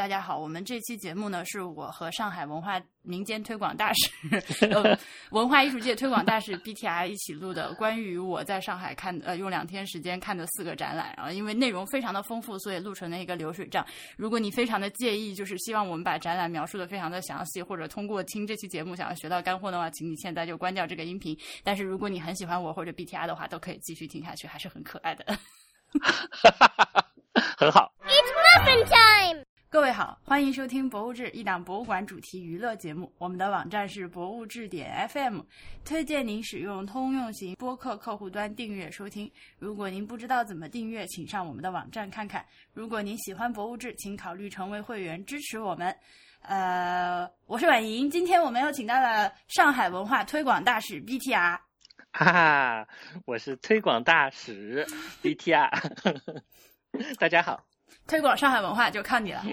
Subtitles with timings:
[0.00, 0.38] 大家好。
[0.38, 4.10] 我们这期节目呢，是我和上海文化民间推广大使、
[4.72, 4.98] 呃、
[5.30, 11.12] 文化艺术界推广大使 BTR 一起录的，关于我在上海看呃用两天时间看的四个展览。
[11.18, 13.84] 然后因为内容非常的丰富，所以录成了一个流水账。
[14.16, 21.38] 如果你非常的介意，就是希望我们把展览描述的非常的详细，或者通过听这期节目想要学到干货的话，请你现在就关掉这个音频。
[21.62, 25.26] 但是如果你很喜欢我或者 BTR 的话，都可以继续听下去，还是很可爱的。
[27.58, 27.92] 很好。
[29.80, 33.10] 各位好，欢迎收听《博物志》一档博物馆主题娱乐节目。
[33.16, 35.40] 我们的网站是博物志点 FM，
[35.86, 39.32] 推荐您使用通用型播客客户端订阅收听。
[39.58, 42.44] 如果您不知道怎么订阅，请上我们的网站看看。
[42.74, 45.96] 如果您喜欢博物志，请考虑成为会员支持我们。
[46.42, 51.58] 呃，我是婉莹，今天我们又请到了上海文化推广大使 BTR。
[52.12, 52.88] 哈哈，
[53.24, 54.86] 我是推广大使
[55.22, 55.70] BTR，
[57.18, 57.64] 大家好，
[58.10, 59.44] 推广上海文化就靠你了。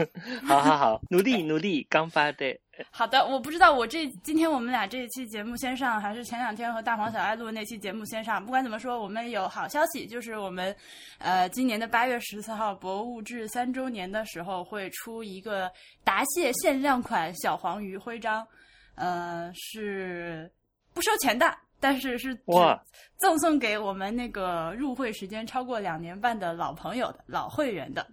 [0.48, 2.58] 好好好，努力努力，刚发的。
[2.90, 8.42] 好的，我不知道我这今天我们俩这一期节目先上，还是前两天和大黄小爱录的那期节目先上。
[8.42, 10.74] 不管怎么说，我们有好消息，就是我们
[11.18, 15.70] 呃今年的八月十四号博物志三周年的时候会出一个
[16.02, 18.46] 答谢限量款小黄鱼徽章，
[18.94, 20.50] 呃是
[20.94, 21.65] 不收钱的。
[21.78, 22.82] 但是是哇，
[23.18, 28.06] 赠送给我们那个入会时间超过两年半的老朋友的老会员的，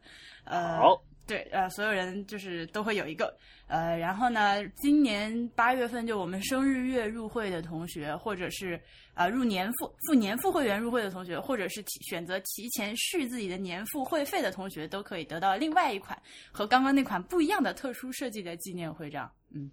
[0.44, 0.80] 呃，
[1.26, 3.36] 对，呃，所有人就是都会有一个，
[3.68, 8.76] 呃，然后呢，今年八月份就我们生日月入会的同学，或者是
[9.14, 19.72] 啊、呃、入年付付年付会员入会的同学，或者是提选择提前续自己的年付会费的同学，都可以得到另外一款和刚刚那款不一样的特殊设计的纪念徽章，嗯。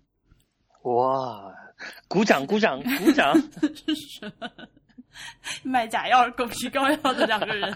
[0.83, 1.53] 哇！
[2.09, 3.35] 鼓掌，鼓掌，鼓掌！
[3.61, 4.51] 这是什么
[5.63, 7.75] 卖假药、狗皮膏药的两个人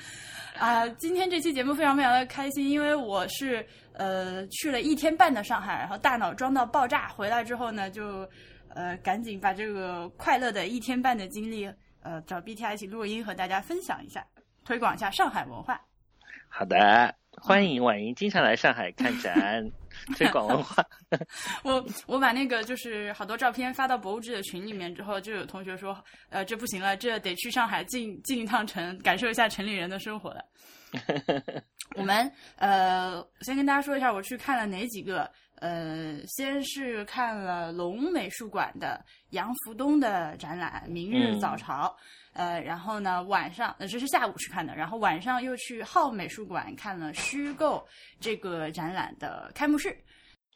[0.58, 0.88] 啊！
[0.98, 8.28] 今天这期节目非常非常的开心，因为我是呃去了一天半的上海，然后大脑装到爆炸，回来之后呢，就
[8.68, 11.66] 呃赶紧把这个快乐的一天半的经历
[12.02, 14.24] 呃找 BTI 一起录音和大家分享一下，
[14.64, 15.80] 推广一下上海文化。
[16.48, 19.70] 好的，欢迎婉莹经常来上海看展。
[20.16, 20.84] 推广文化，
[21.62, 25.96] 我 我把那个就是好多照片发到博物志的群里面之后，就有同学说，
[26.30, 30.44] 呃，这不行了，这得去上海进进一趟城，感受一下城里人的生活了。
[31.96, 35.30] 我们呃，先跟大家说一下，我去看了哪几个。
[35.56, 41.96] 呃，先是看了龙美术馆的杨福东的展览《明日早朝》，嗯、
[42.32, 47.86] 呃，然后呢晚上，呃，这是下午去看的，然后晚上又去浩美术馆看了虚构
[48.20, 49.96] 这个展览的开幕式，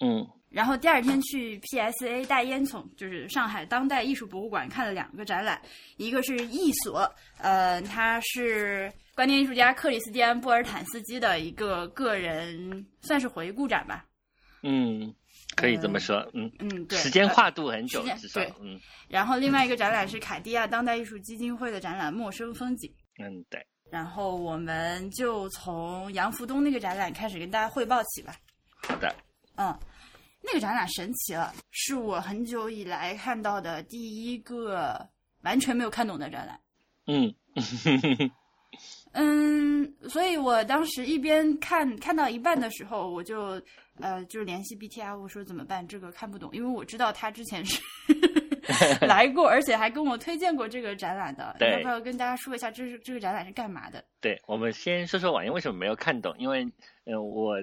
[0.00, 5.60] 嗯，然后第二天去 PSA 大烟囱，就是上海当代艺术博物馆看了两个展览，
[5.96, 14.04] 一个是艺所，呃，它是观念艺术家克里斯蒂安·波尔坦斯基的一个个人算是回顾展吧。
[14.62, 15.14] 嗯，
[15.54, 18.78] 可以这么说，嗯嗯，对，时间跨度很久，至少，嗯。
[19.08, 22.90] 然后另外一个展览是凯蒂亚当代艺术基金会的展览《陌生风景》。
[23.24, 23.64] 嗯，对。
[23.90, 28.34] 然后我们就从杨福东那个展览开始跟大家汇报起吧。
[28.82, 29.14] 好的。
[29.54, 29.78] 嗯，
[30.42, 35.08] 那个展览神奇了，是我很久以来看到的第一个
[35.42, 36.60] 完全没有看懂的展览。
[37.06, 37.34] 嗯。
[39.12, 43.60] 嗯，所以我当时一边看看到一半的时候，我就
[44.00, 45.86] 呃就联系 BTR，我说怎么办？
[45.86, 47.80] 这个看不懂，因为我知道他之前是
[49.06, 51.56] 来过，而且还跟我推荐过这个展览的。
[51.58, 54.04] 对，要不要跟大家说一下，这是这个展览是干嘛的？
[54.20, 56.64] 对，我们先说说婉莹为什么没有看懂，因为
[57.04, 57.56] 嗯、呃、我。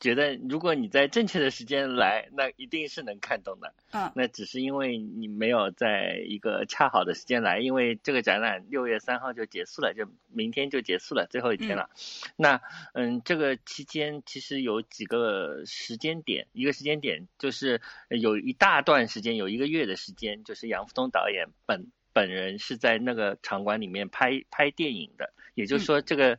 [0.00, 3.74] 觉得如果你在正确的时间来，那一定是能看懂的。
[3.90, 11.90] 嗯，那只是因为你没有在一个恰好的时间来，因为这个展览六月三号就结束了，就明天就结束了，最后一天了。
[11.92, 11.98] 嗯、
[12.36, 12.60] 那
[12.94, 26.34] 嗯，这个期间其实有几个时间点，一个时间点就是有一大段时间，有一个月的时间，就是杨福东导演本本人是在那个场馆里面拍拍电影的，也就是说这个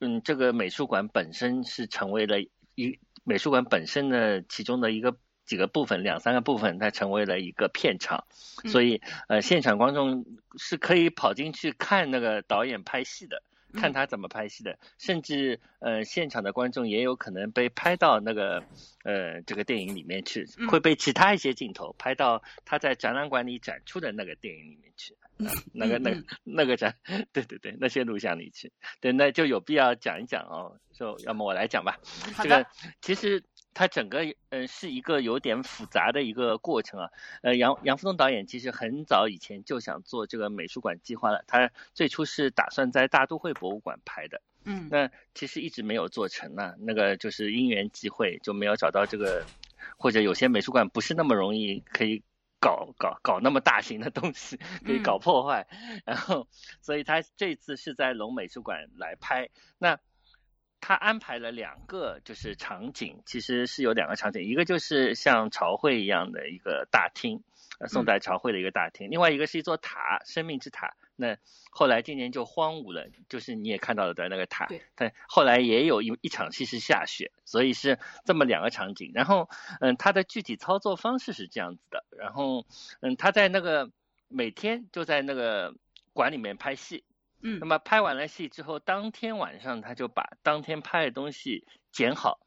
[0.00, 2.36] 嗯，嗯，这个美术馆本身是成为了。
[2.78, 8.24] 一美术馆本身的其中的一个几个部分，两三个部分，它成为了一个片场，
[8.62, 10.24] 嗯、所以呃，现场观众
[10.56, 13.42] 是可以跑进去看那个导演拍戏的，
[13.74, 18.62] 看他怎么拍戏的，嗯、甚至呃，现场的观众也有可能被拍到那个
[19.02, 25.16] 呃这个电影里面去，会被其他一些镜头拍到他在展览馆里展出的那个电影里面去。
[25.38, 26.96] 呃、那个、那个、 那个展，
[27.32, 30.78] 对对对，那些录像里去，对，那就有必要讲一讲哦。
[30.92, 31.96] 就要么我来讲吧。
[32.42, 32.66] 这个
[33.00, 37.08] 其实它整个呃是一个有点复杂的一个过程啊。
[37.42, 44.42] 呃，杨杨福东导演其实很早以前就想做这个美术馆计划了，他最初是打算在大都会博物馆拍的。
[44.64, 49.46] 嗯，那其实一直没有做成呢，那个就是因缘际会就没有找到这个，
[49.96, 52.24] 或者有些美术馆不是那么容易可以
[52.60, 55.66] 搞搞搞那么大型的东西，可以搞破坏，
[56.04, 56.48] 然后
[56.80, 59.98] 所以他这次是在龙美术馆来拍，那
[60.80, 67.42] 他安排了两个就是场景，其实是有两个场景，一个就是像朝会一样的一个大厅。
[67.80, 70.96] 呃，宋代朝会的一个大厅，另外一个是一座塔，生命之塔。
[71.20, 71.36] 那
[71.70, 74.66] 后来今年就荒芜了，就是你也看到了的那个塔。
[74.66, 74.80] 对。
[74.94, 79.10] 但后来也有一一场戏是下雪，所以是这么两个场景。
[79.14, 79.50] 然后，
[79.80, 82.04] 嗯，它的具体操作方式是这样子的。
[82.16, 82.64] 然后，
[83.00, 83.90] 嗯，他在那个
[84.28, 85.74] 每天就在那个
[86.12, 87.02] 馆里面拍戏。
[87.42, 87.58] 嗯。
[87.58, 92.38] 那么拍完了戏之后，当天晚上他就把当天拍的东西剪好。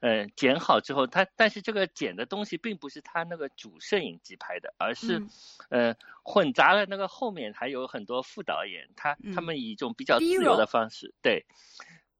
[0.00, 5.22] 嗯，剪好之后，他但是这个剪的东西并不是他那个主摄影机拍的，而是，
[5.68, 11.46] 呃，混杂了那个后面还有很多副导演，他他们以一种比较自由的方式，对，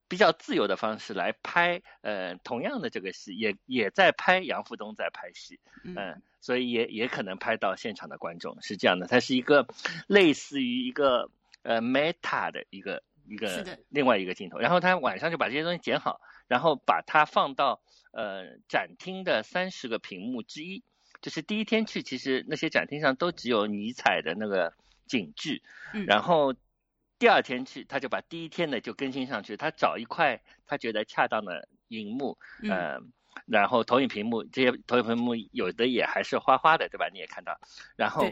[0.09, 9.67] 比较自由的方式来拍，呃，同样的这个戏，也也在拍杨富东在拍戏，嗯，所以也也可能拍到现场的观众是这样的，它是一个
[10.07, 11.31] 类似于一个
[11.63, 16.21] 呃 meta 的一个一个另外一个镜头，然后他晚上就把这些东西剪好。
[16.51, 17.81] 然后把它放到
[18.11, 20.83] 呃展厅的三十个屏幕之一，
[21.23, 24.75] 就是第一天去，其实那些展厅上都只有尼采的那个
[25.07, 25.63] 景致，
[26.09, 26.53] 然后
[27.21, 33.13] 第二天去，他就把第一天的就更新上去，他找一块他觉得恰当的荧幕，嗯，
[33.47, 37.09] 然后投影屏幕，这些投影屏幕有的也还是花花的，对吧？
[37.13, 37.61] 你也看到，
[37.95, 38.29] 然后。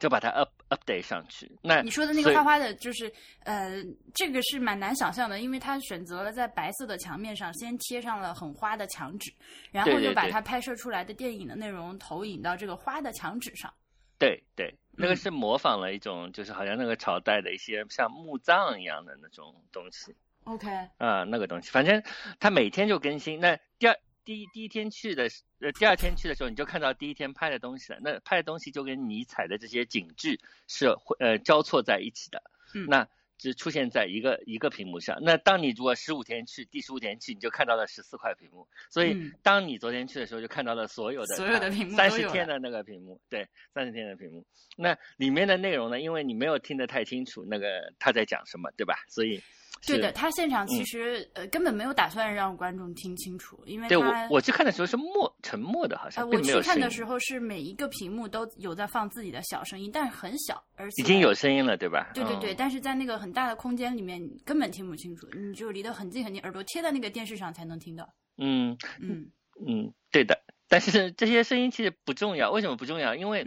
[0.00, 1.48] 就把它 up update 上去。
[1.62, 3.12] 那你说的那个花花的，就是
[3.44, 3.80] 呃，
[4.14, 9.30] 这个是蛮难想象的，因为他选择了在白色的墙面上先贴上了很花的墙纸，
[9.70, 13.72] 然后就把它拍摄出来的电影的内容投影到这个花的墙纸上。
[14.18, 20.16] 对对，那个是模仿了一种，就是好像那个朝代的一些像墓葬一样的那种东西。
[20.44, 20.68] OK。
[20.96, 22.02] 啊，那个东西，反正
[22.40, 23.38] 他每天就更新。
[23.38, 23.94] 那第二。
[24.24, 25.28] 第一第一天去的，
[25.60, 27.98] 呃，第二天去的时候，你就看到第一天拍的东西了。
[28.02, 30.38] 那拍的东西就跟尼采的这些景致
[30.68, 32.42] 是会呃交错在一起的。
[32.74, 32.86] 嗯。
[32.88, 33.08] 那
[33.38, 35.18] 只出现在一个一个屏幕上。
[35.22, 38.68] 那当你如果十五天去，第十五天去，你就看到了十四块屏幕。
[38.90, 44.44] 所以，当你昨天去的时候，就看到了所有的所有的屏幕三十天的那个屏幕，对，三十天的屏幕。
[44.76, 45.98] 那里面的内容呢？
[45.98, 48.94] 因为你没有听得太清楚，那个他在讲什么，对吧？
[49.08, 49.42] 所以。
[49.86, 62.10] 对的，他现场其实呃根本没有打算让观众听清楚，因为对我我去看的时候是默沉默的，好像我去看的时候是每一个屏幕都有在放自己的小声音，但是很小，而且已经有声音了，对吧？
[62.14, 68.06] 对对对，但是在那个很大的空间里面根本听不清楚，你就离得很近很近，耳朵贴在那个电视上才能听到。
[68.36, 69.30] 嗯嗯
[69.66, 70.38] 嗯，对的，
[70.68, 73.14] 但是这些声音其实不重要，为什么不重要？
[73.14, 73.46] 因为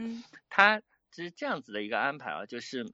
[0.49, 0.81] 它
[1.15, 2.91] 是这样子的一个安排啊，就是。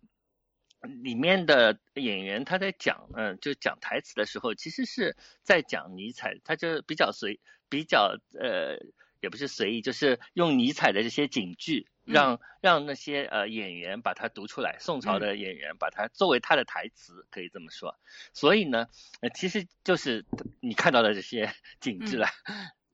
[0.82, 7.40] 里面的演员他在讲，嗯，就讲台词的时候，其实是在讲尼采，他就比较随，
[7.70, 8.78] 比较呃，
[9.20, 18.00] 也不是随意，就是用尼采的这些警句，让让那些呃演员把它读出来，宋朝的演员把它作为他的台词，可以这么说。
[18.34, 18.88] 所以呢，
[19.22, 20.26] 呃，其实就是
[20.62, 22.28] 你看到的这些景致了，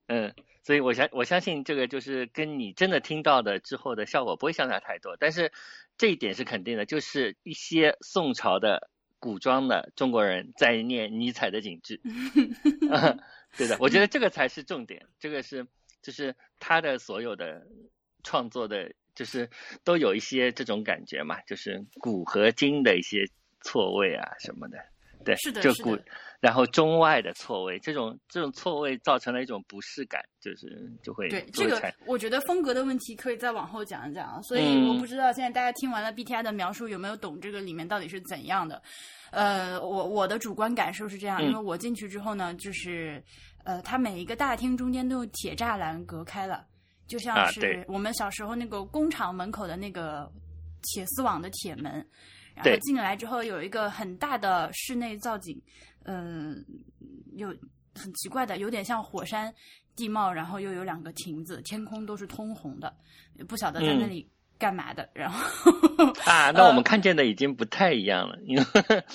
[0.08, 0.34] 嗯。
[0.66, 5.16] 所以，我相我相信这个就是跟你真的听到的之后的效果不会相差太多。
[5.16, 5.52] 但是
[5.98, 8.90] 这一点是肯定的，就是一些宋朝的
[9.20, 12.02] 古装的中国人在念尼采的景致。
[13.58, 15.08] 对的，我觉得这个才是重点。
[15.20, 15.66] 这个是
[16.02, 17.66] 就是他的所有的
[18.24, 19.50] 创作的，就是
[19.86, 23.30] 都有一些这种感觉嘛，就是古和今的一些
[23.62, 24.78] 错位啊什么的。
[25.26, 25.98] 对，是的，就古。
[26.42, 34.44] 然后中外的错位，这种这种错位造成了一种不适感，就是就会对这个，我觉得风格的问题可以再往后讲一讲。
[34.44, 38.80] 所以我不知道现在大家听完了 B T I 的描述有没有懂这个里面到底是怎样的。
[39.32, 43.24] 呃，我我的主观感受是这样，因为我进去之后呢，就是
[43.64, 46.64] 呃，它每一个大厅中间都用铁栅栏隔开了，
[47.08, 50.32] 就像是我们小时候那个工厂门口的那个
[50.84, 52.06] 铁丝网的铁门。
[52.56, 55.62] 然后进来之后有一个很大的室内造景。
[56.08, 56.64] 嗯，
[57.36, 57.48] 有
[57.96, 59.52] 很奇怪的，有点像火山
[59.96, 62.96] 地貌，然后又有两个亭子，天空都是通红的，
[63.48, 65.10] 不晓得在那里干嘛的。
[65.16, 65.42] 然后
[66.26, 68.64] 啊，那我们看见的已经不太一样了，因为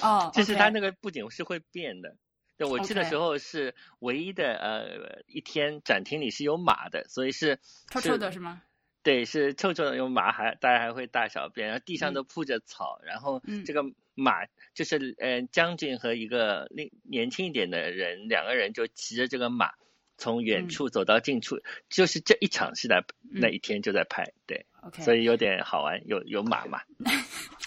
[0.02, 2.16] 哦， 就是它那个布景是会变的。
[2.56, 8.62] 对，我去的时候是唯一的呃一天展厅里是有马的，所以是臭臭的是吗？
[9.02, 13.82] 对，是臭臭的，有马还大家还会大小便，然后地上都铺着草，然后这个
[14.14, 19.72] 马就是呃将军和一个另年轻一点的人，两个人就骑着这个马
[20.20, 21.58] 从远处走到近处，
[21.88, 26.78] 就是这一场戏的那一天就在拍，对，OK，所以有点好玩，有有马嘛，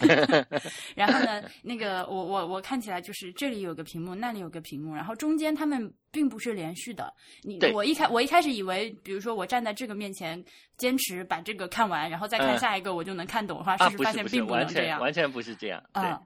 [0.96, 7.12] 然后呢，那个我我我看起来就是这里有个屏幕，那里有个屏幕，然后中间他们并不是连续的。
[7.42, 10.42] 你我一开我一开始以为，比如说我站在这个面前，
[10.78, 15.00] 坚持把这个看完，然后再看嗯下一个，我就能看懂的话，是不是，发现并能完这样。
[15.00, 16.04] 全完全不是这样，对。
[16.04, 16.22] 啊，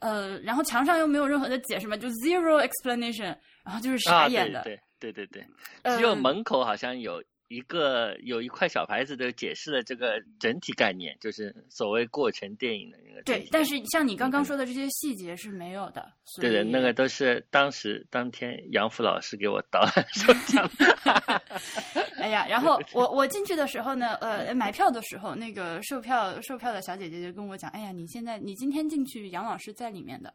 [0.00, 4.62] 呃，然后墙上又没有任何的解释嘛，就 zero explanation，然后就是啊，傻眼的。
[4.62, 5.46] 对对对对对，
[5.82, 13.22] 呃只有门口好像有一个有一块小牌子的解释了这个整体概念，就是所谓过程电影的那个。
[13.22, 16.12] 对，但是像你刚刚说的这些细节是没有的。
[16.24, 21.42] 所对的，那个都是当时当天杨福老师给我导览时候讲的。
[22.20, 30.32] 哎呀，然后我我进去的时候呢，呃，买票的时候，那个售票售票的小姐姐就跟我讲，哎呀，你现在你今天进去，杨老师在里面的。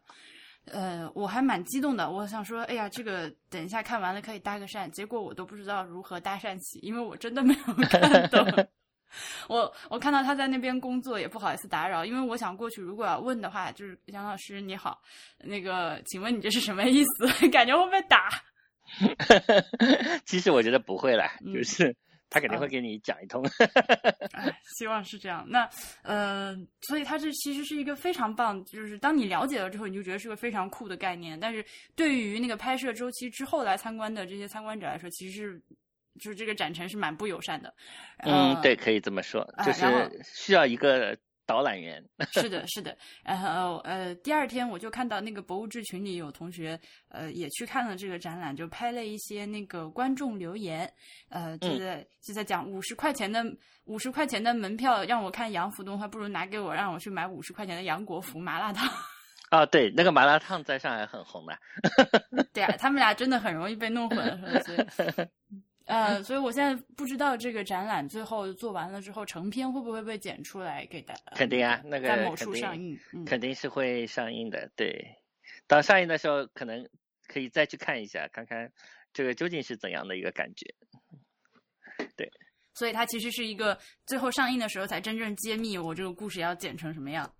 [0.72, 8.46] 呃，我还蛮激动的，我想说，哎呀，这个等一下看完了可以搭个讪，结果我都不知道如何搭讪起，因为我真的没有看懂。
[9.48, 15.00] 我我看到他在那边工作，也不好意思打扰，因为我想过去，如果要问的话，就是杨老师你好，
[15.38, 17.26] 那个，请问你这是什么意思？
[17.50, 18.28] 感觉会被打。
[20.26, 21.94] 其实我觉得不会啦，嗯就是
[22.30, 23.44] 他肯定会啊给你讲一通。
[24.32, 25.44] 哎，希望是这样。
[25.48, 25.68] 那
[26.02, 31.38] 呃，所以它这其实是一个非常棒，就是当你了解了之后，你就觉得是个非常酷的概念。
[31.38, 31.64] 但是
[31.94, 35.62] 对于那个拍摄周期之后来参观的这些参观者来说，其实是
[36.20, 37.72] 就是这个展陈是蛮不友善的。
[38.18, 39.84] 呃，嗯对，可以这么说，就是
[40.24, 41.16] 需要一个
[41.46, 42.02] 导览员。
[42.32, 42.96] 是的，是的。
[43.22, 50.90] 然后呃，第二天我就看到那个博物志群里有同学呃也去看了这个展览，就拍了一些那个观众留言，
[51.28, 53.44] 呃，就嗯在、就在讲五十块钱的
[53.84, 58.88] 五十块钱的门票让我看杨福动画，不如拿给我让我去买五十块钱的杨国福麻辣烫。
[59.50, 61.56] 啊，对，那个麻辣烫在上海很红的。
[62.52, 64.78] 对啊，他们俩真的很容易被弄混，所以。
[65.86, 71.20] 呃，所以我现在不知道这个展览最后做完了之后，成片会不会被剪出来给大家？
[71.36, 72.98] 肯定啊，那个在某处上映。
[73.12, 74.70] 嗯，肯定是会上映的。
[74.76, 75.16] 对，
[75.66, 76.88] 到上映的时候，可能
[77.26, 78.72] 可以再去看一下，看看
[79.12, 80.74] 这个究竟是怎样的一个感觉。
[82.16, 82.30] 对
[82.74, 87.32] 所以它其实是一个最后上映的时候才真正揭秘我这个故事要剪成什么样。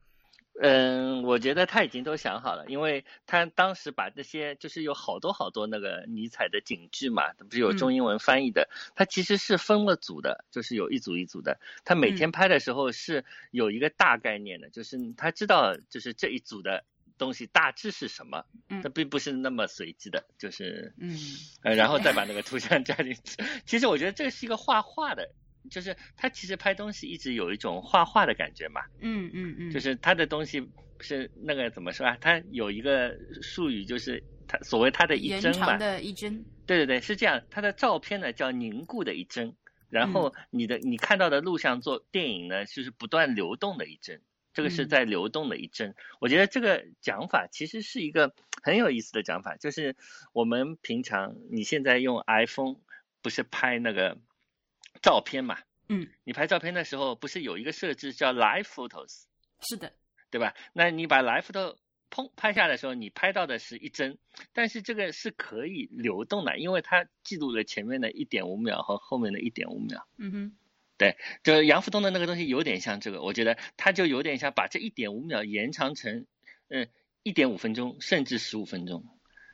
[0.60, 11.58] 嗯，我觉得他已经都想好了，因为他当时把这些就是有好多好多那个尼采的警句嘛，不是有中英文翻译的，他其实是分了组的，就是有一组一组的。
[11.84, 16.84] 他每天拍的时候是有一个大概念的，就是他知道就是这一组的
[17.18, 21.18] 东西大致是什么，嗯它并不是那么随机的，就是嗯
[21.62, 23.42] 呃，然后再把那个图像加进去。
[23.66, 25.30] 其实我觉得这是一个画画的，
[25.70, 28.80] 就是他其实拍东西一直有一种画画的感觉嘛。
[29.00, 30.68] 嗯嗯嗯，就是他的东西
[31.00, 32.16] 是那个怎么说啊？
[32.20, 35.78] 他有一个术语，就是他所谓他的一帧嘛长。
[35.78, 36.44] 的一帧。
[36.66, 37.42] 对对对，是这样。
[37.50, 39.54] 他的照片呢叫凝固的一帧，
[39.90, 44.20] 然后嗯你的你看到的录像做电影呢，就是不断流动的一帧。
[44.54, 49.96] 这个是嗯在流动的一帧，我觉得这个讲法其实是一个很有意思的讲法，就是
[50.32, 52.76] 我们平常你现在用 iPhone
[53.20, 54.16] 不是拍那个
[55.04, 55.58] 照片嘛？
[55.90, 59.24] 嗯，你拍照片的时候不是有一个设置叫 Live Photos？
[59.60, 59.92] 是的，
[60.30, 60.54] 对吧？
[60.72, 61.76] 那你把 live photo
[62.10, 64.16] 砰拍下的时候，你拍到的是一帧，
[64.54, 70.06] 但是这个是可以流动的，因为它记录了前面的一点五秒和后面的一点五秒。
[70.16, 70.56] 嗯哼，
[70.96, 76.24] 对就杨福东的那个东西有点像这个，我觉得它就有点像把这一点五秒延长成，
[76.68, 76.88] 嗯，
[77.22, 79.04] 一点五分钟甚至十五分钟。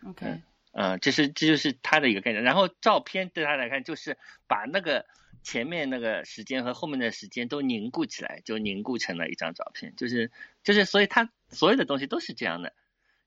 [0.07, 0.43] OK，嗯
[0.73, 2.45] 啊、这是这就是他的一个概念。
[2.45, 4.17] 然后照片对他来看，就是
[4.47, 5.07] 把那个
[5.43, 9.95] 前面那个时间和后面的时间都凝固起来，就凝固成了一张照片。
[9.97, 10.31] 就是
[10.63, 12.73] 就是，所以他所有的东西都是这样的。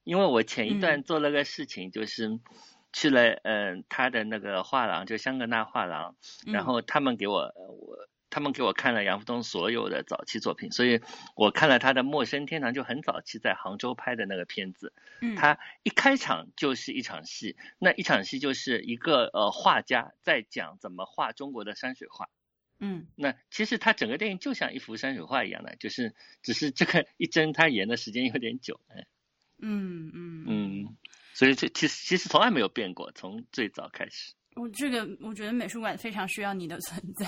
[0.03, 2.39] 因为我前一段做了个事情，就是
[2.91, 6.15] 去了嗯、他的那个画廊，就香格纳画廊，
[6.46, 8.10] 然后他们给我我。
[8.33, 11.01] 他们给我看了杨福东所有的早期作品，所以
[11.35, 14.91] 我看了他的《陌生天堂》，就很早期在杭州拍的那个片子。
[15.21, 22.27] 嗯，他一开场就是一场戏，那一场戏就是一个呃画家在讲怎么画中国的山水画。
[22.79, 29.05] 嗯那其实他整个电影就像一幅山水画一样的，就是只是这个一帧他延的时间有点久，哎
[29.59, 30.97] 嗯嗯嗯，
[31.35, 34.33] 所以这其实其实从来没有变过，从最早开始。
[34.55, 37.25] 我这个我觉得美术馆非常需要你的存在。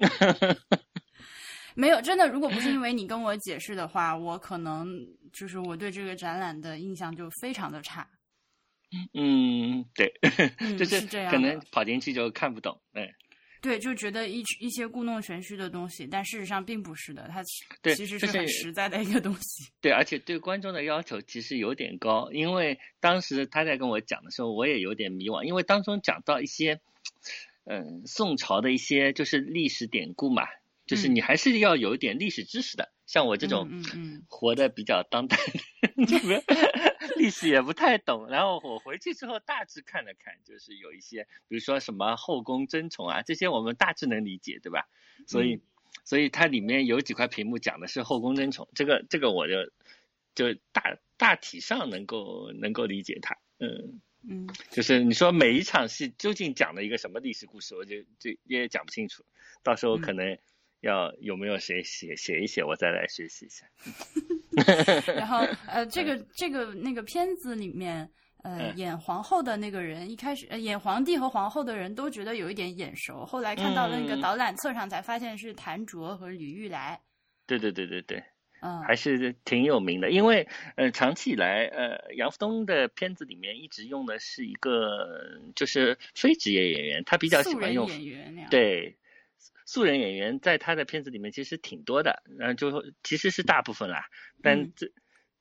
[1.74, 8.06] 没有，真的，如果不是因为你跟我解释的话，我可能就是我对这个展览的印象就非常的差。
[9.14, 10.12] 嗯，对，
[10.58, 13.08] 嗯 就是是这样可能跑进去就看不懂，哎，
[13.60, 17.42] 对，就觉得一一些故弄玄虚的东西，但事实上并不是的，它
[17.94, 19.70] 其实是很实在的一个东西。
[19.80, 26.80] 对，而且对观众的要求其实有点高，因为当时他在跟我讲的时候，我也有点迷惘，因为当中讲到一些，
[27.64, 30.44] 嗯，宋朝的一些就是历史典故嘛，
[30.90, 31.14] 就是嗯。
[31.14, 32.92] 你还是要有一点历史知识的。
[33.06, 33.68] 像我这种
[34.28, 35.36] 活的比较当代，
[36.06, 36.42] 这个
[37.16, 44.88] 历史也不太懂，然后我回去之后大致看了看，就是有一些，比如说什么后宫争宠啊，这些我们大致能理解，对吧？
[45.26, 45.60] 所以，嗯。
[46.04, 49.54] 所以它里面有几块屏幕讲的是后宫争宠，这个这个我就
[50.34, 54.48] 就大大体上能够能够理解它，嗯，嗯。
[54.70, 59.24] 就是你说每一场戏究竟讲了一个什么历史故事，我就就也讲不清楚，
[59.64, 60.16] 到时候可嗯。
[60.16, 60.38] 能
[60.80, 63.66] 要有没有谁写写一写，我再来学习一下。
[65.14, 68.10] 然后呃，这个这个那个片子里面，
[68.42, 77.00] 呃，嗯演皇后的那个人，一开始、呃、演皇帝和皇后的人都觉得有一点眼熟，后来看到那个嗯导览册上才发现是谭卓和吕玉来。
[77.46, 78.22] 对对对对对。
[78.62, 80.46] 嗯，还是挺有名的，因为
[80.76, 88.98] 呃，长期以来，呃，杨福东的片子里面一直用的是一个就是非职业演员，他比较喜欢用演员那样。，对
[89.66, 94.06] 素人演员，在他的片子里面其实挺多的，然后就其实是大部分啦，
[94.42, 94.92] 但嗯最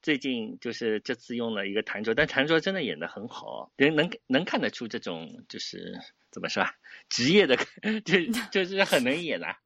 [0.01, 5.99] 最近就是这次用了一个谭卓，但谭卓真的演的很好，人能能看得出这种就是
[6.31, 6.73] 怎么说啊，
[7.09, 7.57] 职业的
[8.05, 9.57] 就就是很能演啊，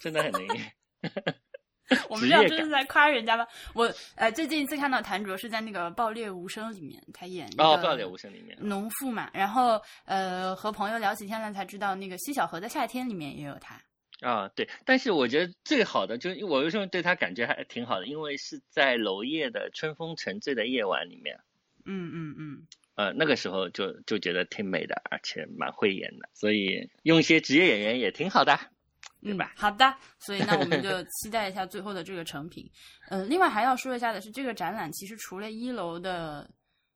[0.00, 0.72] 真的很能演。
[2.08, 3.46] 我们这样真是在夸人家吗？
[3.74, 13.80] 我呃最近一次看到谭卓是在那个《爆裂无声》里面，他演哦，爆裂无声里面，农妇嘛，然后呃和朋友聊起天来才知道，那个《西小河的夏天》里面也有他。
[14.20, 21.38] 啊，对，但是我觉得最好的就是我为什么对他感觉还挺好的，因为是在娄烨的《春风沉醉的夜晚》里面，
[21.84, 22.66] 嗯嗯嗯，
[22.96, 28.58] 呃，那个时候就就觉得挺美的，而且蛮会演的，所以用一些职业演员也挺好的，
[29.22, 29.52] 对吧？
[29.54, 32.70] 嗯、好的，所以那我们 就期待一下最后的这个成品。
[33.08, 36.48] 呃，另外还要说一下的是，这个展览其实除了一楼的，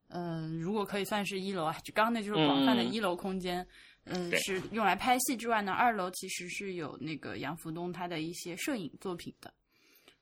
[0.09, 3.67] 呃，如果可以算是一楼啊，就刚刚那就是广泛的嗯一楼空间。
[4.05, 9.55] 嗯，对是用来拍戏之外呢，二楼其实是有那个杨福东他的一些摄影作品的。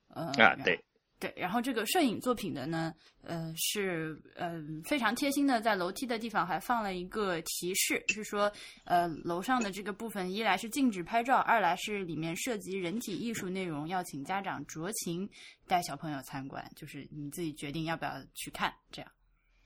[0.08, 0.78] 呃，啊，对，
[1.20, 8.50] 对，然后这个摄影作品的呢，呃，是呃非常贴心的，在楼梯的地方还放了一个提示，是说，
[8.84, 15.28] 呃，楼上的这个部分一来是禁止拍照，二来是里面涉及人体艺术内容，要请家长酌情
[15.66, 19.12] 带小朋友参观，就是你自己决定要不要去看，这样。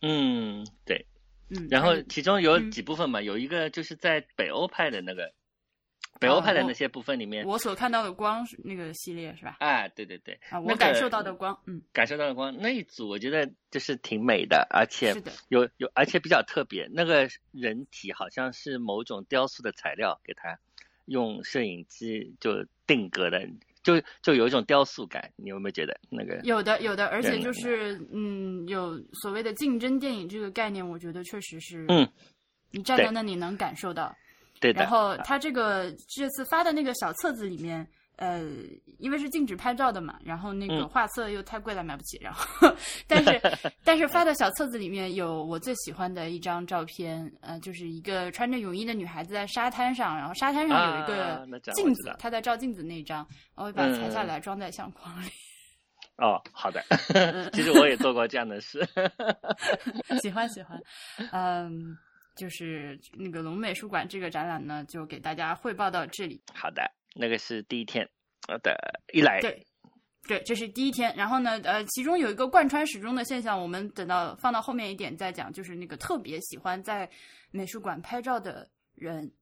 [0.03, 1.07] 嗯，对。
[1.51, 5.31] 嗯，然后其中有嗯几部分嘛，有一个就是在北欧派的那个，
[6.21, 9.57] 北欧派的那些部分里面，我所看到的光是那个系列是吧？
[9.61, 16.89] 啊，对对对，啊，我感受到的光，嗯，感受到的光那一组，我觉得就是挺美的，而且是的，有有，而且比较特别。
[16.93, 20.57] 那个人体好像是某种雕塑的材料，给它
[21.07, 23.47] 用摄影机就定格的，
[23.83, 25.33] 就就有一种雕塑感。
[25.37, 26.41] 你有没有觉得那个？
[26.45, 32.09] 有的有的，而且就是嗯，有所谓的竞争电影这个概念，我觉得确实是，嗯，
[32.71, 34.15] 你站在那里能感受到。
[34.61, 34.83] 对的。
[34.83, 37.87] 然后他这个这次发的那个小册子里面，
[38.17, 38.41] 呃，
[38.99, 42.19] 因为是禁止拍照的嘛，然后那个嗯画册又太贵了，买不起。
[42.21, 42.73] 然后，
[43.09, 43.41] 但是
[43.85, 55.29] 但是发的小册子里面有我最喜欢的一张照片，呃，就是一个穿着泳衣的女孩子在沙滩上，然后沙滩上有一啊个镜子她在照镜子那一张，我会把它裁下嗯来装在相框里。
[56.19, 56.81] 哦，好的。
[57.15, 58.87] 嗯 其实我也做过这样的事。
[60.23, 60.81] 喜欢喜欢，
[61.33, 61.97] 嗯，
[62.35, 66.43] 就是那个龙美术馆这个展览呢，就给大家汇报到这里。
[66.53, 66.83] 好的，
[67.15, 68.09] 那个是第一天
[68.47, 68.77] 好的，
[69.13, 69.67] 一来对，
[70.27, 71.15] 对，这是第一天。
[71.17, 77.09] 然后呢，呃，其中有一个贯穿始终的现象，我们等到放到后面一点再讲，就是那个特别喜欢在
[77.51, 79.33] 美术馆拍照的人。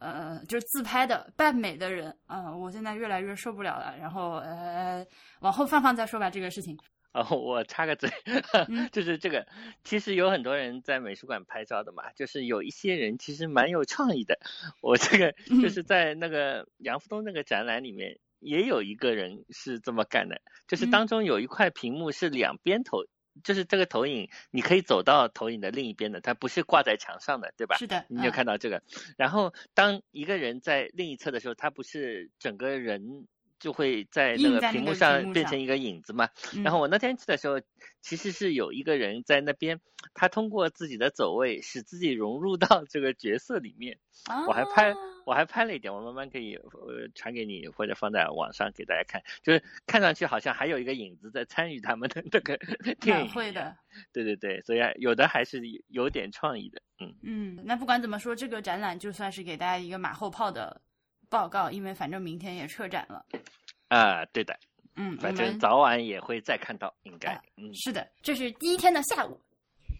[0.00, 3.96] 呃，就是自拍的扮美的人啊、我现在越来越受不了了。
[3.98, 5.04] 然后呃，
[5.40, 6.78] 往后放放再说吧，这个事情。
[7.12, 8.10] 哦，我插个嘴，
[8.68, 9.46] 嗯就是这个，
[9.82, 14.38] 其实有很多人在美术馆拍照的嘛，就是有一些人其实蛮有创意的。
[14.82, 23.04] 我这个嗯就是在那个杨福东那个展览里面，也有一个人是这么干的，就是嗯当中有一块屏幕是两边投，
[23.42, 27.76] 就是这个投影你可以走到投影的另一边的，它不是挂在墙上的，对吧？
[27.78, 28.82] 是的，你有嗯看到这个？
[29.16, 33.26] 然后当一个人在另一侧的时候，他不是整个人
[33.58, 36.28] 就会在那个屏幕上上变成一个影子嘛。
[36.54, 37.60] 嗯然后我那天去的时候，
[38.00, 39.80] 其实是有一个人在那边，
[40.14, 43.98] 他通过自己的走位，使自己融入到这个角色里面。
[44.46, 49.22] 我还拍啊我还拍了一点，我慢慢可以呃传给你，或者放在网上给大家看。
[49.42, 52.58] 就是看上去好像还有一个影子在参与他们的 那个
[53.00, 53.30] 电影。
[53.30, 53.76] 会的。
[54.12, 56.82] 对对对，所以还有的还是有有点创意的。
[57.00, 60.80] 嗯，嗯，那不管怎么说，这个展览就算是给大家一个马后炮的
[61.28, 63.24] 报告，因为反正明天也撤展了。
[63.88, 64.58] 啊，对的，
[64.96, 67.42] 嗯，反正早晚也会再看到，应该啊。
[67.56, 69.40] 嗯是的，这是第一天的下午。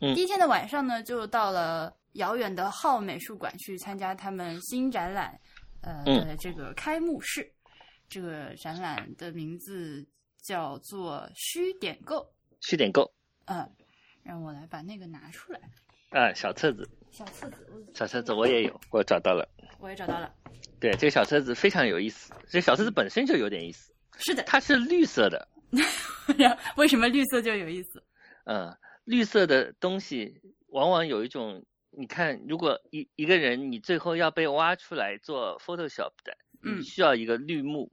[0.01, 5.39] 嗯第一天的晚上呢，就到了遥远的浩美术馆去参加他们新展览，
[5.83, 7.51] 呃嗯的这个开幕式。
[8.09, 10.07] 这个展览的名字
[10.43, 12.27] 叫做“虚点购
[12.61, 13.13] 虚点购”。
[13.47, 13.71] 嗯，
[14.23, 15.61] 让我来把那个拿出来。
[16.11, 19.47] 啊，小册子，小册子，小册子我也有，我找到了。
[19.79, 20.33] 我也找到了。
[20.81, 25.49] 对，这个小册子非常有意思，这个小册子本身就有点意思，是的，它是绿色的，
[26.77, 28.03] 为什么绿色就有意思？
[28.45, 37.91] 嗯，绿色的东西往往有一种，你看，如果一一个人你最后要被挖出来做 Photoshop 的，嗯需要一个绿幕，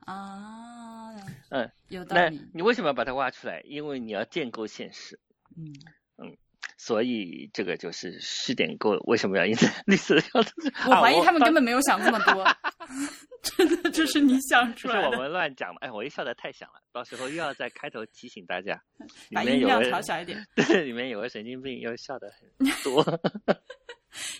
[0.00, 1.14] 啊，
[1.50, 2.40] 嗯，有道那理。
[2.54, 3.60] 你为什么要把它挖出来？
[3.64, 5.20] 因为你要建构现实，
[5.56, 5.72] 嗯
[6.16, 6.36] 嗯，
[6.78, 10.72] 所以这个就是试点购为什么要印在绿色的小册子？
[10.86, 11.66] 我怀疑他们根本。
[11.66, 12.46] 没有想这么多，
[13.42, 15.10] 真的就是你想出来的。
[15.10, 15.78] 是我们乱讲嘛？
[15.80, 18.80] 哎，我一笑的太响了，到时候又要在开头提醒大家，
[19.34, 20.46] 把音量调小一点。
[20.54, 22.48] 对，里面有个神经病又笑的很
[22.84, 23.02] 多。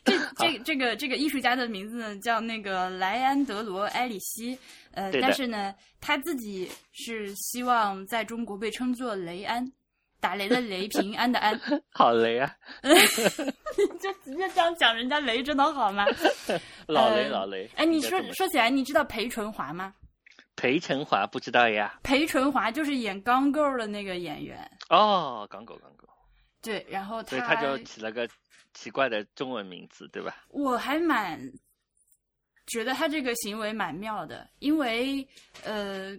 [0.05, 4.57] 这这这个这个艺术家的名字呢叫那个莱安德罗埃里希，
[4.93, 9.67] 呃，但是呢他自己是希望在中国被称作雷安，
[10.27, 11.57] 打雷的雷，平 安的安。
[11.93, 12.53] 好雷啊！
[14.03, 16.05] 就直接这样讲，人家雷真的好吗？
[16.89, 17.71] 老雷呃老雷。
[17.77, 19.95] 哎，你说说起来，你知道裴淳华吗？
[20.57, 22.01] 裴淳华不知道呀？
[22.03, 26.09] 裴淳华就是演钢构的那个演员，哦，港狗港狗，
[26.61, 28.29] 对，然后所以他就起了个
[28.75, 30.45] 奇怪的中文名字，对吧？
[30.49, 31.41] 我还蛮
[32.67, 35.25] 觉得他这个行为蛮妙的，因为
[35.63, 36.17] 呃，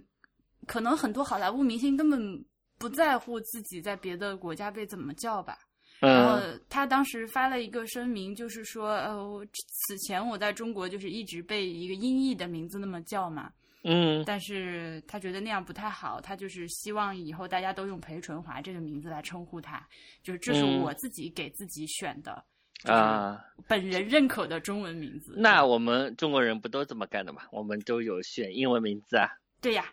[0.66, 2.46] 可能很多好莱坞明星根本
[2.78, 5.58] 不在乎自己在别的国家被怎么叫吧。
[6.00, 9.48] 然后嗯他当时发了一个声明，就是说，呃，
[9.88, 13.52] 此前我在中国就是一直被一个音译的名字那么叫嘛，
[13.84, 19.84] 嗯但是他觉得那样不太好，他就是希望以后大家都用裴淳华这个名字来称呼他，
[20.22, 22.46] 就是这是嗯我自己给自己选的，
[22.84, 25.34] 啊，本人认可的中文名字。
[25.36, 27.42] 那我们中国人不都这么干的嘛？
[27.52, 29.28] 我们都有选英文名字啊。
[29.60, 29.86] 对呀，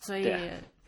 [0.00, 0.30] 所以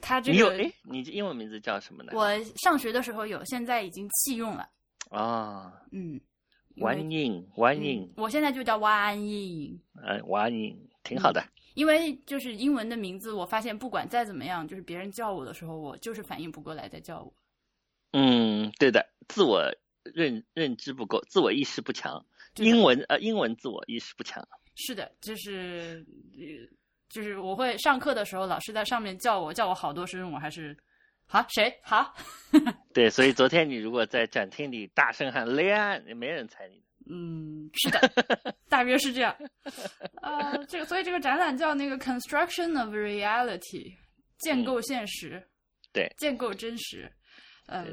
[0.01, 2.13] 他这个你有哎，你这英文名字叫什么呢？
[2.15, 4.69] 我上学的时候有，现在已经弃用了。
[5.11, 6.21] 啊，嗯，
[6.75, 11.43] 因为完印完嗯印，我现在就叫万印，呃，完印挺好的。
[11.75, 17.33] 因为就是英文的名字，我发现不管再怎么样，就是别人叫我的时候，我就是反应不过来在叫我。
[18.13, 19.63] 嗯，对的，自我
[20.03, 22.25] 认认知不够，自我意识不强，
[22.57, 24.47] 英文呃英文自我意识不强。
[24.75, 26.77] 是的，就是呃
[27.09, 30.77] 就是我会上课的时候，老师在上面叫我叫我好多声，我还是
[31.27, 32.15] 好谁好，
[32.95, 36.83] 对，所以昨天你如果在展厅里大声喊雷安，没人睬你。
[37.11, 39.35] 嗯，是的，大约是这样。
[40.21, 43.95] 呃，这个所以这个展览叫那个 Construction of Reality，
[44.39, 45.43] 建构现实，
[45.91, 47.11] 对建构真实。
[47.69, 47.85] 嗯、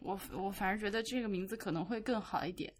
[0.00, 2.72] 我我反而觉得这个名字可能会更好一点。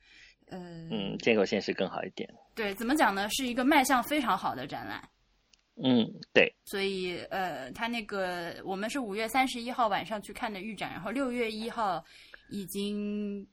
[0.48, 0.58] 呃，
[0.90, 2.28] 嗯，建构现实更好一点。
[2.54, 3.28] 对，怎么讲呢？
[3.30, 5.02] 是一个卖相非常好的展览。
[5.82, 12.04] 嗯，对，所以呃，他那个我们是五月三十一号晚上去看的预展，然后六月一号
[12.48, 13.44] 已经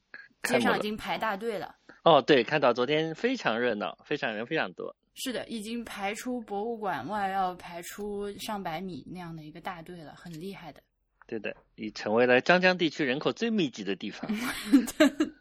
[0.44, 1.76] 街上已经排大队了。
[2.04, 4.96] 哦，对，看到昨天非常热闹，非常人非常多。
[5.16, 10.82] 是的，已经排出博物馆外要排出上百米那样的一个大队了，很厉害的。
[11.28, 14.30] 对的，已成为了张江地区人口最密集的地方。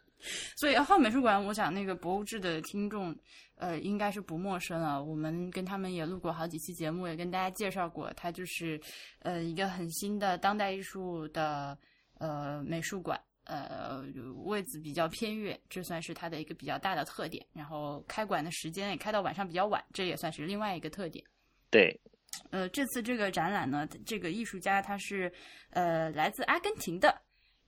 [0.55, 3.15] 所以浩美术馆，我想那个博物志的听众，
[3.55, 5.03] 呃，应该是不陌生了。
[5.03, 8.79] 我们跟他们也录过好几期节目，也跟大家介绍过，它就是
[9.19, 11.77] 呃一个很新的当代艺术的
[12.19, 13.19] 呃美术馆。
[13.45, 14.03] 呃，
[14.45, 17.43] 位置比较偏远，这算是它的一个比较大的特点。
[17.53, 21.25] 然后开馆的时间也开到晚上比较晚，这也算是另外一个特点。
[21.71, 21.99] 对，
[22.51, 25.29] 呃，这次这个展览呢，这个艺术家他是
[25.71, 27.19] 呃来自阿根廷的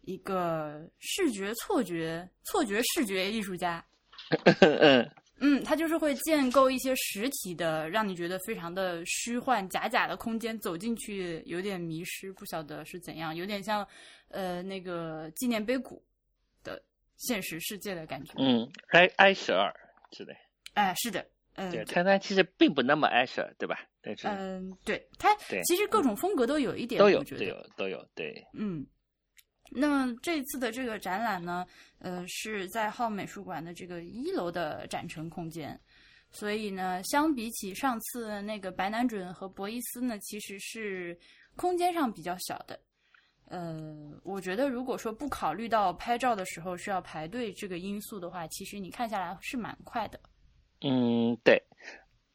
[0.04, 3.84] 一个视觉错觉错觉视觉艺术家。
[4.62, 13.86] 嗯，嗯，他就是会建构一些实体的，让你觉得非常的虚幻、假假的空间，走进去有点迷失，不晓得是怎样，有点像
[14.30, 16.02] 呃那个纪念碑谷
[16.64, 16.82] 的
[17.18, 18.34] 现实世界的感觉。
[18.38, 19.74] 嗯，埃埃舍尔
[20.12, 20.34] 之类。
[20.74, 23.80] 哎，是的，嗯，对，他他其实并不那么 Asher，对吧？
[24.02, 28.86] 但是嗯，对，他其实各种风格都有一点，都有都有都有，对，嗯，
[29.76, 31.66] 那么这次的这个展览呢，
[32.00, 35.80] 呃，是在浩美术馆的这个一楼的展陈空间，
[36.30, 41.18] 所以呢，相比起上次那个白南准和博伊斯呢，其实是
[41.56, 42.80] 空间上比较小的。
[43.50, 43.78] 呃，
[44.24, 50.20] 我觉得如果说不考虑到拍照的时候需要排队这个因素的话，其实你看下来是蛮快的。
[50.82, 51.62] 嗯，对，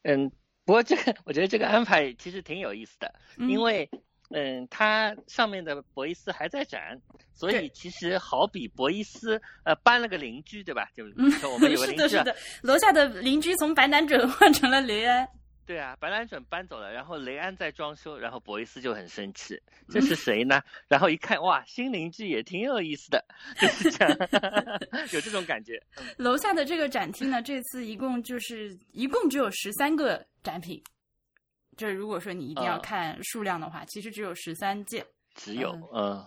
[0.03, 0.31] 嗯，
[0.65, 3.89] 不过这个我觉得这个安排其实挺有意思的，嗯因为
[4.31, 7.01] 嗯，它上面的博伊斯还在展，
[7.35, 10.89] 所以其实好比博伊斯呃搬了个邻居，对吧？
[10.95, 11.05] 就
[11.51, 15.27] 我们有个，邻居啊，是的，楼下的邻居从白南准换成了雷安。
[15.65, 19.55] 对啊，白兰准搬走了，然后雷安在装修，然后博伊斯就很生气，
[19.87, 20.63] 嗯这是谁呢？
[20.89, 23.23] 然后一看，哇，新邻居也挺有意思的，
[23.61, 24.17] 就是这样，
[25.13, 25.79] 有这种感觉。
[25.99, 30.83] 嗯楼下的这个展厅呢，这次一共就是一共只有十三个展品。
[31.79, 35.07] 这如果说你一定要嗯看数量的话，其实只有十三件。
[35.35, 36.23] 只有嗯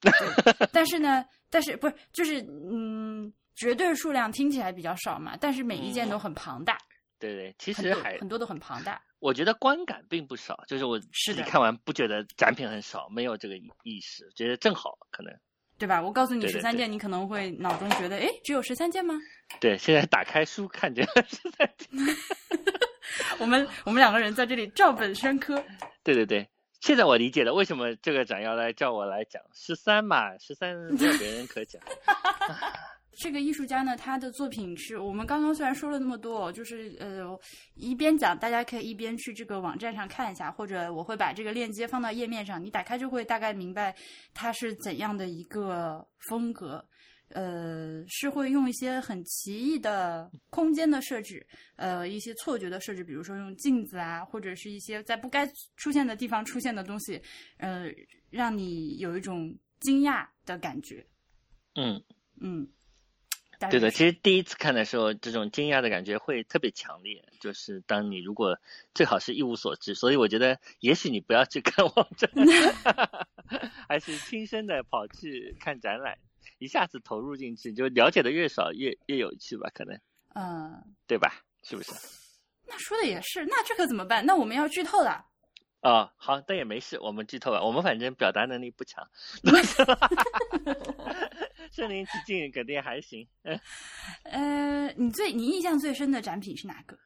[0.00, 2.40] 嗯但是呢， 但是不是就是
[2.72, 6.78] 嗯，绝对数量听起来比较少嘛，但是每一件都很庞大，
[7.18, 9.00] 对对，其实还很多都很庞大。
[9.18, 15.32] 我觉得观感并不少，就是我是的自己看完不觉得展品很少，没有这个意意识，觉得正好可能。
[15.78, 16.00] 对吧？
[16.00, 19.14] 我告诉你十三件，你可能会脑中觉得，哎，只有十三件吗？
[19.60, 21.74] 对，现在打开书看着是在，
[23.38, 25.62] 我们我们两个人在这里照本宣科。
[26.02, 26.48] 对对对。
[26.80, 31.82] 现在我理解了为什么这个展要来叫我来讲十三嘛，十三没有别人可讲。
[33.18, 37.26] 这个艺术家呢，他的作品是我们刚刚虽然说了那么多哦，就是呃
[37.74, 43.96] 一边讲，大家可以一边去这个网站上看一下，或者我会把这个链接放到页面上，你打开就会大概明白
[44.34, 46.86] 他是怎样的一个风格。
[47.30, 57.20] 呃，是会用一些很奇异的空间的设置，呃，一些错觉的设置，比如说用镜子啊，或者是一些在不该出现的地方出现的东西，
[57.58, 57.86] 呃，
[58.30, 61.04] 让你有一种惊讶的感觉。
[61.74, 62.02] 嗯，
[62.40, 62.68] 嗯，
[63.70, 67.22] 对的，其实第一次看的时候，这种惊讶的感觉会特别强烈。
[67.40, 68.58] 就是当你如果
[68.94, 72.30] 最好是一无所知，所以我觉得也许你不要去看 网站，
[73.88, 76.18] 还是亲身的跑去看展览，
[76.58, 79.98] 一下子投入进去，就了解的越少越越有趣吧，可能
[80.34, 81.42] 嗯，对吧？
[81.62, 81.92] 是不是？
[82.68, 84.24] 那说的也是，那这可怎么办？
[84.26, 85.24] 那我们要剧透了。
[85.82, 89.08] 哦，好，但也没事，我们剧透吧，我们反正表达能力不强，
[91.70, 93.26] 身临其境肯定还行。
[93.42, 93.60] 嗯
[94.24, 96.98] 呃，你最你印象最深的展品是哪个？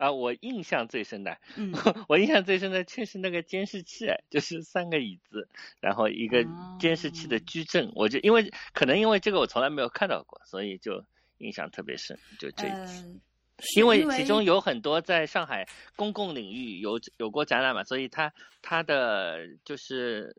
[0.00, 1.72] 啊，我印象最深的，嗯，
[2.08, 5.46] 我印象最深的却是那个监视器，就是三个椅子，
[5.80, 6.46] 然后一个
[6.78, 7.92] 监视器的哦矩阵。
[7.94, 11.04] 我就因为可能因为这个我从来没有看到过，所以就
[11.36, 12.18] 印象特别深。
[12.38, 13.20] 就这一呃次，，
[13.58, 18.32] 是因为为其中有很多在上海公共领域有有过展览嘛，所以它
[18.62, 20.34] 它的就是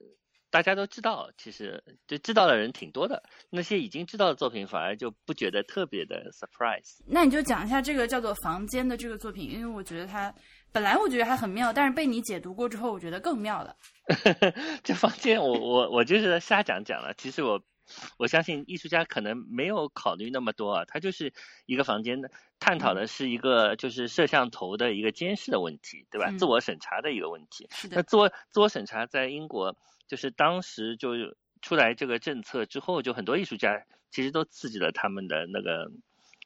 [0.52, 3.24] 大家都知道，其实就知道的人挺多的。
[3.50, 7.00] 那些已经知道的作品反而就不觉得特别的 surprise。
[7.08, 10.32] 那你就讲一下这个叫做《房间》的这个作品，因为我觉得它
[10.74, 13.76] 本来我觉得还很妙，但是被你解读过之后，我觉得更妙了。
[14.84, 17.14] 这房间我我我就是瞎讲讲了。
[17.18, 17.64] 其实我
[18.18, 21.34] 我相信艺术家可能没有考虑那么多啊，他就是
[21.66, 26.28] 一个房间的探讨的是一个就是摄像头的一个监视的问题，对吧？
[26.30, 27.68] 嗯自我审查的一个问题。
[27.72, 29.76] 是的，那自我自我审查在英国
[30.12, 31.13] 就是当时就
[31.62, 35.89] 出来这个政策之后，就很多艺术家其实都刺激了他们的那个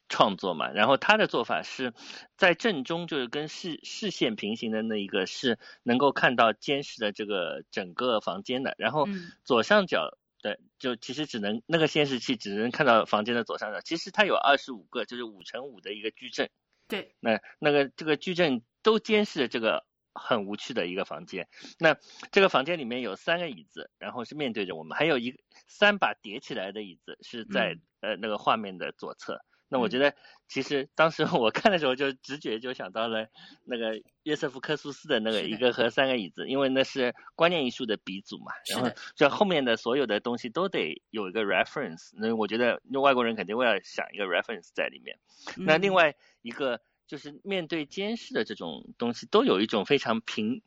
[0.08, 0.70] 创作嘛。
[0.70, 1.96] 然后他的做法是
[2.38, 10.16] 在正中，就是跟视视线平行的那一个是能够看到监视的这个整个房间的，然后嗯左上角。
[10.42, 16.52] 的就其实只能那个显示器只能看到房间的左上角，其实它有二十五个，就是五乘五的一个矩阵。
[16.88, 21.48] 对，那那个这个矩阵都监视着这个很无趣的一个房间。
[21.78, 21.96] 那
[22.32, 29.42] 这个房间里面有三个椅子，然后是面对着我们，还有一个三把叠起来的椅子是在、嗯呃那个画面的左侧。
[29.68, 30.14] 那我嗯觉得
[30.48, 33.26] 其实当时我看的时候就直觉就想到了
[33.64, 38.52] 那个约瑟夫科苏斯的那个一个和三个椅子，因为那是观念艺术的鼻祖嘛。
[38.72, 45.18] 然后这后面的所有的东西都得有一个 reference，那我觉得那外国人肯定会要想一个 reference 在里面。
[45.58, 50.62] 那另嗯外一个就是面对监视的这种东西，都有一种非常平，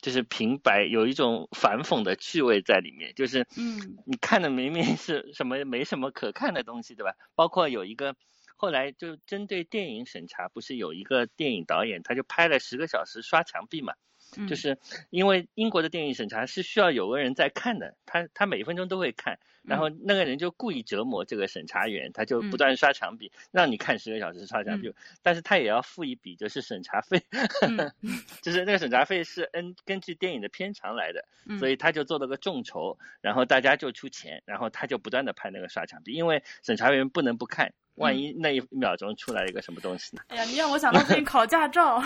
[0.00, 3.12] 就是平白，有一种反讽的趣味在里面。
[3.14, 7.14] 就是嗯你看的明明是什么没什么可看的东西，对吧？
[7.34, 8.16] 包括有一个
[8.56, 13.94] 后来就针对电影审查，不是有一个电影导演他就拍了十个小时刷墙壁嘛？
[14.36, 14.48] 嗯。
[14.48, 14.78] 就是
[15.10, 24.92] 因为英国的电影审查是需要有个人在看的，他他每分钟都会看，然后那个人就故意折磨这个审查员，他就不断刷墙壁，让你看十个小时刷墙壁，
[25.22, 27.22] 但是他也要付一笔就是审查费，
[27.62, 27.92] 嗯。
[28.42, 31.58] 就是那个审查费是根根据电影的片长来的，嗯。
[31.58, 37.72] 所以他就做了个众筹，然后大家就出钱，然后他就不断的拍那个刷墙壁，因为审查员不能不看。
[37.96, 40.22] 万一那一秒钟出来一个什么东西呢？
[40.26, 42.02] 哎呀，你让我想到最近考驾照。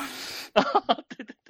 [0.52, 0.62] 对
[1.24, 1.47] 对 对，我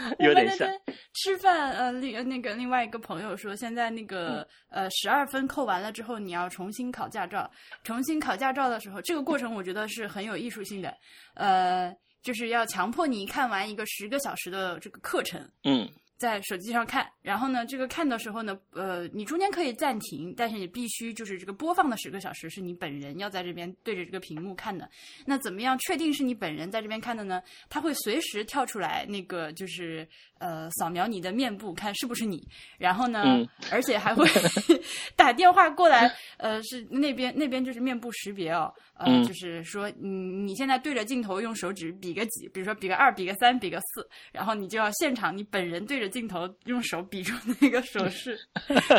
[0.20, 0.68] 有点像。
[0.68, 7.50] 们那天吃饭，呃，另那个另外一个朋友说，现在那个呃十二分扣完了之后，你要重新考驾照。
[7.84, 10.96] 重新考驾照的时候，这个过程我觉得是很有艺术性的，
[11.34, 15.40] 呃，就是要强迫你看完一个十个小时的这个课程。
[15.64, 15.88] 嗯
[16.20, 24.86] 在手机上看，然后呢，这个看的时候呢，呃，你中间可以暂停，但是你必须就是这个播放的十个小时是你本人要在这边对着这个屏幕看的。
[25.24, 27.42] 那怎么样确定是你本人在这边看的呢？
[27.70, 30.06] 它会随时跳出来那个就是
[30.40, 32.44] 呃扫描你的面部看是不是你，
[32.78, 34.26] 然后呢，嗯而且还会
[35.14, 48.38] 打电话过来，呃，是那边那边就是面部识别哦，呃，嗯就是说你你现在对着镜头用手指比个几，比如说比个二，比个三，比个四，然后你就要现场你本人对着镜头用手比出那个手势，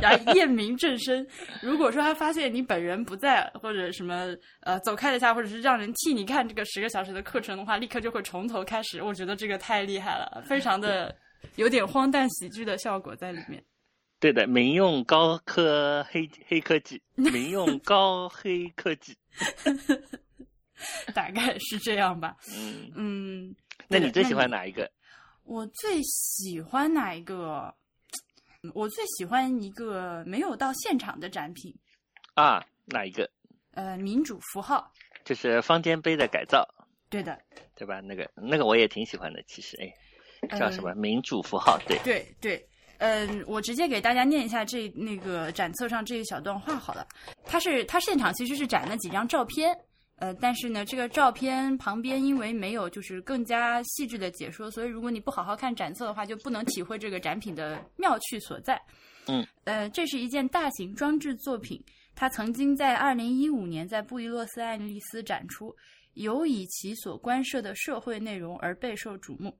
[0.02, 1.28] 然后验明正身。
[1.62, 4.28] 如果说他发现你本人不在，或者什么
[4.62, 9.02] 呃走开了一下，或者是让人替你看这个十个小时的课程的话，立刻就会从头开始。
[9.02, 11.16] 我觉得这个太厉害了，非常的
[11.56, 13.64] 有点荒诞喜剧的效果在里面。
[14.20, 19.18] 对的，民用高科黑黑科技， 民用高黑科技。
[21.14, 22.36] 大概是这样吧。
[22.56, 23.56] 嗯，嗯，
[23.88, 24.92] 那你最喜欢哪一个？
[25.44, 27.74] 我最喜欢哪一个？
[28.76, 31.76] 我最喜欢一个没有到现场的展品，
[32.36, 33.30] 啊，哪一个？
[33.72, 34.92] 呃，民主符号。
[35.24, 36.68] 就是方尖碑的改造，
[37.10, 37.40] 对的，
[37.76, 38.00] 对吧？
[38.02, 39.94] 那个那个我也挺喜欢的，其实哎，
[40.50, 41.78] 叫什么嗯民主符号？
[41.88, 47.08] 对，对对，嗯，我直接给大家念一下这那个展册上这一小段话好了。
[47.46, 49.76] 它是它现场其实是展了几张照片，
[50.18, 58.82] 呃，但是呢，这个照片旁边因为没有就是更加细致的解说，所以如果你不好好看展册的话，就不能体会这个展品的妙趣所在。
[59.28, 61.80] 嗯，呃，这是一件大型装置作品，
[62.16, 65.76] 它曾经在二零一五年在布宜诺斯艾利斯展出，
[66.16, 69.56] 尤以其所关涉的社会内容而备受瞩目。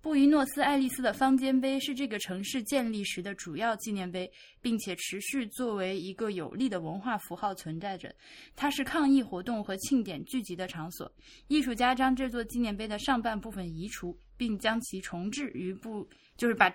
[0.00, 4.30] 布宜诺斯艾利斯的方尖碑是这个城市建立时的主要纪念碑，
[4.60, 8.14] 并且持续作为一个有力的文化符号存在着。
[8.54, 11.10] 它是抗议活动和庆典聚集的场所。
[11.48, 16.72] 艺术家将这座纪念碑的上半部分移除，并将其重置于布，就是把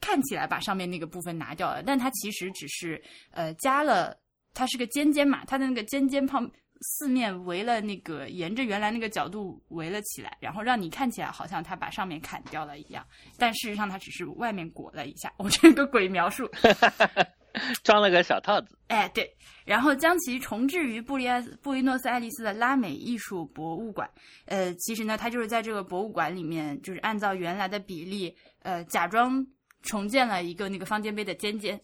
[0.00, 3.00] 看起来把上面那个部分拿掉了，但它其实只是
[3.30, 4.18] 呃加了，
[4.52, 13.06] 它是个尖尖嘛，它的那个尖尖旁四面围了那个沿着原来那个角度围了起来，然后让你看起来好像它把上面砍掉了一样，
[13.38, 15.32] 但事实上它只是外面裹了一下。
[15.38, 16.48] 我这个鬼描述，
[17.82, 18.78] 装了个小套子。
[18.88, 19.28] 哎，对，
[19.64, 24.08] 然后将其重置于布里埃布宜诺斯艾利斯的拉美艺术博物馆。
[24.44, 29.44] 呃，其实呢，它就是在这个博物馆里面，就是按照原来的比例，呃，假装
[29.82, 31.80] 重建了一个那个方尖碑的尖尖，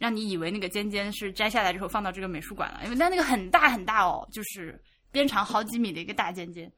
[0.00, 4.80] 让你以为那个尖尖是摘下来之后放到这个美术馆了，因为它那个很大很大哦，就是
[5.12, 6.72] 边长好几米的一个大尖尖。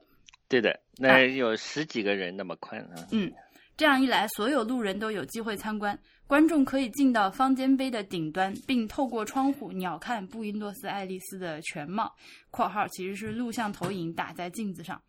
[0.49, 3.07] 对的，那有十几个人那么宽啊。
[3.13, 3.33] 嗯，
[3.77, 5.97] 这样一来，所有路人都有机会参观。
[6.27, 12.13] 观众可以进到方尖碑的顶端，并透过窗户鸟瞰布宜诺斯艾利斯的全貌
[12.51, 15.01] （括号其实是录像投影打在镜子上）。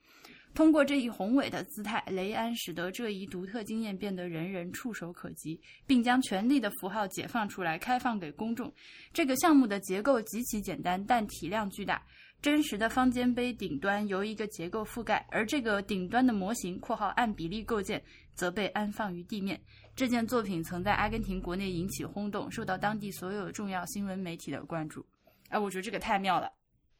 [0.54, 8.72] 通过这一宏伟的姿态，雷安使得这一独特经验变得人人触手可及，并将权力的符号解放出来，开放给公众。
[9.12, 12.02] 这个项目的结构极其简单，但体量巨大。
[12.39, 18.04] 真实的方尖碑顶端由一个结构覆盖，而这个顶端的模型（括号按比例构建）
[18.36, 19.60] 则被安放于地面。
[19.96, 25.06] 这件作品曾在阿根廷国内引起轰动，受到当地所有重要新闻媒体的关注。
[25.50, 26.52] 哎，我觉得这个太妙了。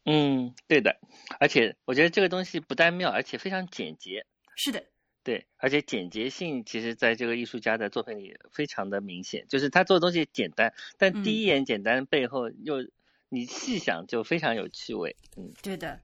[0.06, 0.98] 嗯，对的，
[1.40, 4.26] 而且我觉得这个东西不但妙，而且非常简洁。
[4.56, 4.84] 是的，
[5.24, 12.86] 对，而且简洁性其实在这个艺术家的作品里非常的明显，就是他做的东西简单，但第一眼简单背后又
[13.30, 15.16] 你细想就非常有趣味。
[15.38, 16.00] 嗯，对的。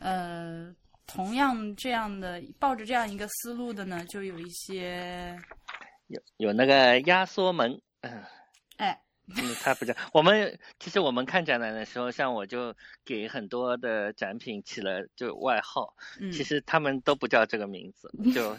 [0.00, 0.74] 呃，
[1.06, 5.38] 同样这样的抱着这样一个思路的呢，就有一些，
[6.08, 8.22] 有有那个压缩门，嗯。
[8.76, 9.00] 哎，
[9.36, 10.58] 嗯，他不叫我们。
[10.78, 18.10] 其实我们看展览的时候，像我就给很多的展品起了就外号，嗯，其实他们都不叫这个名字。
[18.32, 18.56] 就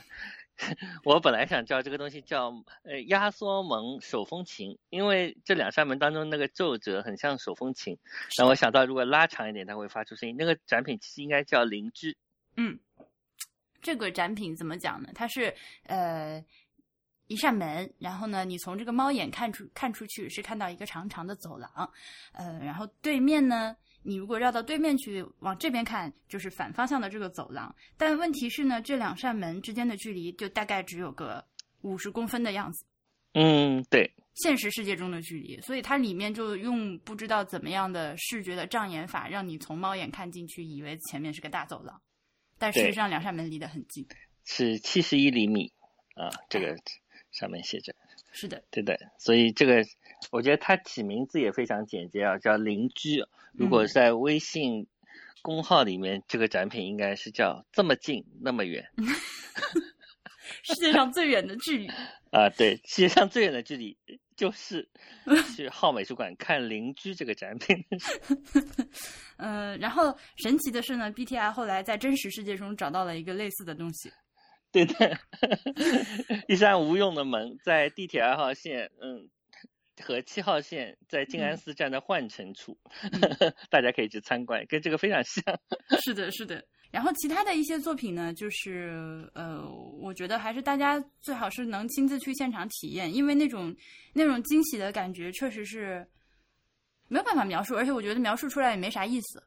[1.05, 2.53] 我本来想叫这个东西叫
[2.83, 7.97] 呃压缩门手风琴，因为这两扇门当中那个皱褶很像手风琴，
[8.37, 10.35] 让我想到如果拉长一点，它会发出声音。
[10.37, 12.15] 那个展品其实应该叫灵芝。
[12.57, 12.77] 嗯，
[13.81, 15.09] 这个展品怎么讲呢？
[15.15, 15.55] 它是
[15.85, 16.43] 呃
[17.29, 21.69] 一扇门，然后呢，你从这个猫眼看出看出去是看到一个长长的走廊，
[22.33, 27.73] 呃，然后对面呢，你如果绕到对面去往这边看，就是反方向的这个走廊。
[27.97, 31.45] 但问题是呢，这两扇门之间的距离就大概只有个
[31.81, 32.83] 五十公分的样子。
[33.33, 42.01] 嗯，对，现实世界中的距离，所以它里面就用不知道怎么样的视觉的障眼法，让你从猫眼看进去，以为前面是个大走廊，
[42.57, 44.03] 但事实对上两扇门离得很近。
[44.45, 45.71] 是七十一厘米
[46.15, 46.75] 啊，这个
[47.31, 47.93] 上面写着。
[48.31, 49.83] 是的，对的，所以这个
[50.31, 53.25] 我觉得它起名字也非常简洁啊，叫邻居。
[53.53, 54.85] 如果嗯在微信
[55.41, 58.87] 公号里面，这个展品应该是叫这么近那么远
[60.63, 61.87] 世界上最远的距离。
[62.31, 62.49] 啊。
[62.55, 63.97] 对，世界上最远的距离
[64.35, 64.87] 就是
[65.55, 67.83] 去浩美术馆看邻居这个展品。
[69.37, 74.11] 呃，然后神奇的是呢，BTI 后来在真实世界中找到了一个类似的东西。
[74.71, 75.17] 对的，
[76.47, 79.27] 一扇无用的门在地铁二号线，嗯，
[80.01, 82.77] 和七号线在静安寺站的换乘处，
[83.69, 85.43] 大家可以去参观，跟这个非常像。
[86.03, 86.63] 是的，是的。
[86.91, 89.63] 然后其他的一些作品呢，就是呃，
[90.01, 93.75] 我觉得还是大家最好是能亲自去现场体验，因为那种
[94.13, 96.07] 那种惊喜的感觉确实是
[97.07, 99.43] 没有办法描述，而且我觉得描述出来也没啥意思。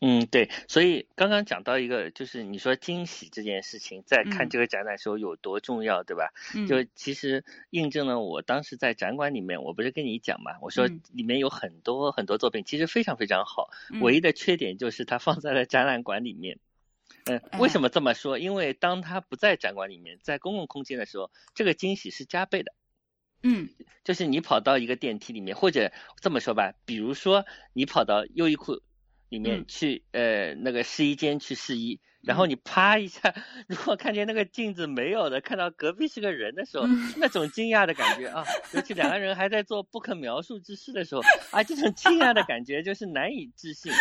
[0.00, 6.32] 嗯，对，所以刚刚讲到一个，就是你说惊喜这件事情，在看嗯这个展览时候有多重要，对吧？
[6.54, 16.60] 嗯，就其实印证了我当时在展馆里面，我不是跟你讲嘛，我说嗯里面有很多很多作品，其实非常非常好，嗯唯一的缺点就是它放在了展览馆里面。
[17.24, 18.38] 嗯，哎为什么这么说？
[18.38, 22.72] 因为当它不在展馆里面，在公共空间的时候，这个惊喜是加倍的。
[23.42, 23.68] 嗯
[24.04, 28.80] 就是你跑到一个电梯里面，或者这么说吧，比如说你跑到优衣库
[29.28, 29.66] 里面嗯。
[29.66, 32.50] 去，呃，那个试衣间去试衣，然后嗯。
[32.50, 33.34] 你啪一下，
[33.68, 37.12] 如果看见那个镜子没有的，看到隔壁是个人的时候，嗯。
[37.16, 44.00] 那种惊讶的感觉啊，尤其两个人还在做不可描述之事的时候，啊，这种惊讶的感觉就是难以置信，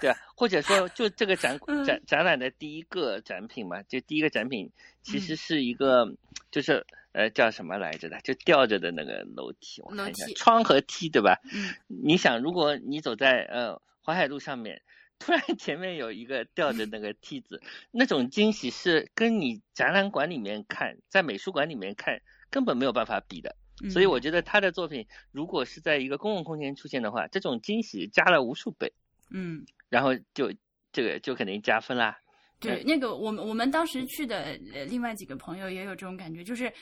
[0.00, 0.16] 对吧？
[0.36, 1.84] 或者说，就这个展嗯。
[1.84, 4.72] 展展览的第一个展品嘛，就第一个展品
[5.02, 5.36] 其实嗯。
[5.36, 6.06] 是一个，
[6.50, 11.38] 就是呃叫什么来着的，就吊着的那个楼梯，我看一下，窗和梯，对吧？
[11.52, 11.74] 嗯。
[11.86, 14.80] 你想，如果你走在呃淮海路上面，
[15.18, 23.54] 突然前面有一个吊着那个梯子，那种惊喜是跟你展览馆里面看，在美术馆里面看根本没有办法比的。
[23.84, 28.90] 嗯，所以我觉得他的作品如果是在一个公共空间出现的话，这种惊喜加了无数倍，
[29.30, 29.62] 嗯。
[29.90, 30.50] 然后就
[30.90, 32.18] 这个就肯定加分啦。
[32.58, 36.72] 对，那个我们我们当时去的呃另外几个朋友也有这种感觉，就是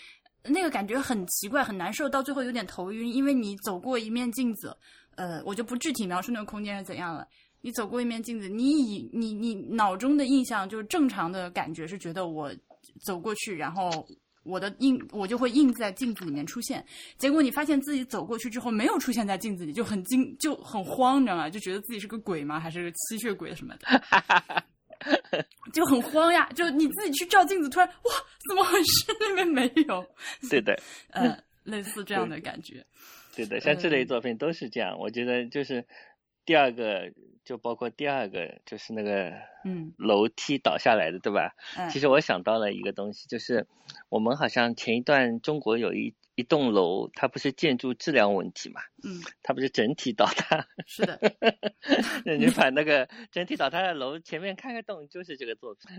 [0.45, 4.77] 那个感觉很奇怪，很难受，到最后有点头晕，因为你走过一面镜子，
[5.17, 7.27] 呃，我就不具体描述那个空间是怎样了。
[7.61, 12.55] 你走过一面镜子，你以你你脑中的印象就是正常的感觉是觉得我
[13.05, 14.07] 走过去，然后
[14.45, 16.85] 我的印我就会印在镜子里面出现。
[17.19, 21.51] 结果你发现自己走过去之后没有出现在镜子里，就很惊就很慌，你知道吗？
[21.51, 22.61] 就觉得自己是个鬼吗？
[22.61, 24.65] 还是个吸血鬼什么的？
[25.73, 28.13] 就很慌呀，就你自己去照镜子，突然哇，
[28.49, 29.05] 怎么回事？
[29.19, 30.07] 那边没有，
[30.49, 30.79] 对的，
[31.11, 32.85] 呃，类似这样的感觉。
[33.37, 34.99] 对的，像这类嗯作品都是这样。
[34.99, 35.87] 我觉得就是
[36.45, 37.13] 第二个，
[37.45, 39.31] 就包括第二个，就是那个
[39.65, 41.55] 嗯楼梯倒下来的，对吧？
[41.77, 43.67] 嗯其实我想到了一个东西，就是
[44.09, 51.19] 我们好像前一段中国有一一栋楼，它不是建筑质量问题嘛，嗯， 它不是整体倒塌，是的，
[52.25, 55.91] 那你把那个整体倒塌的楼前面开个洞，就是这个作品。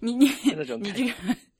[0.00, 1.14] 你你 那种感你这个。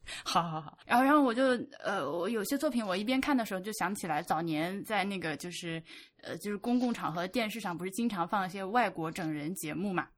[0.24, 1.42] 好好好，然后然后我就
[1.80, 5.82] 呃，我有些作品我一边看的时候就想起来，早年在那个就是
[6.22, 10.09] 呃就是公共场合电视上不是经常放一些外国整人节目嘛，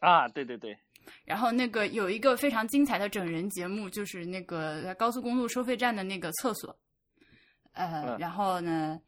[0.00, 0.76] 啊，对对对，
[1.24, 6.78] 然后那个有一个非常精彩的整人节目，就是那个在高速公路收费站的那个厕所，
[7.72, 8.18] 呃，嗯。
[8.18, 9.00] 然后呢，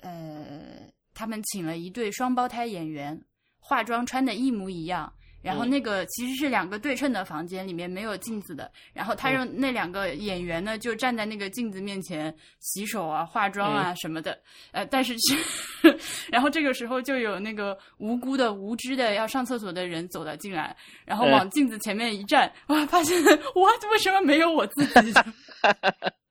[0.00, 3.22] 呃，他们请了一对双胞胎演员，
[3.58, 5.12] 化妆穿的一模一样。
[5.46, 8.68] 然后嗯那个其实是两个对称的房间，里面没有镜子的。
[8.92, 14.36] 然后他嗯让那两个演员呢，就站在那个镜子面前洗手啊、化妆啊嗯什么的。
[14.72, 15.98] 呃，但是是，
[16.32, 23.22] 然后这个时候就有那个无辜的、无知的要上厕所的人走了进来，然后嗯往镜子前面一站，哇，发现
[23.54, 25.12] 哇，为什么没有我自己？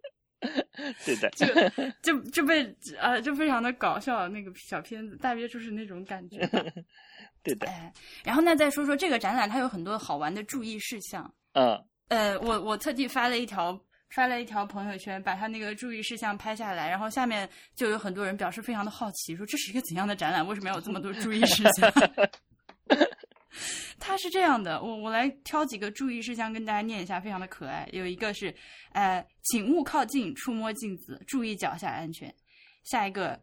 [1.05, 1.45] 对的，就
[2.01, 2.63] 就就被
[2.99, 4.27] 啊，就非常的搞笑。
[4.27, 6.47] 那个小片子大约就是那种感觉。
[7.43, 7.93] 对的，哎，
[8.23, 11.31] 然后呢，再说说这个展览，它有很多好玩的注意事项。
[11.53, 11.79] 嗯
[12.09, 13.79] 呃，我我特地发了一条
[14.15, 20.45] 发了一条朋友圈，把他那个注意事项拍下来，然后下面就有很多人表示非常的好奇，说这是一个怎样的展览？
[20.47, 21.91] 为什么要有这么多注意事项？
[24.15, 27.85] 它是这样的，我我来挑几个注意事项跟大家念一下，非常的可爱。
[27.91, 28.55] 有一个是，
[28.93, 32.33] 呃，请勿靠近触摸镜子，注意脚下安全。
[32.85, 33.37] 下一个，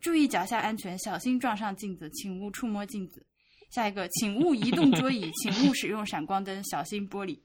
[0.00, 3.24] 注意脚下安全，小心撞上镜子，请勿触摸镜子。
[3.70, 7.38] 下一个，请勿移动桌椅，请勿使用闪光灯，小心玻璃。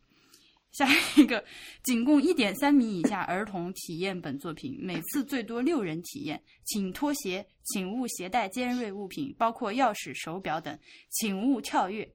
[0.72, 1.46] 下一个，
[1.84, 10.76] 仅供一点三米以下儿童体验本作品，每次最多六人体验，请脱鞋，请勿携带尖锐物品，包括钥匙、手表等，
[11.12, 12.12] 请勿跳跃。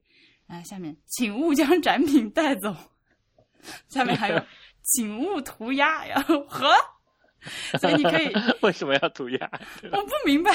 [0.46, 2.74] 啊，下面请勿将展品带走。
[3.88, 4.40] 下面还有，
[4.82, 6.06] 请勿涂鸦。
[6.06, 6.70] 然后和，
[7.80, 8.32] 所以你可以
[8.62, 9.50] 为什么要涂鸦？
[9.90, 10.52] 我不明白，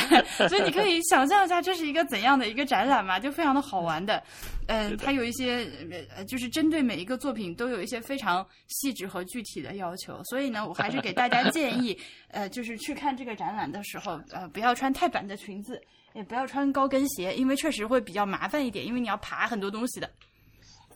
[0.47, 3.19] 所以你可以想象一下，这是一个怎样的一个展览嘛？
[3.19, 4.23] 就非常的好玩的。
[4.67, 5.69] 嗯，它有一些
[6.15, 10.23] 呃，就是针对每一个作品都有一些非常细致和具体的要求。
[10.23, 15.81] 所以呢，我还是给大家建议，呃，就是去看这个展览的时候，呃，不要穿太短的裙子。
[16.13, 20.09] 也不要穿高跟鞋，因为确实会比较麻烦一点，因为你要爬很多东西的。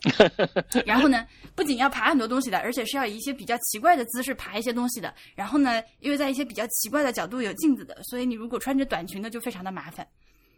[0.86, 5.14] 然后呢，不仅要爬很多东西的，而且是要以一些比较奇怪的姿势爬一些东西的。
[5.36, 10.06] 然后呢，因为在一些比较奇怪的角度有镜子的，所以你如果穿着短裙的就非常的麻烦。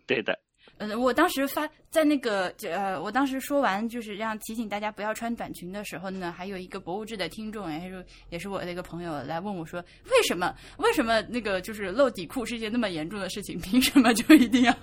[0.05, 0.37] 对的。
[0.77, 13.59] 呃，我当时发在那个呃，我当时说完就是让提醒大家不要穿短裙的时候呢，还有一个博物志的听众，也是也是我的一个朋友来问我说，为什么为什么那个就是露底裤是一件那么严重的事情？
[13.59, 14.73] 凭什么就一定要？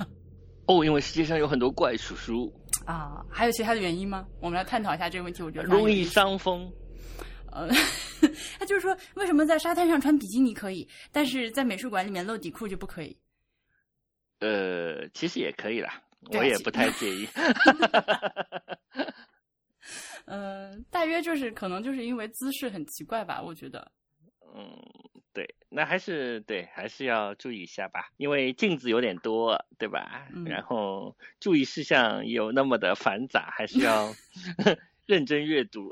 [0.66, 2.52] 哦，因为世界上有很多怪叔叔
[2.86, 4.26] 啊，还有其他的原因吗？
[4.40, 5.42] 我们来探讨一下这个问题。
[5.42, 6.68] 我觉得容易伤风。
[7.52, 7.68] 呃，
[8.58, 13.16] 他就是说，为什么在沙滩上穿比基尼可以，但是在美术馆里面露底裤就不可以？
[14.44, 17.26] 呃，其实也可以啦，我也不太介意。
[20.26, 23.90] 嗯，大约就是可能就是因为姿势很奇怪吧，我觉得。
[24.54, 24.68] 嗯，
[25.32, 30.28] 对，那还是对，还是要注意一下吧，因为镜子有点多，对吧？
[30.44, 34.14] 然后注意事项有那么的繁杂，还是要
[35.06, 35.88] 认真阅读。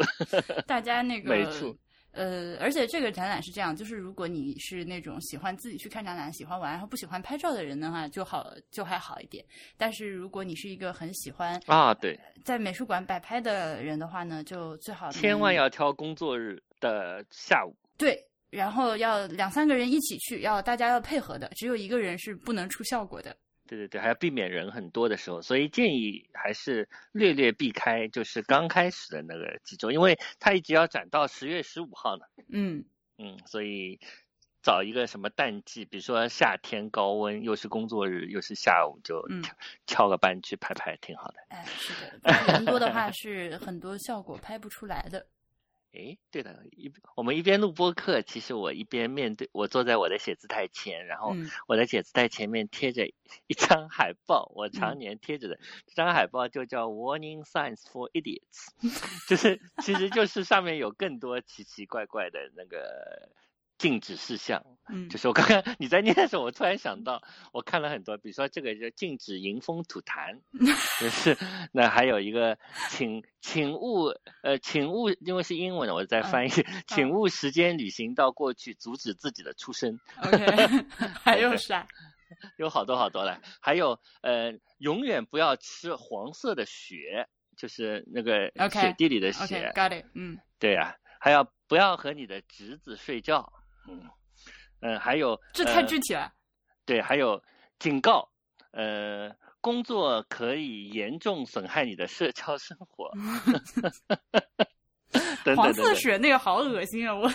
[0.67, 1.75] 大家那个没错。
[2.13, 9.45] 呃，而且这个展览是这样，就是如果你是那种喜欢自己去看展览、喜欢玩，然后不喜欢拍照的人的话，就好就还好一点。
[9.77, 17.75] 但是如果你是一个很喜欢啊，对，在美术馆摆拍的人的话呢，就最好千万要挑工作日的下午。
[17.97, 18.19] 对，
[18.51, 23.35] 然后要两三个人一起去，要大家要配合的，只有一个人是不能出效果的。
[23.67, 32.25] 对对对，还要避免人很多的时候，所以建议还是略略避开，就是刚开始的那个几周，因为它一直要展到十月十五号呢。
[32.49, 32.85] 嗯
[33.19, 34.01] 嗯，所以
[34.63, 39.25] 找一个什么淡季，比如说夏天高温，又是工作日，又是下午，就
[39.87, 41.37] 翘个班去拍拍，挺好的。
[41.49, 45.27] 哎，是的，人多的话是很多效果拍不出来的。
[45.93, 51.35] 哎，对的，一我们一边录播课，其实我一边面对我坐在我的写字台前，然后
[51.67, 53.07] 我的写字台前面贴着
[53.47, 58.69] 一张海报，我常年贴着的这张海报就叫 Warning Signs for Idiots，
[59.29, 63.31] 就是其实就是上面有更多奇奇怪怪的那个。
[63.83, 67.21] 禁止事项，嗯，就是我刚刚你在念的时候，我突然想到，
[67.53, 70.39] 我看了很多，比如说这个就禁止迎风吐痰，
[71.01, 71.37] 就是
[71.73, 72.57] 那还有一个，
[72.91, 74.15] 请请勿
[74.45, 76.51] 呃，请勿，因为是英文的，我在翻译，
[76.87, 79.99] 请勿时间旅行到过去，阻止自己的出生。
[80.23, 80.47] OK，
[81.25, 81.85] 还有啥？
[82.57, 87.27] 有好多好多了，还有呃，永远不要吃黄色的雪，
[87.57, 89.73] 就是那个雪地里的雪。
[89.75, 93.53] Got it，嗯，对呀，还要不要和你的侄子睡觉。
[93.89, 94.11] 嗯，
[94.81, 96.33] 嗯，还有这太具体了。
[96.85, 97.43] 对，还有
[97.79, 98.29] 警告，
[98.73, 103.11] 呃，工作可以严重损害你的社交生活。
[105.57, 107.15] 黄色血那个好恶心啊！
[107.15, 107.31] 我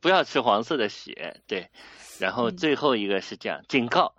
[0.00, 1.42] 不要吃黄色的血。
[1.46, 1.68] 对，
[2.20, 4.14] 然后最后一个是这样，警告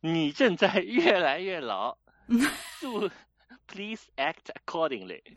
[0.00, 1.98] 你正在越来越老。
[2.80, 3.10] 祝。
[3.76, 5.20] Please act accordingly。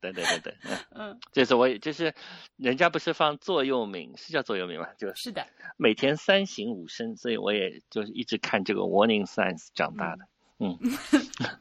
[0.00, 0.54] 等等等等，
[0.90, 2.12] 嗯，这是我，就是
[2.56, 4.86] 人家不是放座右铭，是叫座右铭吗？
[4.98, 5.46] 就是的，
[5.78, 10.26] 每天三省吾身，所以我也就是一直看这个 Warning Signs 长大的，
[10.58, 10.78] 嗯。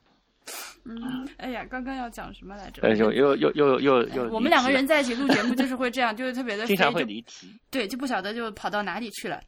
[0.85, 2.85] 嗯，哎呀，刚刚要讲什么来着？
[2.95, 9.39] 又又又又又又，我们两个人在一起录节目就是会这样，就是特别的 经常会离题，对，就不晓得就跑到哪里去了。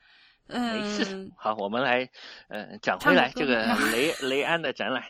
[0.48, 2.10] 嗯，好，我们来
[2.48, 5.04] 呃讲回来这个雷雷安的展览。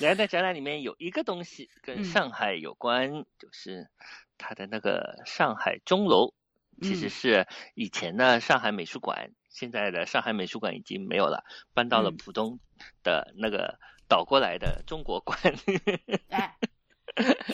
[0.00, 3.88] 来，在展览里面有一个东西跟上海有关，就是
[4.36, 6.34] 它的那个上海钟楼，
[6.82, 11.42] 其实是以前的上海美术馆，现在的上海美术馆已经没有了，
[11.72, 12.58] 搬到了浦东
[13.02, 15.38] 的那个倒过来的中国馆。
[16.28, 16.54] 哎，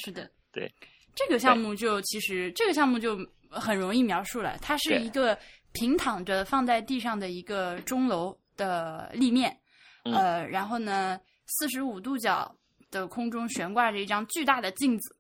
[0.01, 0.72] 是的， 对，
[1.14, 3.16] 这个项目就其实这个项目就
[3.51, 5.38] 很容易描述了，它是一个
[5.72, 9.57] 平躺着放在地上的一个钟楼的立面，
[10.05, 11.20] 呃，然后呢。
[11.55, 12.55] 四十五度角
[12.90, 15.14] 的空中悬挂着一张巨大的镜子，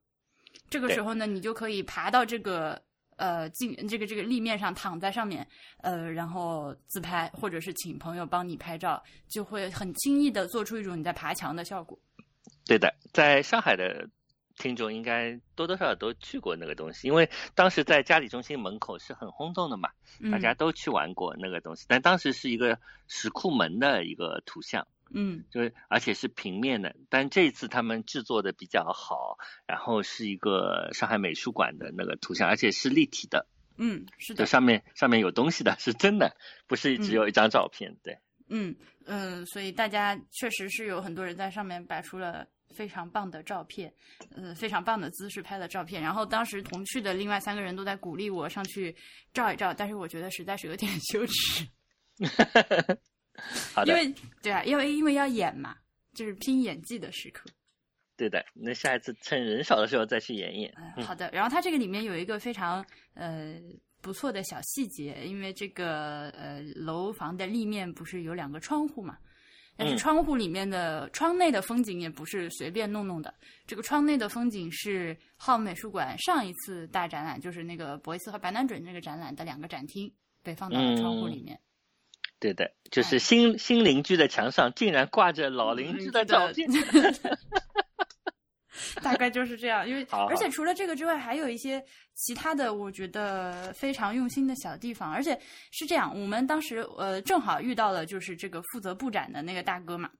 [0.70, 2.80] 这个时候呢，你就可以爬到这个
[3.16, 5.46] 呃镜这个这个立面上，躺在上面，
[5.82, 11.98] 呃，然后自拍，或者是请朋友帮你拍照，就会很轻易的做出一种你在爬墙的效果。
[12.64, 14.08] 对的，在上海的
[14.56, 21.84] 听众应该多多少少都去过那个东西，因为当时在嘉里中心门口是很轰动的嘛，嗯、大家都去玩过那个东西。
[21.88, 22.78] 但当时是一个
[23.08, 26.94] 石库门的一个图像，嗯就是而且是平面的。
[27.08, 33.46] 但这一次他们制作的比较好，然后是一个上海美术馆的那个图像，而且是立体的，
[33.76, 36.36] 嗯，是的就的，上面上面有东西的，是真的，
[36.66, 37.96] 不是只有一张照片。
[38.02, 38.74] 对，嗯
[39.06, 43.92] 嗯、呃所以大家确实是有很多人在上面摆出了非常棒的照片，
[44.34, 46.00] 呃，非常棒的姿势拍的照片。
[46.00, 48.94] 然后当时同去的另外三个人都在鼓励我上去
[49.34, 51.66] 照一照，但是我觉得实在是有点羞耻，
[53.74, 55.76] 好的，因为对啊，因为因为要演嘛，
[56.14, 57.48] 就是拼演技的时刻。
[58.16, 58.44] 对的。
[58.54, 60.72] 那下一次趁人少的时候再去演演。
[60.96, 61.30] 嗯，好的。
[61.32, 62.84] 然后它这个里面有一个非常
[63.14, 63.58] 呃
[64.00, 69.18] 不错的小细节，因为这个呃楼房的立面不是有两个窗户嘛，
[69.76, 73.32] 但是嗯窗户里面的窗内的风景也不是随便弄弄的。
[73.66, 80.12] 这个窗内的风景是浩美术馆上一次大展览，就是那个博伊斯和白南准这个展览的两个展厅
[80.42, 81.58] 被放到了窗户里面。
[82.42, 86.68] 对的，哎就是新新邻居的墙上竟然挂着老邻居的照片。
[89.00, 91.82] 大概就是这样，因为而且除了这个之外，还有一些
[92.14, 95.10] 其他的，我觉得非常用心的小地方。
[95.10, 95.38] 而且
[95.70, 100.10] 是这样，我们当时呃正好遇到了就是这个负责布展的那个大哥嘛，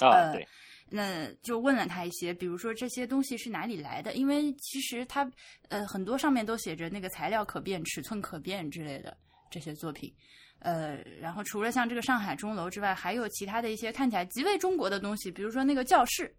[0.00, 0.46] 啊，呃对，
[0.90, 4.14] 那就问了他一些，比如说这些东西是哪里来的？
[4.14, 5.30] 因为其实他
[5.68, 9.16] 呃很多上面都写着那个材料可变、尺寸可变之类的
[9.50, 10.12] 这些作品。
[10.60, 16.34] 呃，然后除了像这个上海钟楼之外，还有其他的一些看起来极为中国的东西，比如说那个教室，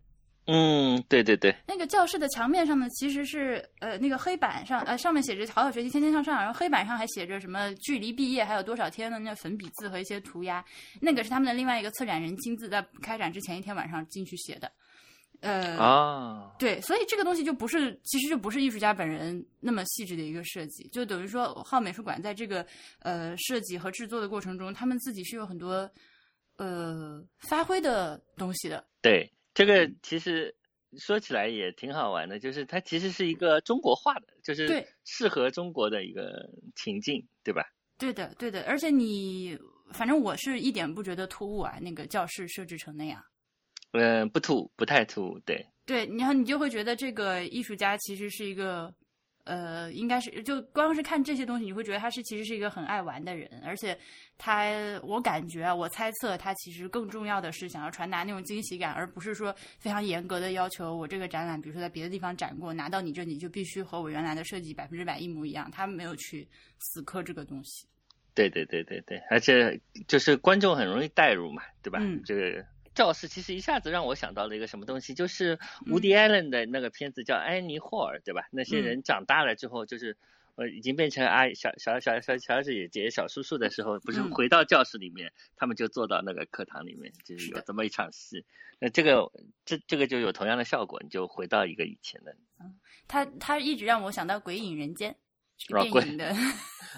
[0.46, 10.64] 嗯，对对对，那个教室的墙面上呢，其实是呃那个黑板上呃上面写着“好好学习，天天向上”，然后黑板上还写着什么距离毕业还有多少天的那粉笔字和一些涂鸦，
[11.00, 14.72] 那个是他们的另外一个策展人亲自在开展之前一天晚上进去写的。
[15.42, 22.64] 呃，啊，对，所以这个东西就不是，其实就不是艺术家本人那么细致的一个设计，就等于说浩美术馆在这个
[23.00, 25.90] 呃设计和制作的过程中，他们自己是有很多
[26.58, 28.86] 呃发挥的东西的。
[29.02, 30.56] 对，这个嗯其实
[31.00, 37.64] 说起来也挺好玩的，就是它其实是一个中国化的，就是对适合中国的一个情境，对吧？
[37.98, 39.58] 对的，对的，而且你
[39.92, 43.24] 反正我是一点不觉得突兀啊，那个教室设置成那样。
[43.92, 48.94] 嗯，不突，不太突兀，对，对，然后你就会觉得这个艺术家其实是一个，
[49.44, 53.98] 呃，应该是就光是看这些东西，你会觉得他是其实是一个很爱玩的人，而且
[54.38, 54.72] 他，
[55.04, 66.48] 我感觉啊，我猜测他其实更重要的是想要传达那种惊喜感，而不是说非常严格的要求我这个展览，比如说在别的地方展过，拿到你这里就必须和我原来的设计百分之百一模一样，他没有去
[66.80, 67.86] 死磕这个东西。
[68.34, 69.78] 对对对对对，而且
[70.08, 72.00] 就是观众很容易代入嘛，对吧？
[72.02, 75.94] 嗯这个教室其实一下子让我想到了一个什么东西，就是嗯。
[75.94, 78.48] 伍迪·艾伦的那个片子叫《安妮·霍尔》，对吧？
[78.52, 78.84] 那些嗯。
[78.84, 80.18] 人长大了之后，就是
[80.56, 84.32] 呃已经变成阿姨、小小小小小姐姐、小叔叔的时候，不是嗯。
[84.32, 88.46] 回到教室里面，他们就坐到那个课堂里面，就是有这么一场戏。
[88.80, 89.32] 那这个
[89.64, 95.12] 这这个就有同样的效果，你就回到一个以前的，嗯他他一直让我想到《鬼影人间》
[95.68, 96.36] 电影的。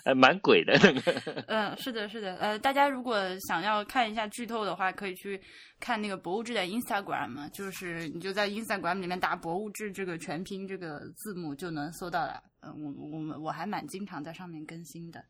[0.05, 1.21] 呃，蛮鬼的那个。
[1.47, 5.39] 嗯，是的，是的，呃，大家如果想要看一下剧透的话，可以去
[5.79, 12.41] 看那个博物志的 Instagram，就是你就在 Instagram 里面打“博物志”这个全拼这个字母就能搜到了。
[12.61, 15.23] 嗯、我我们我还蛮经常在上面更新的。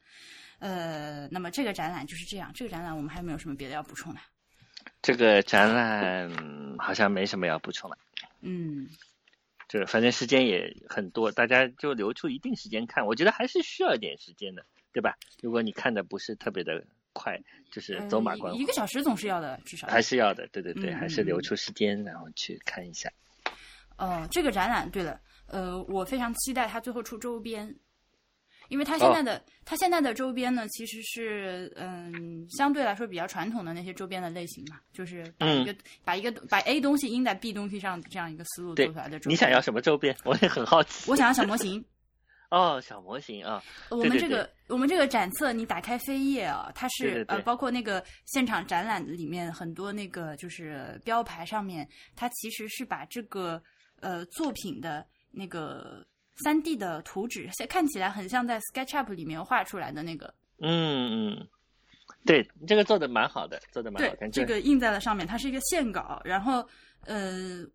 [0.57, 4.19] 呃，那么这个展览就是这样，这个展览我们还有没有什么别的要补充的？
[5.03, 7.97] 这个展览嗯好像没什么要补充了。
[8.41, 8.87] 嗯，
[9.73, 15.17] 这个反正时间也很多，大家就留出一定时间看，我觉得还是需要一点时间的，对吧？
[15.41, 23.11] 如果你看的不是特别的快，就是走马观花呃一一，个小时总是要的，至少还是要的，对对对，嗯还是留出时间然后去看一下。
[23.97, 27.75] 哦，这个展览，对了，呃，我非常期待它最后出周边，
[28.69, 39.31] 因为它现在的、它现在的周边呢，其实是嗯，相对来说比较传统的那些周边的类型嘛，就是把一个、把一个把 A 东西印在 B 东西上这样一个思路做出来的周边。
[39.31, 40.15] 你想要什么周边？
[40.25, 41.09] 我也很好奇。
[41.09, 41.83] 我想要小模型。
[42.49, 53.59] 哦，小模型啊，我们对这个我们这个展册，你打开扉页啊，它是呃，包括那个现场展览里面很多那个就是标牌上面，它其实是把这个
[54.01, 56.05] 呃作品的那个
[56.35, 61.47] 三 D 的图纸，现看起来很像在 SketchUp 里面画出来的那个，嗯嗯，
[62.25, 66.67] 对，这个做的蛮好的，做的蛮好对看。，这个印在了上面，它是一个线稿，然后
[67.05, 67.65] 呃。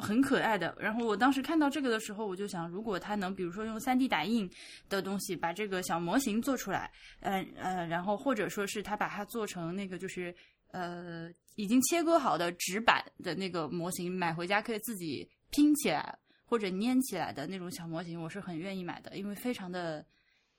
[0.00, 0.72] 很可爱的。
[0.78, 4.48] 然后我当时看到这个的时候，我就想，如果它能比如说用三 D 打印
[4.88, 6.88] 的东西把这个小模型做出来，
[7.18, 10.32] 呃呃，然后或者说是它把它做成那个就是
[10.70, 16.16] 呃已经切割好的纸板的那个模型，买回家可以自己拼起来
[16.48, 20.04] 或者粘起来的那种小模型，我是很愿意买的，因为非常的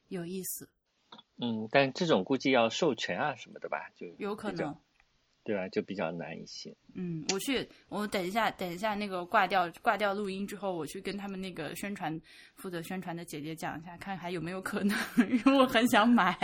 [0.10, 0.70] 有意思。
[1.38, 4.76] 嗯，但这种估计要授权啊什么的吧，就有可能。
[5.42, 5.68] 对吧？
[5.70, 6.76] 就比较难一些。
[6.94, 12.22] 嗯，我去，我等一下，等一下那个挂掉挂掉录音之后，我去跟他们那个宣传
[12.54, 16.38] 负责宣传的姐姐讲一下，看还有没有可能， 因为我很想买。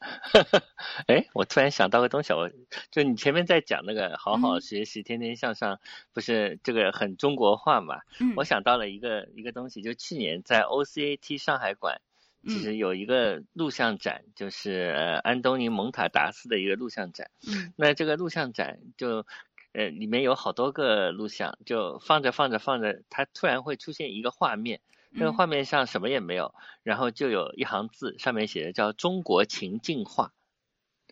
[1.06, 2.50] 哎，我突然想到个东西，我
[2.90, 5.78] 就你前面在讲那个好好学习，天天向上，
[6.12, 8.00] 不是这个很中国化嘛？
[8.18, 12.00] 嗯我想到了一个一个东西，就去年在 OCAT 上海馆，
[12.46, 17.30] 其嗯实有一个录像展，就是呃安东尼蒙塔达斯的一个录像展。
[17.46, 19.26] 嗯那这个录像展就
[19.72, 24.80] 呃里面有好多个录像，就放着放着放着，它突然会出现一个画面，
[25.10, 30.32] 那个嗯画面上什么也没有，然后就有一行字，上面写的叫中国情境画。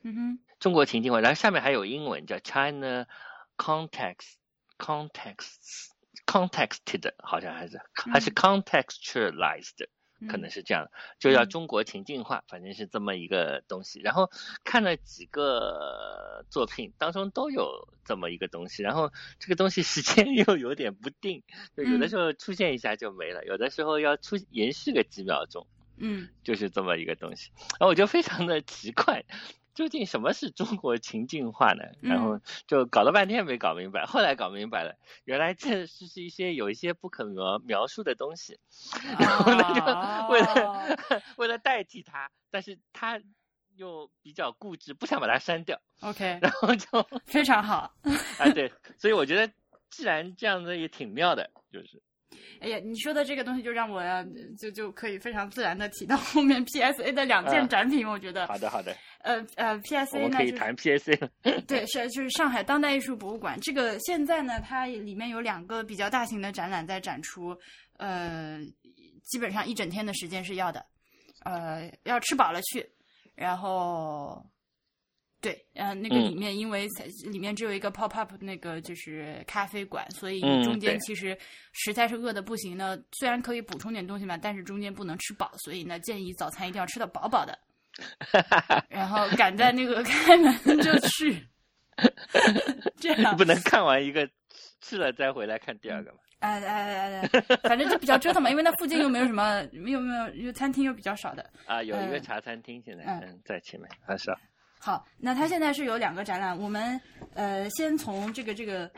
[0.03, 3.07] 嗯哼中国情境化，然后下面还有英文叫 China
[3.57, 4.35] context
[4.79, 5.89] context
[6.25, 7.81] contexted，好像还是
[8.13, 9.89] 还是 contextualized，、
[10.27, 14.01] 可能是这样，就叫嗯中国情境化，反正是这么一个东西。
[14.01, 14.31] 然后
[14.65, 21.43] 看了几个作品，当中都有这么一个东西，然后这个东西时间 又有点不定，
[21.77, 25.67] 就有的嗯时候出现一下就没了，有的时候要出延续个几秒钟。
[26.01, 27.51] 嗯就是这么一个东西，
[27.81, 29.25] 然后我就非常的奇怪，
[29.79, 31.85] 究竟什么是中国情境化呢？
[32.01, 38.59] 然后就搞了半天没搞明白，后来搞明白了，原来这是是一些有一些不可描描述的东西，
[39.21, 40.97] 然后呢就为了、哦
[41.39, 43.23] 为了代替它，但是它
[43.77, 47.95] 又比较固执，不想把它删掉，OK，然后就非常好。
[48.41, 49.53] 啊对，所以我觉得
[49.91, 52.03] 既然这样子也挺妙的，就是
[52.61, 54.25] 哎呀，你说的这个东西就让我呃
[54.59, 61.31] 就就可以非常自然的提到后面 PSA 的两件嗯展品，我觉得好的好的，呃呃 PSA 呢就是可以谈 PSA 了，
[61.67, 63.59] 对，是就是上海当代艺术博物馆。
[63.61, 67.57] 这个现在呢，它里面有两个比较大型的展览在展出，
[67.97, 68.59] 呃，
[69.23, 70.85] 基本上一整天的时间是要的，
[71.45, 72.89] 呃，要吃饱了去，
[73.35, 74.45] 然后。
[75.41, 76.89] 对，呃，那个嗯里面因为
[77.31, 81.37] 里面只有一个 pop up 那个就是咖啡馆，所以嗯中间其实
[81.73, 82.99] 实在是饿的不行呢。
[83.13, 87.57] 虽然可以补充点东西嘛，但是中间不能吃饱，所以呢建议早餐一定要吃的饱饱的。
[88.89, 91.47] 然后赶在那个 开门就去，
[92.99, 94.29] 这样不能看完一个
[94.81, 96.19] 吃了再回来看第二个嘛。
[96.41, 101.45] 哎哎哎哎，反正就比较折腾嘛，因为那附近又没有什么，没有没有，又餐厅又比较少的。
[101.67, 104.39] 啊，有一个呃茶餐厅现在嗯嗯在前面，啊是啊，
[104.79, 107.01] 好，那它现在是有两个展览，我们
[107.35, 108.91] 呃先从这个这个，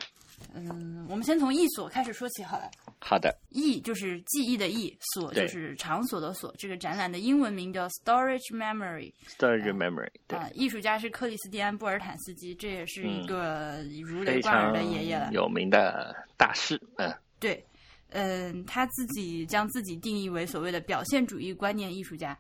[0.55, 2.71] 嗯，我们先从艺所开始说起好了。
[3.03, 6.55] 好的，艺就是记忆的艺，所就是场所的所。
[6.59, 15.31] 这个展览的英文名叫 Storage Memory，storage memory，对，啊、艺术家是克里斯蒂安·布尔坦斯基，这也是一嗯个如雷贯耳的爷爷了。
[15.33, 17.65] 有名的大师，嗯对，
[18.11, 22.39] 嗯，他自己将自己定义为所谓的表现主义观念艺术家。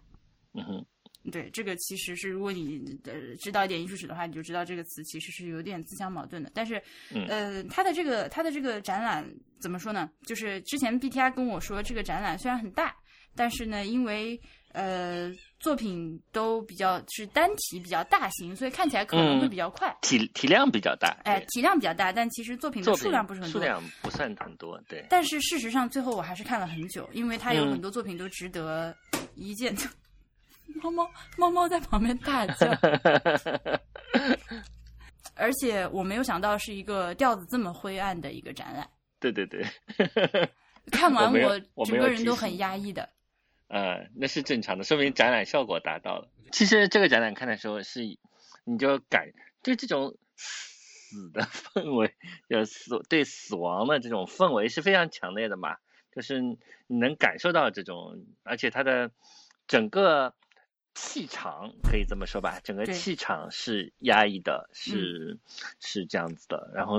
[0.53, 0.85] 嗯哼，
[1.31, 6.51] 对，这个其实是如果你呃知道一点艺术史的话，你就知道这个词其实是有点自相矛盾的。
[6.55, 6.83] 但是，
[7.15, 9.23] 嗯呃，他的这个他的这个展览
[9.59, 10.11] 怎么说呢？
[10.25, 12.97] 就是之前 BTR 跟我说，这个展览虽然很大，
[13.37, 14.41] 但是呢，因为
[14.73, 19.95] 呃作品都比较是单体比较大型，所以看起来可能会嗯比较快。
[20.01, 23.61] 体体量比较大，哎、对体量比较大，但其实作品的数量不是很多。
[23.61, 28.97] 数量不算很多，对，但是事实上，最后我还是看了很久，因为他有嗯很多作品都值得
[29.35, 29.77] 一见。
[30.83, 32.67] 猫猫猫猫在旁边大叫，
[35.35, 38.89] 而且我没有想到是一个调子这么灰暗的一个展览。
[39.19, 39.65] 对对对，
[40.91, 43.09] 看完我没有我整个人都很压抑的。
[43.69, 46.29] 呃，那是正常的，说明展览效果达到了。
[46.51, 48.03] 其实这个展览看的时候是，
[48.65, 49.31] 你就感
[49.63, 52.13] 就这种死的氛围，
[52.49, 55.77] 就死对死亡的这种氛围是非常强烈的嘛，
[56.15, 59.13] 就是你能感受到这种，而且它的
[59.69, 60.35] 整个
[61.03, 65.39] 气场可以这么说吧，整个气场是压抑的，是、
[65.81, 66.71] 是这样子的。
[66.75, 66.99] 然后，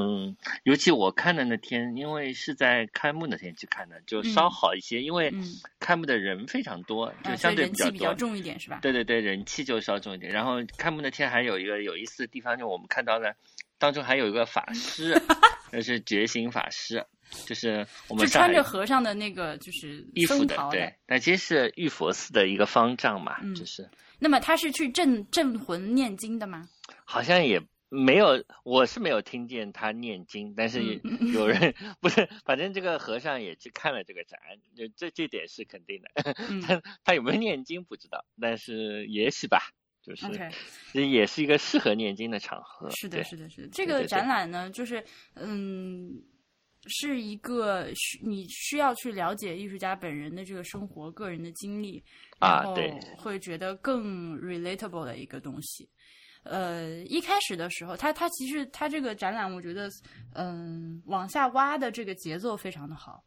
[0.63, 5.43] 尤其我看的那天，因为是在开幕那天去看的，就稍嗯好一些，因为嗯，
[5.79, 7.91] 开幕的人非常多，就相对比较多。
[7.91, 8.79] 比较重一点是吧？
[8.81, 10.31] 对对对，人气就稍重一点。
[10.31, 13.35] 然后开幕那天还有一个有意思的地方，就我们看到了，
[13.77, 15.13] 当中还有一个法师，
[15.71, 17.05] 那是觉醒法师，
[17.45, 26.67] 就是我们穿着和尚的那个就是衣服的，对，那其实是玉佛寺的一个方丈嘛，嗯就是那么他是去镇镇魂念经的吗？
[27.05, 34.39] 好像也没有，我是没有听见他念经，但是嗯有人不是，反正这个和尚也去看了这个展，
[34.75, 36.33] 就这这点是肯定的。
[36.49, 40.49] 嗯 他他有没有念经不知道，但是也许吧，就是，OK，
[40.93, 42.89] 这也是一个适合念经的场合。
[42.89, 43.67] 是的，是的，是的。
[43.71, 45.03] 这个对对展览呢，就是
[45.35, 46.11] 嗯，
[46.87, 52.03] 是一个需你需要去了解艺术家本人的这个生活、个人的经历，
[52.39, 55.87] 然后啊对会觉得更 relatable 的一个东西。
[56.43, 59.87] 呃，一开始的时候，他他其实他这个展览，我觉得
[60.33, 63.23] 嗯，往下挖的这个节奏非常的好。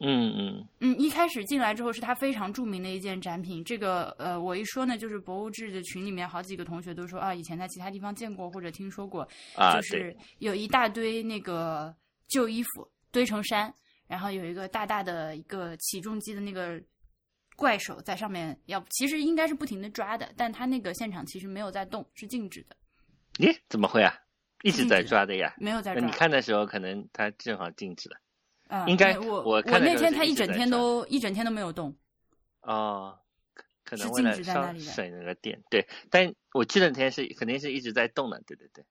[0.00, 3.64] 嗯嗯嗯，一开始进来之后是他非常著名的一件展品。
[3.64, 11.94] 这个呃，我一说呢，就是博物志的群里面好几个同学都说啊，以前在其他地方见过或者听说过，啊，就是，有一大堆那个
[12.28, 13.72] 旧衣服堆成山，
[14.08, 16.82] 然后有一个大大的一个起重机的那个
[17.56, 22.76] 怪手在上面要，其实应该是不停的抓的，但他那个现场其实没有在动，是静止的，
[23.38, 24.12] 咦，怎么会啊？
[24.62, 25.54] 一直在抓的呀。
[25.58, 26.10] 没有在抓你。
[26.12, 28.16] 看的时候，可能他正好静止了。
[28.68, 31.94] 啊，应该我我我那天他一整天都一整天都没有动，
[32.62, 33.18] 哦，
[33.54, 35.86] 可可能是静为了稍止在那里的省那个电，对。
[36.10, 38.84] 但我记得那天是肯定是一直在动的，对对对。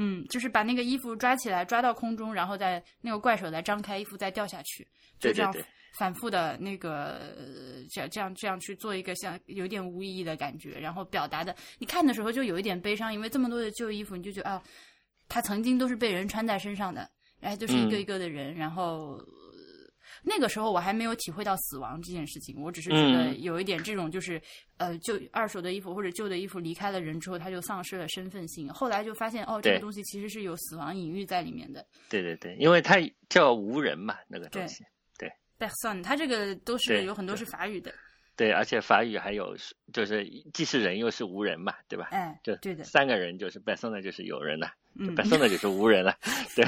[0.00, 4.86] 嗯，就是把那个衣服抓起来，抓到空中，然后再那个怪手再张开，衣服再掉下去，
[5.18, 5.52] 就这样
[5.94, 14.62] 反复的那个呃这样这样这样去做一个像有点无意义的感觉，然后表达的，你看的时候就有一点悲伤，因为这么多的旧衣服，你就觉得啊，
[15.28, 17.10] 它曾经都是被人穿在身上的，
[17.40, 19.16] 然后就是一个嗯一个的人，然后。
[19.16, 19.24] 呃
[20.24, 24.40] 那个时候我还没有体会到死亡这件事情，我只是觉得嗯有一点这种就是，
[24.76, 28.68] 呃，旧二手的衣服或者旧的衣服离开了人之后，他就丧失了身份性。
[28.68, 31.86] 后来就发现，哦，这个东西其实是有死亡隐喻在里面的。
[32.10, 32.96] 对对对，因为它
[33.28, 34.84] 叫无人嘛，那个东西
[35.16, 35.34] 对西。
[35.66, 37.94] person，它这个都是有很多是法语的，
[38.34, 39.56] 对，而且法语还有
[39.92, 42.08] 就是既是人又是无人嘛，对吧？
[42.10, 46.18] 哎，就对的，三个人就是 persona 就是有人了嗯，，persona 就是无人了，
[46.56, 46.64] 对，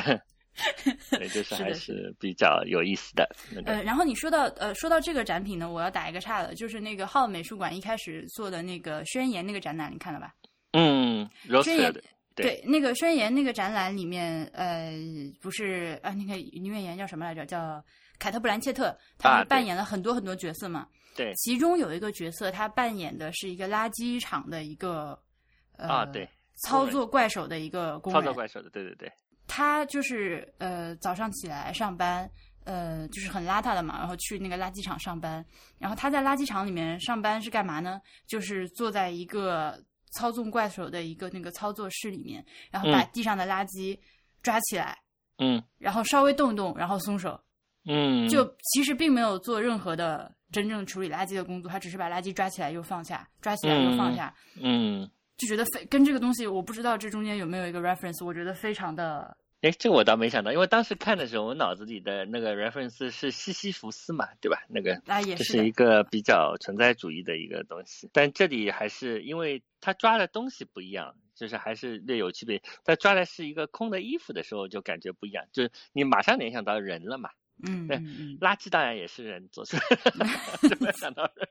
[1.10, 10.34] 对，就是还是比较有意思的那呃，然后你说到呃，说到这个展品呢，我要打一个岔了，就是那个浩美术馆一开始做的那个宣言那个展览，你看了吧？
[10.72, 11.28] 嗯
[11.64, 11.92] 宣言
[12.34, 14.92] 对那个宣言那个展览里面，呃，
[15.40, 17.44] 不是啊，那个女演员叫什么来着？
[17.44, 17.84] 叫
[18.18, 20.86] 凯特·布兰切特，她扮演了很多很多角色嘛。
[21.16, 25.18] 对其中有一个角色，她扮演的是一个垃圾场的一个
[25.76, 26.26] 呃啊，对，
[26.62, 28.22] 操作怪手的一个工人。
[28.22, 29.10] 操作怪手的，对对对，
[29.52, 32.30] 他就是呃早上起来上班，
[32.62, 35.44] 呃就是很邋遢的嘛，然后去那个垃圾场上班。
[35.76, 38.00] 然后他在垃圾场里面上班是干嘛呢？
[38.28, 39.76] 就是坐在一个
[40.12, 43.98] 操纵怪手的一个那个操作室里面，然后把嗯地上的垃圾
[44.40, 44.96] 抓起来，
[45.38, 47.38] 嗯然后稍微动一动，然后松手。
[47.86, 54.32] 嗯，就其实并没有做任何的真正处理垃圾的工作，他只是把垃圾抓起来又放下，抓起来又放下。
[54.60, 55.10] 嗯，
[55.40, 64.58] 就觉得非跟这个东西，我不知道这中间有没有一个 reference，我觉得非常的哎，这个我倒没想到，因为当时看的时候，我脑子里的那个 reference 是西西弗斯嘛，对吧？
[64.68, 72.62] 那个那，也是这是一个比较存在主义的一个东西，但这里还是因为他抓的东西不一样，就是还是略有区别。
[72.84, 77.30] 他抓的是一个空的衣服的时候，就感觉不一样，就是你马上联想到人了嘛。
[77.86, 79.82] 对嗯嗯嗯，垃圾当然也是人做出来
[80.12, 81.48] 的，就没有想到人。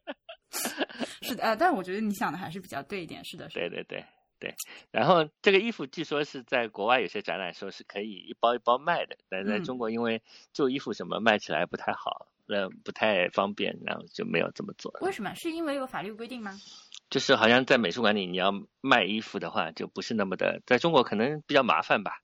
[1.22, 4.06] 是的，呃，但我觉得你想的还是比较对一点，是的，是的，对对对
[4.40, 4.56] 对。
[4.92, 10.22] 然后这个衣服据说是在国外有些展览时候是可以一包一包卖的，但是在嗯中国因为
[10.54, 14.92] 旧衣服什么卖起来不太好，那，不太方便，然后就没有这么做。
[15.02, 15.34] 为什么？
[15.36, 16.58] 是因为有法律规定吗？
[17.12, 18.52] 就是好像在美术馆里，你要
[18.82, 22.22] 卖衣服的话，就不是那么的，在中国可能比较麻烦吧，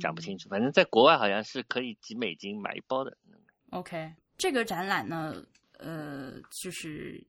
[0.00, 0.48] 讲不清楚。
[0.48, 3.16] 反正在国外好像是可以几美金买一包的。
[3.70, 5.34] OK，这个展览呢，
[5.78, 7.22] 呃，就是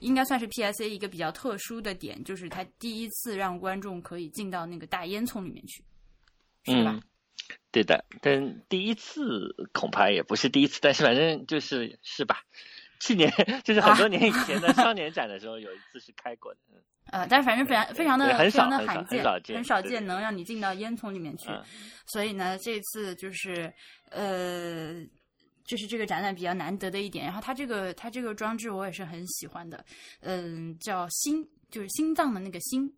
[0.00, 5.84] 应该算是 PSA 一个比较特殊的点，就是它第一次让观众可以进到那个大烟囱里面去，
[6.64, 6.92] 是吧？
[6.92, 7.02] 嗯，
[7.70, 12.42] 对的，但第一次恐怕也不是第一次，但是反正就是是吧？
[12.98, 13.30] 去年
[13.62, 16.60] 就是很多年以前的双年展的时候，有一次是开过的。
[17.12, 21.48] 嗯呃，但是反正非常非常的非常的罕见，很少见能让你进到烟囱里面去。
[21.50, 21.62] 嗯
[22.08, 23.72] 所以呢，这次就是
[24.10, 25.04] 呃，
[25.64, 27.24] 就是这个展览比较难得的一点。
[27.24, 29.84] 然后它这个它这个装置我也是很喜欢的，
[30.20, 32.88] 嗯、叫心，就是心脏的那个心。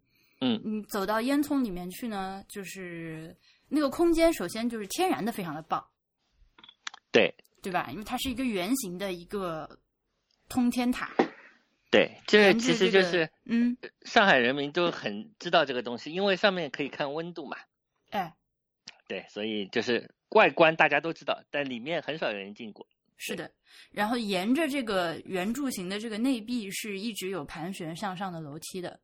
[0.43, 3.35] 嗯你走到烟囱里面去呢，就是
[3.69, 5.83] 那个空间，首先就是天然的非常的棒，
[7.11, 7.89] 对对吧？
[7.91, 9.67] 因为它是一个圆形的一个
[10.51, 11.11] 通天塔，
[11.91, 17.57] 对，这其实就是嗯，上海人民都很知道这个东西，因为上面可以看温度嘛。
[18.11, 18.35] 哎，
[19.07, 22.87] 对，所以就是外观大家都知道，但里面很少有人进过。
[23.17, 23.51] 是的，
[23.91, 29.01] 然后沿着这个圆柱形的这个内壁是一直有盘旋向上的楼梯的。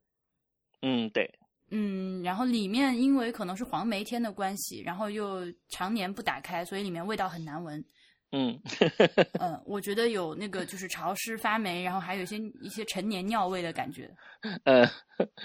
[0.81, 1.29] 嗯，对，
[1.71, 7.83] 嗯，然后里面因为可能是黄梅天的关系，然后又常年不打开，所以里面味道很难闻。
[8.37, 8.59] 嗯，
[9.39, 14.13] 嗯，我觉得有那个就是潮湿发霉，然后还有一些一些陈年尿味的感觉。
[14.65, 14.85] 呃，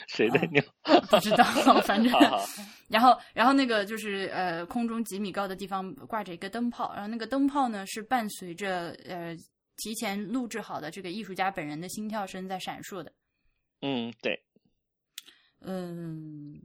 [0.08, 0.60] 谁的尿？
[1.08, 1.44] 不知道，
[1.82, 2.44] 反正好好
[2.88, 9.36] 然后然后那个就是呃空中几米高的地方挂着一个灯泡，然后那个灯泡呢是伴随着呃
[9.76, 13.12] 提前录制好的这个艺术家本人的心跳声在闪烁的。
[13.82, 14.42] 嗯，对，
[15.60, 16.60] 嗯，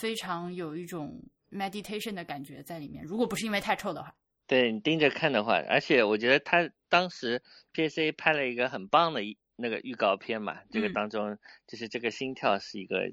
[0.00, 1.22] 非常有一种
[1.52, 3.04] meditation 的感觉在里面。
[3.04, 4.14] 如果不是因为太臭的话，
[4.48, 7.40] 对你盯着看的话，而且我觉得他当时
[7.74, 11.38] PSA 拍了一个很棒的一那个预告片嘛，这个嗯当中
[11.68, 13.12] 就是这个心跳是一个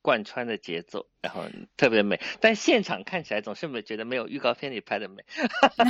[0.00, 1.44] 贯穿的节奏，然后
[1.76, 5.24] 特别美，但现场看起来总是没觉得没有预告片里拍的美。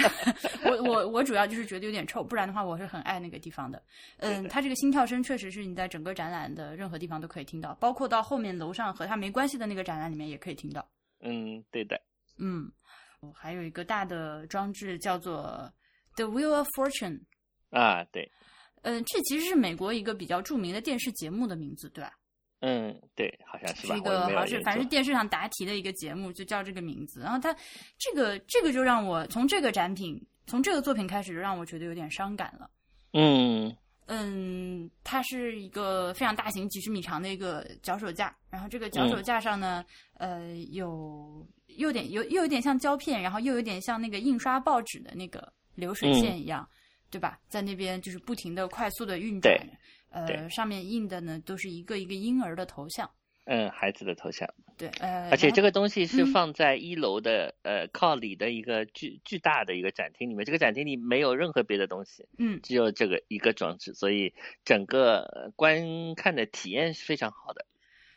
[0.64, 3.82] 我我我主要就是觉得有点臭，不然的话我是很爱那个地方的。
[4.16, 10.88] 嗯，它这个心跳声确实是你在整个展览的任何地方都可以听到，包括到后面楼上和它没关系的那个展览里面也可以听到。
[11.20, 12.00] 嗯，对的，
[12.38, 12.72] 嗯，
[13.34, 15.72] 还有一个大的装置叫做
[16.14, 17.20] The Wheel of Fortune。
[17.70, 18.30] 啊，对，
[18.82, 22.12] 嗯，这其实是美国一个比较著名的电视节目的名字，对吧？
[22.60, 23.94] 嗯，对，好像是吧？
[23.94, 27.20] 是一个好像是反正是电视上答题的一个节目，就叫这个名字。
[27.20, 27.54] 然后它
[27.98, 32.70] 这个这个就让我从这个展品从这个作品开始，就让我觉得有点伤感了。
[33.12, 46.68] 嗯嗯，它是一个非常大型、几十米长的一个脚手架，然后这个脚手架上呢，呃，有又有点有又有点像胶片，然后又有点像那个印刷报纸的那个流水线一样，
[47.10, 47.38] 对吧？
[47.48, 49.54] 在那边就是不停的快速的运转
[50.26, 53.10] 对，呃，上面印的呢都是一个一个婴儿的头像，
[53.44, 54.48] 嗯，孩子的头像。
[54.78, 67.64] 对，呃，而且这个个东西是嗯放在一楼的、呃靠里的一个巨巨大的一个展厅里面，这个展厅里没有任何别的东西，嗯只有这个一个装置，所以整个呃观看的体验是非常好的。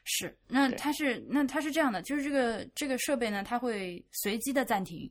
[0.03, 0.77] 是，那对。
[0.77, 5.09] 它是那它是这样的，就是这个这个设备呢，它会随机的暂停，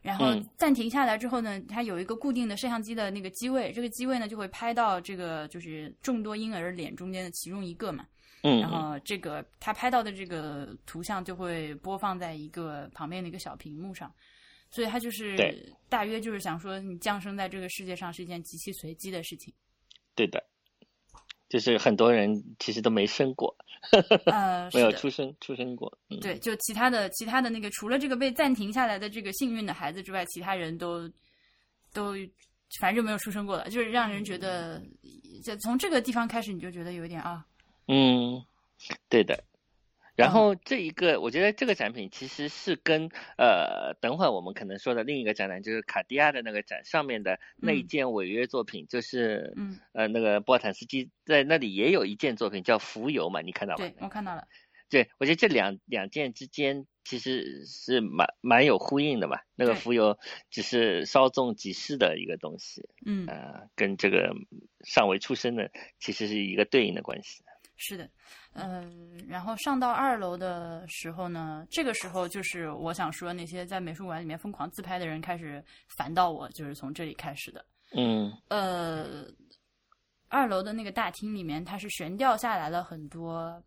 [0.00, 0.48] 然后嗯。
[0.56, 8.06] 暂停下来之后呢，它有一个固定的摄像机的那个机位，这个机位呢就会拍到这个就是众多婴儿脸中间的其中一个嘛，
[8.42, 14.12] 嗯，然后这个它拍到的这个图像就会播放在一个旁边的一个小屏幕上，
[14.70, 19.52] 所以它就是对大约就是想说，你降生在这个世界上是一件极其随机的事情，
[20.14, 20.44] 对的，
[21.48, 23.56] 就是很多人其实都没生过，
[24.26, 25.96] 呃，没有出生出生过。
[26.10, 31.08] 嗯，对，就其他的其他的那个，除了这个被暂停下来的这个幸运的孩子之外，其他人都
[31.92, 32.14] 都
[32.80, 34.82] 反正就没有出生过了，就是让人觉得，
[35.44, 37.44] 就从这个地方开始，你就觉得有一点啊，
[37.86, 38.44] 嗯，
[39.08, 39.42] 对的。
[40.18, 53.78] 然嗯后这一个，我觉得这个展品其实是跟呃，等会儿我们可能说的另一个展览，就是卡地亚的那个展上面的那一嗯件违约作品，就是嗯，呃，那个波尔坦斯基在那里也有一件作品叫《浮游》嘛，你看到吗？
[53.78, 54.48] 对我看到了，
[54.90, 59.38] 对，我觉得这两两件之间其实是蛮蛮有呼应的嘛。
[59.54, 60.18] 那个对浮游
[60.50, 64.34] 只是稍纵即逝的一个东西，嗯，呃，跟这个
[64.84, 67.44] 尚未出生的其实是一个对应的关系。
[67.80, 68.10] 是的，
[68.54, 75.64] 嗯、然后上到二楼的时候呢，这个时候就是我想说那些在美术馆里面疯狂自拍的人开始
[75.96, 77.64] 烦到我，就是从这里开始的。
[77.96, 79.24] 嗯呃，
[80.28, 83.62] 二楼的那个大厅里面，它是悬吊下来了很多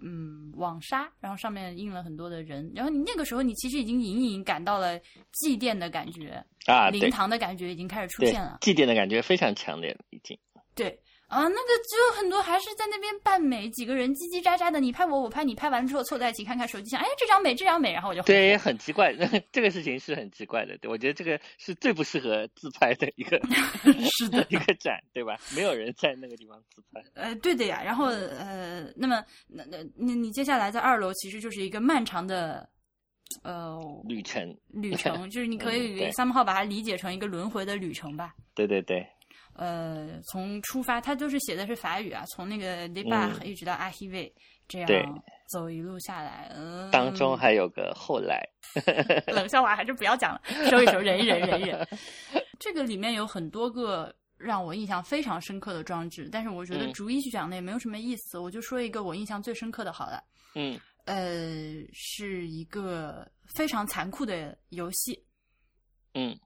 [0.00, 4.96] 嗯网纱，然后上面印了很多的人，然后你那个时候你其实已经隐隐感到了
[5.32, 10.38] 祭奠的感觉，啊，灵堂的感觉已经开始出现了，，祭奠的感觉非常强烈了，已经。
[10.76, 11.02] 对。
[11.28, 19.12] 啊，那个只有很多还是在那边扮美，几个人叽叽喳喳的，你拍我，我拍你，拍完了之后凑在一起看看手机，想，哎，这张美，这张美，然后我就对，也很奇怪，
[19.50, 20.78] 这个事情是很奇怪的。
[20.78, 23.40] 对，我觉得这个是最不适合自拍的一个
[24.18, 25.36] 是的 一个展，对吧？
[25.54, 27.02] 没有人在那个地方自拍。
[27.14, 27.82] 呃，对的呀。
[27.84, 32.68] 然后呃，那么那那你你接下来在二楼其实就是一个漫长的
[33.42, 33.76] 呃
[34.08, 38.34] 旅程，旅程，就是你可嗯以对 somehow 把它理解成一个轮回的旅程吧。
[38.54, 39.06] 对对对，
[39.56, 44.34] 呃，从出发，他都是写的是法语啊，从那个 d e b a 嗯一直到 h i v
[44.68, 45.00] 这对。
[45.00, 48.42] 样走一路下来，嗯，当中还有个后来。
[49.32, 51.86] 冷笑话还是不要讲了，收一收，忍一忍，忍一忍。
[52.58, 56.92] 这个里面有很多个让我印象非常深刻的装置，但是我觉得嗯。
[56.92, 60.20] 逐一去讲那也没有什么意思，我就说一个我印象最深刻的好了。
[60.54, 60.78] 嗯。
[61.04, 65.16] 呃，是一个非常残酷的游戏，
[66.14, 66.36] 嗯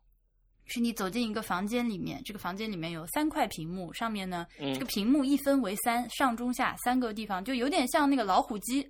[0.72, 8.82] 是你走进一个房间里面，这个房间里面有三块屏幕，上面呢，嗯这个屏幕一分为三，上中下三个地方，就有点像那个老虎机，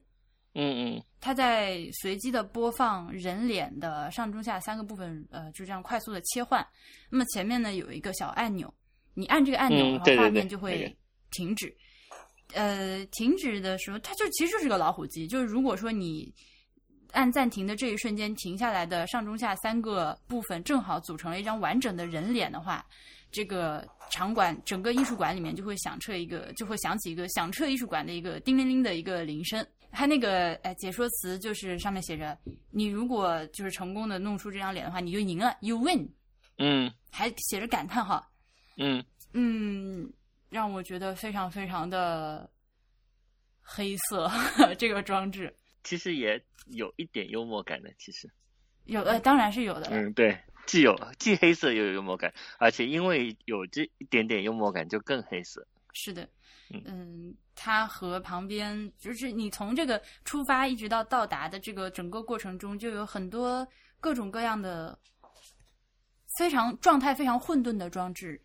[0.55, 6.67] 嗯嗯它在随机的播放人脸的上中下三个部分，呃，就这样快速的切换。
[7.09, 8.73] 那么前面呢有一个小按钮，
[9.15, 10.97] 你按这个按钮，嗯然后对对对画面就会
[11.31, 11.75] 停止。
[12.53, 15.27] 呃停止的时候，它就其实就是个老虎机。
[15.27, 16.35] 就是如果说你
[17.13, 22.85] 按暂停的这一瞬间停下来的上中下三个部分正好组成了一张完整的人脸的话，
[23.31, 29.65] 这个场馆整个艺术馆里面就会响彻一个，就会响起一个响彻艺术馆的一个叮铃铃的一个铃声。
[29.93, 32.39] 它那个呃解说词就是上面写着，
[32.71, 36.09] 你如果就是成功的弄出这张脸的话，你就赢了，you win，
[36.59, 38.25] 嗯还写着感叹号。
[38.77, 40.09] 嗯嗯，
[40.49, 42.49] 让我觉得非常非常的
[43.63, 44.31] 黑色
[44.79, 45.53] 这个装置。
[45.83, 48.31] 其实也有一点幽默感的，其实，
[48.85, 49.89] 有呃，当然是有的。
[49.91, 55.67] 嗯，对，既有既黑色又有幽默感，而且因为有这一点点幽默感，就更黑色。
[55.93, 56.23] 是的，
[56.71, 63.67] 嗯嗯，它和旁边就是你从这个出发一直到到达的这个整个过程中，就有很多
[64.01, 64.97] 各种各样的
[66.39, 68.41] 非常状态非常混沌的装置。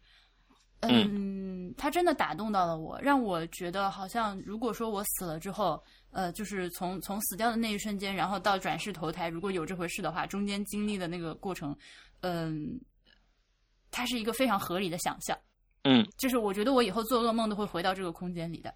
[0.82, 5.84] 嗯，它真的打动到了我，让我觉得好像如果说我死了之后，
[6.16, 11.78] 呃，就是从从死掉的那一瞬间，然后到转世投胎，如果有这回事的话，中间经历的那个过程，
[12.22, 12.80] 嗯，
[13.92, 15.38] 它是一个非常合理的想象。
[15.84, 18.74] 嗯，就是我觉得我以后做噩梦都会回到这个空间里的。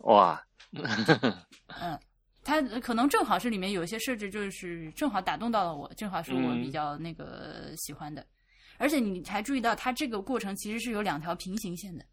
[0.00, 0.38] 哇，
[0.72, 1.98] 嗯，
[2.42, 8.26] 它可能正好是里面有一些设置，就是正好打动到了我，正好是我嗯比较那个喜欢的。
[8.76, 12.04] 而且你还注意到，它这个过程其实是有两条平行线的。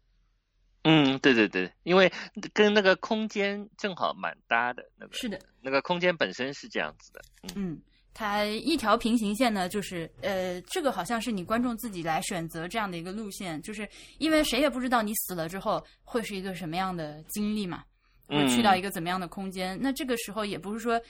[0.84, 2.12] 嗯，对对对，因为
[2.52, 7.20] 跟那个空间正好蛮搭的，那个是的，那个空间本身是这样子的。
[7.42, 17.84] 嗯嗯，它一条平行线呢，就是呃，这个好像是你观众自己来选择这样的一个路线，就是因为谁也不知道你死了之后会是一个什么样的经历嘛，
[18.26, 19.78] 会去到一个怎么样的空间。
[19.80, 21.00] 那这个时候也不是说。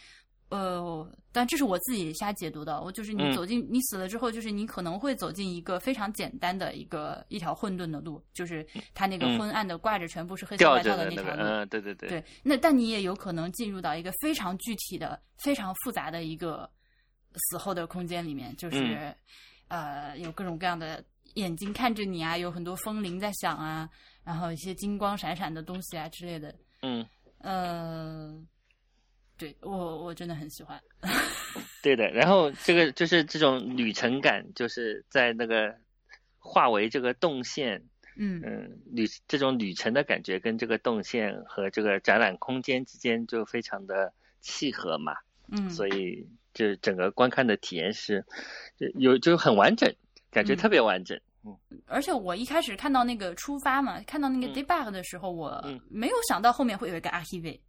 [0.53, 2.78] 呃，但这是我自己瞎解读的。
[2.82, 11.42] 我就是你嗯走进、你死了之后，就是你可能会走进一个非常简单的一个一条混沌的路，就是它那个嗯昏暗的挂着全部是黑色吊外套的那条路。
[11.42, 16.68] 嗯，对对对，对，那但你也有可能进入到一个非常具体的、非常复杂的一个
[17.50, 19.16] 死后的空间里面，就是、嗯
[19.68, 21.03] 呃，有各种各样的
[21.34, 23.88] 眼睛看着你啊，有很多风铃在响啊，
[24.22, 26.55] 然后一些金光闪闪的东西啊之类的。
[26.82, 27.07] 嗯，
[27.38, 28.38] 呃，
[29.43, 30.80] 对我我真的很喜欢。
[31.82, 32.09] 对的。
[32.12, 35.74] 然后这个就是这种旅程感，就是在那个
[36.38, 37.82] 化为这个动线，
[38.16, 45.12] 嗯嗯，旅这种旅程的感觉跟这个动线和这个展览空间之间就非常的契合嘛，
[45.51, 46.24] 嗯，所以
[46.55, 48.24] 就整个观看的体验是
[48.76, 49.93] 就有就很完整，
[50.30, 51.18] 感觉嗯特别完整。
[51.45, 57.61] 嗯而且我一开始看到那个出发嘛，看到那个嗯 debug 的时候，我嗯没有想到后面会有一个 archive，、哦，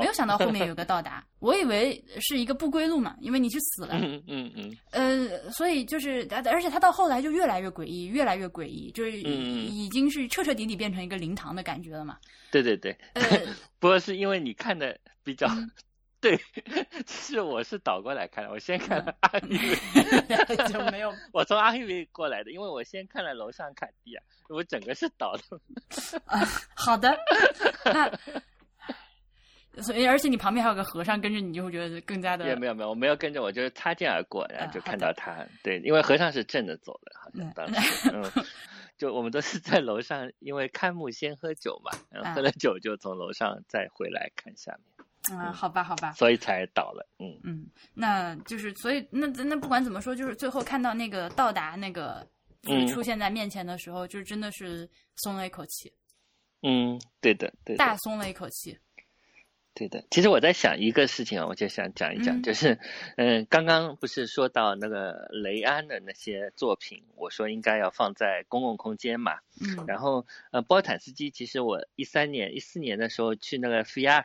[0.00, 3.98] 没有想到后面有个到达， 我以为是一个不归路嘛，因为你去死了。
[4.00, 12.16] 嗯嗯嗯呃，所以就是，而而且他到后来就越来越诡异，越来越诡异，就是已经是彻彻底底变成一个灵堂的感觉了嘛。
[12.50, 13.22] 对对对，呃，
[13.80, 15.70] 不过是因为你看的比较嗯
[16.22, 16.38] 对，
[17.08, 25.60] 是我是倒过来看的，我先看嗯了阿依维，就没有，我从阿依维过来的，因为我先看了楼上凯蒂啊，我整个是倒的。
[26.26, 27.18] 啊好的，
[27.84, 28.08] 那
[29.80, 35.46] 所以而且你旁边还有个和尚跟着你，就会觉得更加的也没有没有，我没有跟着，我就是擦肩而过，然后就看到他。
[35.62, 38.44] 对，因为和尚是正着走的，好像嗯当 时，嗯，
[38.98, 44.76] 就我们都是在楼上，因为开幕先喝酒嘛，然后喝啊了酒就从楼上再回来看下
[45.30, 47.08] 面，啊，好吧，好吧，所以才倒了。
[47.18, 52.26] 嗯嗯，那就是所以那那不管怎么说，就是最后看到那个到达那个
[52.68, 55.90] 嗯出现在面前的时候，就真的是松了一口气，
[56.62, 57.78] 嗯，对的对的。
[57.78, 58.78] 大松了一口气。
[59.74, 62.42] 对的，其实我在想一个事情啊，我就想讲一讲，嗯。
[62.42, 62.78] 就是，
[63.16, 74.24] 嗯，刚刚不是说到那个雷安的那些作品，我说应该要放在公共空间嘛，嗯，然后呃，波坦斯基其实我一三年、一四年的时候去那个 FIAC，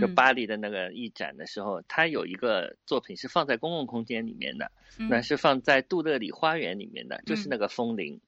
[0.00, 0.14] 就嗯。
[0.14, 4.70] 巴黎的那个艺展的时候，他有一个作品是放在公共空间里面的，
[5.10, 7.50] 那嗯是放在杜乐里花园里面的，就是嗯。
[7.50, 8.20] 那个风铃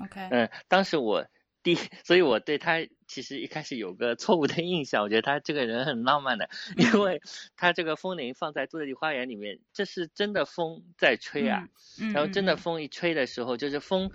[0.00, 1.26] ，OK，嗯，当时我
[1.62, 2.78] 第，所以我对他
[3.08, 7.20] 其实一开始有个错误的印象，我觉得他这个人很浪漫的，因为
[7.56, 11.68] 他这个风铃放在杜乐丽花园里面，这是真的风在吹啊，
[12.00, 14.12] 嗯，然后真的嗯风一吹的时候，就是风，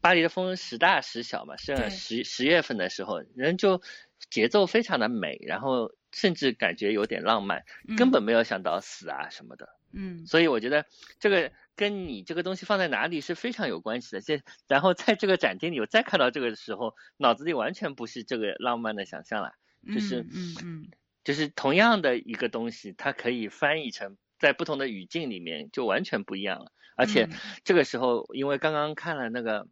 [0.00, 3.80] 巴黎的风时大时小嘛，是十十月份的时候，人就
[4.28, 7.96] 节奏非常的美，然后甚至感觉有点浪漫，嗯。
[7.96, 9.68] 根本没有想到死啊什么的。
[9.92, 10.26] 嗯。
[10.26, 10.84] 所以我觉得
[11.20, 14.20] 这个跟你这个东西放在哪里是非常有关系的。
[14.20, 19.52] 这然后在这个展厅里，我再看到这个的时候，脑子里完全不是这个浪漫的想象了。
[19.84, 20.90] 嗯就是嗯嗯
[21.24, 26.72] 就是同样的一个东西，它可以翻译成在不同的语境里面就完全不一样了。
[26.96, 29.66] 而且嗯这个时候，因为刚刚看了那个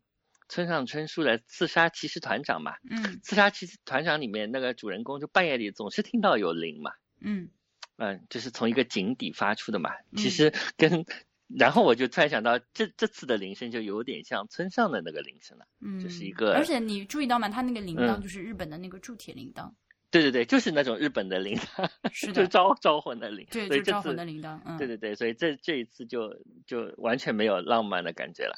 [0.49, 7.51] 村上春树的《刺杀骑士团长》嘛，嗯《刺杀骑士团长》里面那个主人公就半夜里总是听到有铃嘛，嗯
[7.97, 9.91] 嗯，就是从一个井底发出的嘛。
[10.17, 11.05] 其嗯实跟，
[11.59, 15.67] 然后我就突然想到，这这次的铃声就有点像村上的那个铃声了。
[15.81, 17.49] 嗯，就是一个而且你注意到吗？
[17.49, 19.69] 它那个铃铛嗯就是日本的那个铸铁铃铛，
[20.13, 23.45] 对对对，就是那种日本的铃铛，是 就，招招魂的铃。
[23.51, 26.33] 对，招魂的铃铛，嗯，对对对，所以这这一次就
[26.67, 28.55] 就完全没有浪漫的感觉了，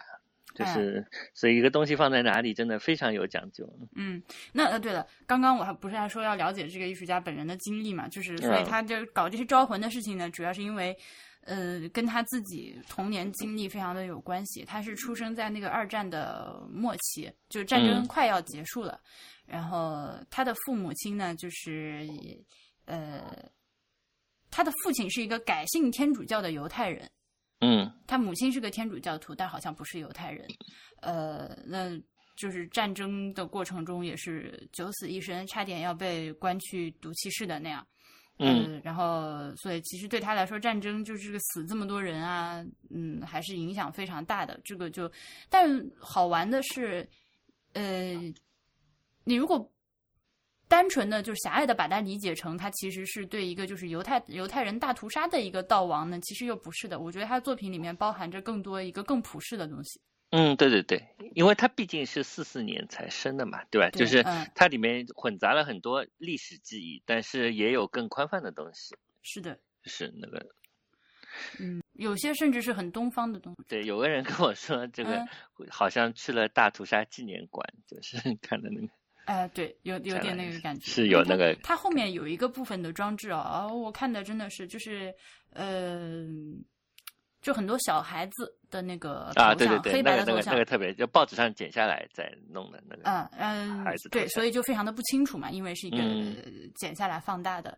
[0.54, 3.66] 就哎是、所以一个东西放在哪里真的非常有讲究。
[3.96, 10.94] 嗯，那呃，对了，刚刚我还不是还说要了解这个艺术家本人的经历嘛，就是所以嗯他就搞这些招魂的事情呢，主要是因为。
[11.44, 14.64] 呃，跟他自己童年经历非常的有关系。
[14.64, 19.00] 他是出生在那个二战的末期，就战争嗯快要结束了。
[19.44, 22.08] 然后他的父母亲呢，就是
[22.84, 23.36] 呃，
[24.50, 27.10] 他的父亲是一个改信天主教的犹太人，
[27.60, 30.46] 嗯他母亲是个天主教徒，但好像不是犹太人。
[31.00, 31.90] 呃，那
[32.36, 37.86] 就是战争的过程中也是九死一生，差点要被关去毒气室的那样。
[38.38, 44.58] 嗯，然后所以其实对他来说，战争就是个死这么多人啊，嗯，还是影响非常大的。
[44.64, 45.10] 这个就，
[45.48, 45.68] 但
[45.98, 47.08] 好玩的是，
[47.74, 48.14] 呃，
[49.24, 49.70] 你如果
[50.66, 56.98] 单纯的就狭隘的把它理解成他其实是对一个就是犹太犹太人大屠杀的一个悼亡呢，其实又不是的。
[56.98, 60.00] 我觉得他的作品里面包含着更多一个更普世的东西。
[60.32, 63.90] 嗯，对对对，因为它毕竟是四四年才生的嘛，对吧？
[63.90, 64.50] 对就是嗯。
[64.54, 70.44] 它里面混杂了很多历史记忆，但是也有更宽泛的东西，是的，就是那个
[71.60, 73.64] 嗯，有些甚至是很东方的东西。
[73.68, 75.28] 对，有个人跟我说，这个嗯。
[75.70, 78.88] 好像去了大屠杀纪念馆，就是 看的那个，
[79.26, 81.08] 哎、对，有有点那个感觉，是。
[81.08, 85.14] 有那个它后面有一个部分的装置哦，哦我看的真的是就是
[85.50, 86.26] 呃，
[87.42, 95.98] 就很多小孩子的那个头啊，像，对对对，黑那个那个白的头像，那个特别，就报纸上剪下来再弄的那个，嗯嗯孩子，对，所以就非常的不清楚嘛，因为是一个、
[96.76, 97.76] 剪下来放大的。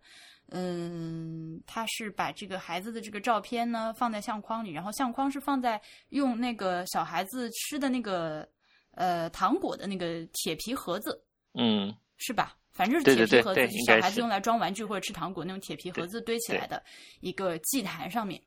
[0.51, 5.81] 嗯，他是把这个孩子的这个照片呢放在相框里，然后相框是放在
[6.11, 8.47] 用那个小孩子吃的那个
[8.91, 11.19] 呃糖果的那个铁皮盒子，
[11.55, 12.55] 嗯是吧？
[12.73, 16.83] 反正是对对对铁皮盒子，小孩子用来装玩具或者吃糖果那种铁皮盒子堆起来的
[17.21, 18.39] 一个祭坛上面。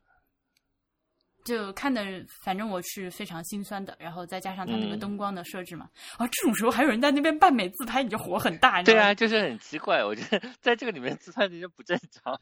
[1.48, 2.04] 就看的，
[2.42, 3.96] 反正我是非常心酸的。
[3.98, 5.88] 然后再加上它那个嗯灯光的设置嘛，
[6.18, 9.02] 啊，这种时候还有人在那边扮美自拍，你就火很大，你知道吗？
[9.02, 12.38] 对啊，就是很奇怪，我觉得在这个里面自拍的就不正常，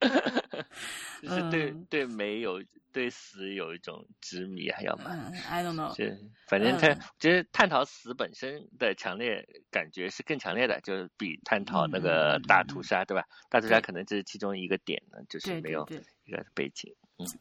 [1.22, 2.60] 就是对、嗯对美有
[2.92, 5.04] 对死有一种执迷，还要么。
[5.08, 6.18] 嗯，I don't know，是，
[6.48, 13.24] 反正他嗯觉得探讨死本身的强烈感觉是更强烈的，就是比探讨那个大屠杀，对吧？
[13.48, 15.88] 大屠杀可能这是其中一个点呢，就是没有。
[16.26, 16.90] 一个背景。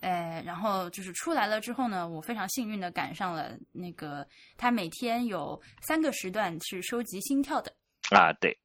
[0.01, 4.25] 哎，然后就是出来了之后呢，我非常幸运的赶上了那个
[4.55, 7.73] 他每天有三个时段是收集心跳的。
[8.11, 8.55] 啊，对，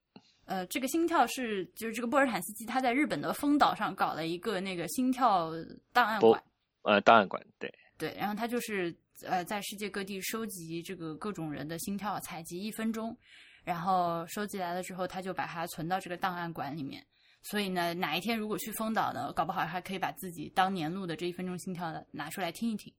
[0.44, 5.50] 呃，这个心跳是就是这个波尔坦斯基他在日本的丰岛上搞了一个那个心跳
[5.94, 6.42] 档案馆，
[6.82, 13.16] 呃，档案馆，对，对，然后他就是呃在世界各地收集这个各种人的心跳，采集一分钟，
[13.64, 17.02] 然后收集来了之后，他就把它存到这个档案馆里面。
[17.42, 22.92] 所以呢，哪一天如果去丰岛呢，搞不好还可以把自己当年录的这一分钟心跳的拿出来听一听，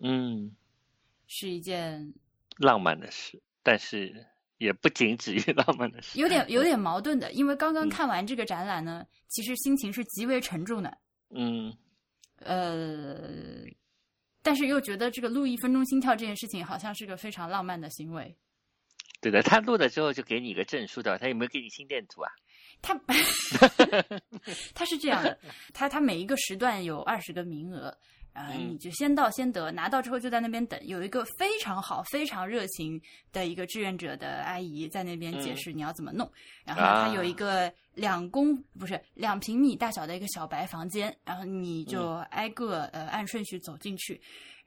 [0.00, 0.50] 嗯，
[1.26, 2.12] 是一件
[2.58, 4.26] 浪漫的事，但是
[4.58, 6.18] 也不仅止于 浪漫的事。
[6.18, 7.30] 有点有点矛盾的。
[7.32, 10.98] 因为刚刚嗯看完这个展览呢，其实心情是极为沉重的。
[11.30, 11.72] 嗯，
[12.38, 13.64] 呃，
[14.42, 18.36] 但是又觉得这个录一分钟心跳这件事情好像是个非常浪漫的行为。
[19.20, 22.32] 对的，他录了之后就给你一个证书的，他有没有给你心电图啊？
[22.82, 22.94] 他
[24.74, 25.38] 他是这样的，
[25.72, 27.96] 他他每一个时段有二十个名额，
[28.32, 30.78] 呃，嗯你就先到先得，拿到之后就在那边等。
[30.86, 33.00] 有一个非常好、非常热情
[33.32, 36.30] 的一个志愿者的阿姨在那边解释你要怎么弄。
[36.64, 44.20] 然后呢，嗯啊它有一个两公不是两平米大小的一个小白房间，然后你就挨个、呃按顺序走进去。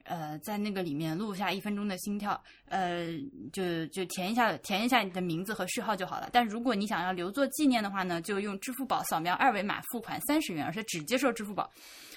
[0.08, 3.06] 呃，在那个里面录下一分钟的心跳，呃，
[3.52, 6.28] 就就填一下填一下你的名字和序号就好了。
[6.32, 11.70] 但如果你想要留作纪念的话呢，就用支付宝扫描二维码付款三十元，而且只接受支付宝。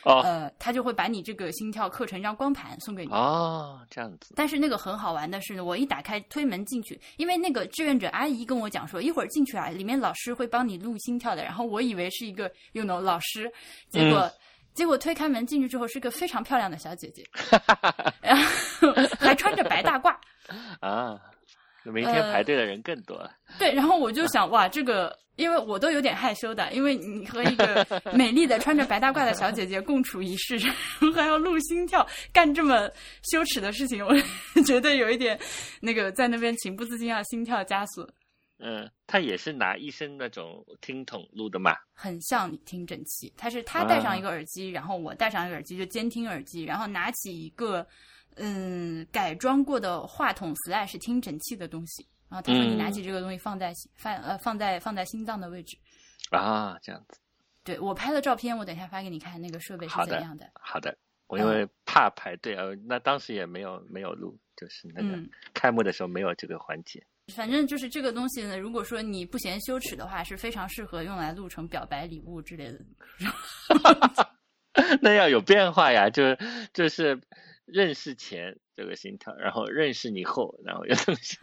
[0.04, 3.12] 哦呃，他就会把你这个心跳刻成一张光盘送给你。
[3.12, 11.44] 哦，这样子，但是那个很好玩的是，我一打开推门进去，因为那个志愿者阿姨跟我讲说，一会儿进去啊，里面老师会帮你录心跳的。
[11.44, 13.52] 然后我以为是一个 you know 老师，
[13.90, 14.32] 结果、嗯
[14.80, 17.22] 结果推开门进去之后是个非常漂亮的小姐姐，
[18.24, 20.16] 然后还穿着白大褂。
[20.80, 21.20] 啊，
[21.84, 23.30] 明天排队的人更多了。
[23.58, 27.86] 对，然后我就想，哇，这个，因为我都有点害羞的，因为你和一个
[28.16, 32.90] 美丽的穿着白大褂的小姐姐共处一室，然后还要录心跳，干这么
[33.30, 35.38] 羞耻的事情，我觉得有一点
[35.82, 38.10] 那个在那边情不自禁要心跳加速。
[38.60, 43.34] 嗯，他也是拿医生那种听筒录的嘛，很像听诊器。
[43.38, 47.86] 他是他戴上一个耳机，然后我戴上一个耳机，就监听耳机，然后拿起一个
[48.36, 52.08] 嗯改装过的话筒 slash 听诊器的东西。
[52.30, 55.76] 然后他说：“你拿起这个东西放在放呃放在放在心脏的位置。”
[56.30, 57.20] 啊，这样子。
[57.64, 60.48] 对我拍的照片，我等一下发给你看，那个设备是怎样的。
[60.54, 60.96] 好的，
[61.26, 65.18] 我因为怕排队呃，那当时也没有没有录，就是那个
[65.56, 67.04] 开幕的时候没有这个环节。
[67.30, 72.80] 反正就是这个东西呢，如果说你不嫌羞耻的话，是非常适合用来录成表白礼物之类的。
[75.02, 76.38] 那要有变化呀，就是
[76.74, 77.20] 就是
[77.66, 81.38] 认识前这个心跳，然后认识你后，然后有东西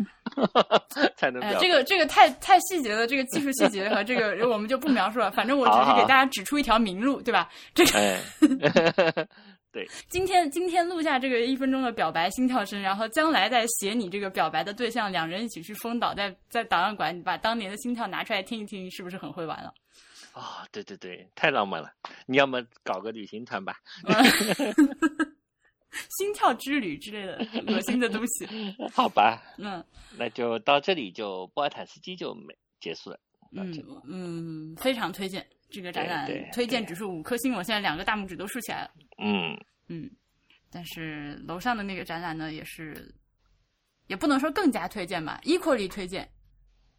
[1.17, 1.43] 才能。
[1.43, 5.31] 哎，这个这个太太细节了，这个技术细节和这个我们就不描述了。
[5.31, 7.51] 反正我只是给大家指出一条明路，对吧？
[7.75, 9.29] 这个。
[9.73, 19.75] 对，今天今天录下这个一分钟的表白心跳声，然后将来再写你这个表白的对象，两人一起去封岛，在在档案馆把当年的心跳拿出来听一听，是不是很会玩了？
[20.33, 21.91] 啊，对对对，太浪漫了！
[22.27, 23.77] 你要么搞个旅行团吧，
[26.19, 27.39] 心跳之旅之类的
[27.69, 28.47] 恶心的东西。
[28.93, 29.85] 好吧，嗯，
[30.17, 33.19] 那就到这里，就波尔坦斯基就没结束了。
[33.53, 33.73] 嗯
[34.07, 35.47] 嗯，非常推荐。
[35.69, 38.91] 这个展览推荐指数五颗星，我现在两个大拇指都竖起来了。
[39.19, 40.11] 嗯嗯，
[40.71, 43.15] 但是楼上的那个展览呢，也是
[44.07, 46.29] 也不能说更加推荐吧，equally 推荐。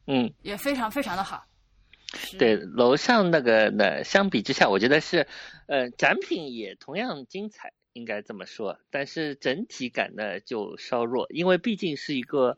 [0.05, 1.45] 嗯，也非常非常的好。
[2.39, 5.27] 对，楼上那个呢，相比之下，我觉得是
[5.67, 8.79] 呃，展品也同样精彩，应该这么说。
[8.89, 12.57] 但是整体感呢就稍弱，因为毕竟是一个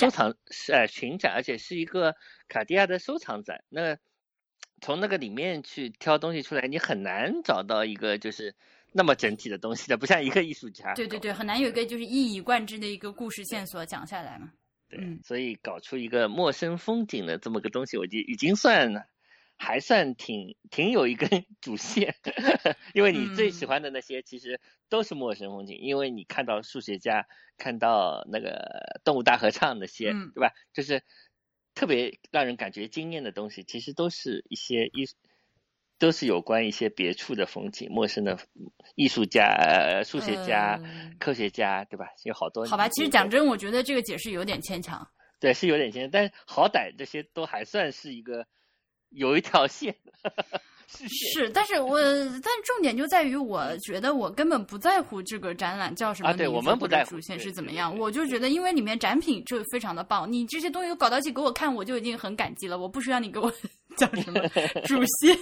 [0.00, 2.16] 收藏是呃群展，而且是一个
[2.48, 3.62] 卡地亚的收藏展。
[3.68, 3.96] 那
[4.80, 8.54] 从那个里面去挑东西出来，你很难找到一个就是
[8.92, 10.94] 那么整体的东西的，不像一个艺术家。
[10.94, 14.50] 对对对，很难有一个就是一以贯之的一个故事线索讲下来嘛。
[14.88, 19.06] 对，所以搞出一个陌生风景的这么个东西，我就已经算
[19.56, 22.14] 还算挺挺有一根 主线。
[22.94, 27.26] 因为你最喜欢的那些其实都是陌生风景，因为你看到数学家，
[27.58, 30.52] 看到那个动物大合唱那些，对吧？
[30.72, 31.02] 就是。
[31.80, 35.08] 特别让人感觉惊艳的东西，其实都是一些艺，
[35.98, 38.38] 都是有关一些别处的风景、陌生的
[38.96, 40.78] 艺术家、呃、数学家、
[41.18, 42.08] 科学家，对吧？
[42.24, 42.66] 有好多。
[42.66, 45.08] 好吧，其实讲真，我觉得这个解释有点牵强。
[45.38, 48.46] 对，是有点牵强，但好歹这些都还算是一个
[49.08, 49.96] 有一条线。
[51.08, 51.98] 是，但是我，
[52.42, 63.50] 但重点就在于，我觉得我根本不在乎这个展览叫什么名字或者主线是怎么样，我就觉得，因为里面展品就非常的棒，你这些东西搞到一起给我看，我就已经很感激了，我不需要你给我
[63.96, 64.40] 讲什么
[64.84, 65.36] 主线，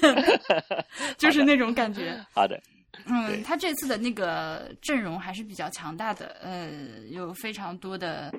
[1.18, 2.14] 就是那种感觉。
[2.32, 2.60] 好的，
[3.06, 6.70] 嗯，他这次的那个阵容还是比较强大的，呃，
[7.08, 8.32] 有非常多的，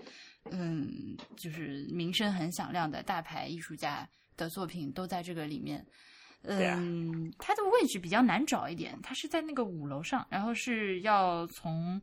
[0.52, 4.08] 嗯，就是名声很响亮的大牌艺术家
[4.38, 5.84] 的作品都在这个里面。
[6.44, 12.02] 嗯，它的位置比较难找一点，它是在那个五楼上，然后是要从，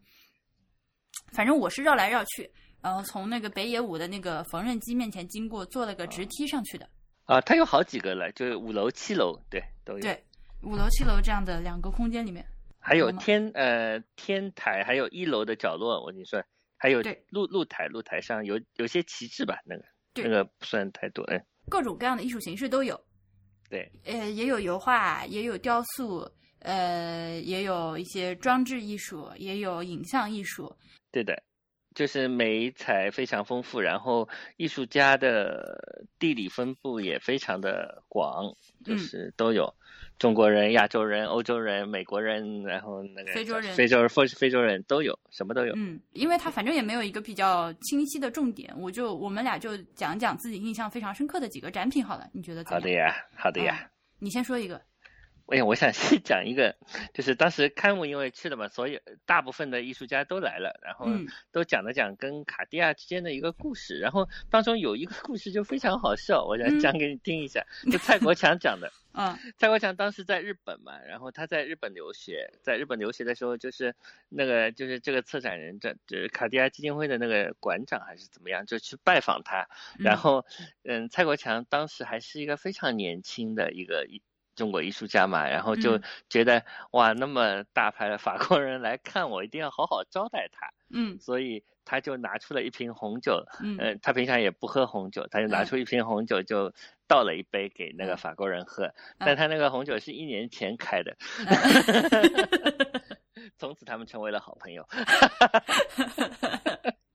[1.32, 2.48] 反正我是绕来绕去，
[2.82, 6.88] 然后从那个北野武的那个缝纫机面前经过，坐了个直梯上去的。
[7.24, 10.00] 啊，它有好几个了，就是五楼、七楼，对，都有。
[10.00, 10.22] 对，
[10.62, 12.46] 五楼、七楼这样的两个空间里面，
[12.78, 16.44] 还有天呃天台，还有一楼的角落，我跟你说，
[16.76, 19.84] 还有露露台，露台上有有些旗帜吧，那个
[20.14, 21.42] 那个不算太多，嗯。
[21.68, 23.02] 各种各样的艺术形式都有。
[23.68, 26.30] 对，呃，也有油画，也有雕塑，
[26.60, 30.74] 呃，也有一些装置艺术，也有影像艺术。
[31.10, 31.42] 对的，
[31.96, 34.28] 就是美彩非常丰富，然后
[34.58, 38.54] 艺术家的地理分布也非常的广，
[38.84, 39.72] 就是都有。
[40.18, 45.72] 中国人、亚洲人、欧洲人、美国人，然后那个非洲人、非洲人、非非洲人都有，什么都有。
[45.74, 52.62] 嗯，因为他反正也没有一个比较清晰的重点，我就我们俩就讲讲自己印象非常深刻的几个展品好了，你觉得？
[52.66, 53.90] 好的呀，好的呀。
[54.18, 54.80] 你先说一个。
[55.48, 56.76] 哎呀，我想先 讲一个，
[57.14, 61.06] 就是当时开幕因为去了嘛，所以大部分的艺术家都来了，然后
[61.52, 68.90] 都讲了讲跟卡地亚之间的一个故事，然后当中有一个故事就非常好笑，我想讲给你听一下，就蔡国强讲的。
[69.18, 73.94] 嗯，蔡国强当时在日本嘛，然后他在日本留学，在日本留学的时候，就是
[74.28, 79.68] 那个就是这个策展人，这就是卡地亚基金会的那个馆长还是怎么样，就去拜访他，
[79.98, 80.44] 然后
[80.82, 84.20] 嗯，蔡国强当时还是一个非常年轻的一个一。
[84.56, 86.02] 中国艺术家嘛，然后就嗯。
[86.28, 91.16] 觉得、哇，那么大牌的法国人来看我，一定要好好招待他，嗯。
[91.20, 93.76] 所以他就拿出了一瓶红酒，嗯。
[93.78, 95.66] 呃，他平常也不喝红酒，他就拿嗯。
[95.66, 96.72] 出一瓶红酒，就
[97.06, 98.16] 倒了一杯给那个嗯。
[98.16, 98.92] 法国人喝。
[99.18, 101.16] 但他那个红酒是一年前开的，
[103.58, 104.88] 从此他们成为了好朋友。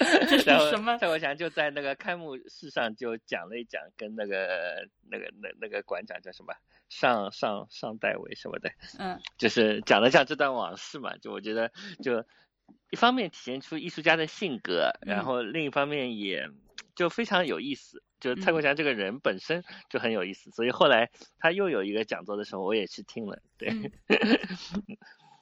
[0.28, 6.54] 这是然后什么蔡国强就在那个开幕式上就讲了一讲，跟那个那个那那个馆长叫什么
[6.88, 11.70] 上上上代伟什么的，嗯 就是讲了讲这段往事嘛，就我觉得
[12.02, 12.24] 就
[12.90, 16.48] 一方面体现出艺术家的性格，嗯然后另一方面也
[16.94, 18.02] 就非常有意思。
[18.20, 23.68] 就蔡国强这个人本身就很有意思，所以后来他又有一个讲座的时候，我也去听了，对。
[23.70, 23.90] 嗯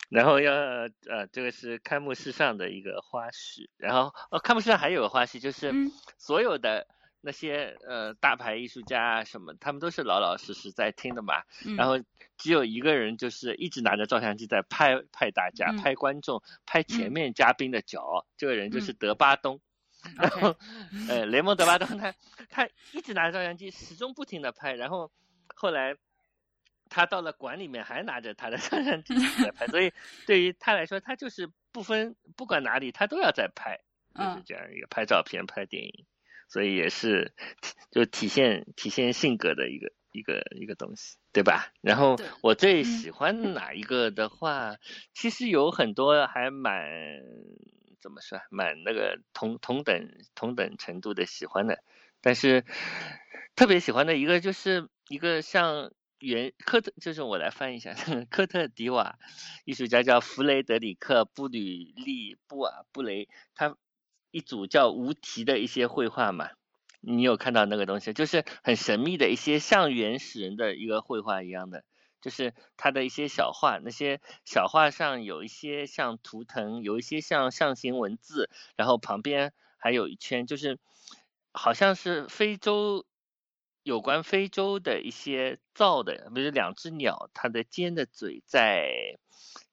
[0.08, 5.90] 然后要呃，这个是开幕式上的一个花絮，然后哦，开幕式上还有个花絮，就是嗯。
[6.16, 6.86] 所有的
[7.20, 11.98] 那些呃大牌艺术家啊什么，他们都是老老实实在听的嘛，嗯，然后
[12.36, 15.76] 只有一个人就是一直拿着照相机在拍拍大家、嗯。
[15.76, 19.60] 拍观众、拍前面嘉宾的脚，这个人就是德巴东。
[20.16, 20.54] 然后，
[21.08, 22.14] 呃，雷蒙德巴东他
[22.48, 25.10] 他一直拿着照相机，始终不停的拍，然后
[25.56, 25.96] 后来
[26.88, 29.92] 他到了馆里面还拿着他的照相机在拍，所以
[30.26, 33.80] 对于他来说，他就是不分不管哪里，他都要在拍，
[34.14, 36.06] 就是嗯这样一个拍照片、拍电影，
[36.48, 37.32] 所以也是
[37.90, 41.72] 就体现体现性格的一个一个一个东西，对吧？
[41.80, 44.76] 然后我最嗯喜欢哪一个的话，
[45.12, 46.82] 其实有很多还蛮
[48.00, 51.82] 怎么说，蛮那个同同等同等程度的喜欢的，
[52.20, 52.64] 但是
[53.54, 57.94] 特别喜欢的一个就是一个像原科特，就是我来翻译一下，
[58.30, 59.18] 科特迪瓦
[59.64, 63.76] 艺术家叫弗雷德里克·布吕利布瓦布雷，他
[64.30, 66.50] 一组叫无题的一些绘画嘛。
[67.00, 71.84] 你有看到那个东西，就是很神秘的一些像原始人的一个绘画一样的，
[72.20, 80.80] 就是他的一些小画，那些小画上有一些像图腾，有一些像象形文字，然后旁边还有一圈，就是
[81.52, 83.06] 好像是非洲
[83.88, 88.84] 有关非洲的一些造的，比如两只鸟，它的尖的嘴在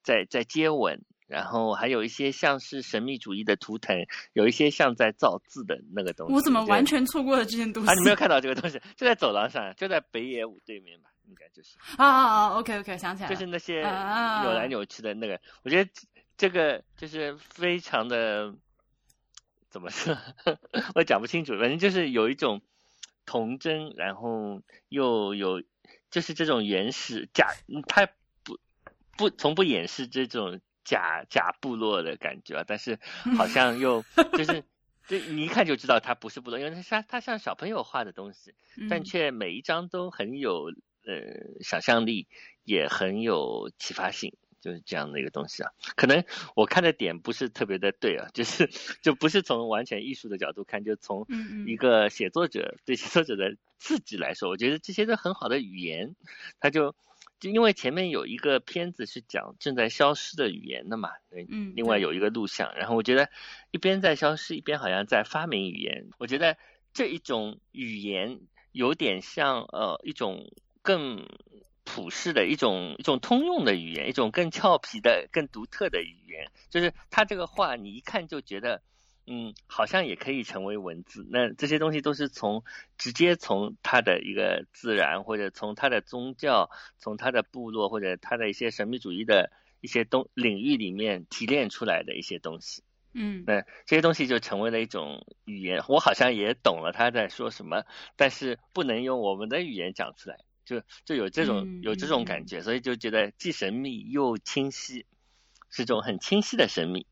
[0.02, 1.04] 在在接吻。
[1.28, 6.32] 然后还有一些像是神秘主义的图腾，有一些像在造字的那个东西。
[6.32, 7.90] 我怎么完全错过了这件东西？
[7.90, 15.90] 啊，你没有看到这个东西，就在走廊上，就在北野武对面吧，应该就是，啊啊啊！OK OK，想起来了，就是那些啊扭来扭去的那个，我觉得
[16.36, 18.54] 这个就是非常的
[19.68, 20.16] 怎么说，
[20.94, 22.62] 我讲不清楚，反正就是有一种
[23.26, 25.62] 童真，然后又有
[26.10, 27.48] 就是这种原始假，
[27.86, 28.06] 他
[28.42, 28.58] 不
[29.18, 32.98] 不从不掩饰这种假假部落的感觉啊，但是
[33.36, 34.02] 好像又
[34.38, 34.64] 就是。
[35.08, 38.56] 这你一看就知道它不是部落，因为它像它像小朋友画的东西，
[38.90, 40.72] 但嗯却每一张都很有
[41.04, 42.26] 呃想象力，
[42.64, 44.34] 也很有启发性，
[44.66, 45.70] 就是这样的一个东西啊。
[45.94, 46.24] 可能
[46.56, 48.68] 我看的点不是特别的对啊，就是
[49.00, 51.26] 就不是从完全艺术的角度看，就从
[51.66, 56.16] 一个写作者对写作者的刺激来说，我觉得这些都很好的语言，
[56.60, 56.94] 他就。
[57.38, 61.44] 就因为前面有一个片子是讲正在消失的语言的嘛，嗯对
[61.74, 63.28] 另外有一个录像，然后我觉得
[63.70, 66.08] 一边在消失，一边好像在发明语言。
[66.16, 66.56] 我觉得
[66.94, 68.40] 这一种语言
[68.72, 71.28] 有点像呃一种更
[71.86, 76.50] 普世的一种一种通用的语言，一种更俏皮的、更独特的语言。
[76.68, 78.82] 就是他这个话，你一看就觉得。
[79.28, 81.26] 嗯，好像也可以成为文字。
[81.28, 82.62] 那这些东西都是从
[82.96, 89.50] 直接从他的一个自然，或者从他的宗教，从他的部落，或者他的一些神秘主义的
[89.80, 92.84] 一些东领域里面提炼出来的一些东西。
[93.14, 97.82] 嗯那这些东西就成为了一种语言，我好像也懂了他在说什么，
[98.14, 105.06] 但是不能用我们的语言讲出来，就就有这种嗯有这种感觉，所以就觉得既神秘又清晰，
[105.70, 107.06] 是种很清晰的神秘。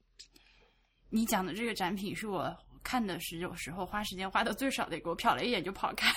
[1.09, 6.13] 你讲的这个展品是我看的是有时候花时间花的最少的一个，我瞟了一眼就跑开。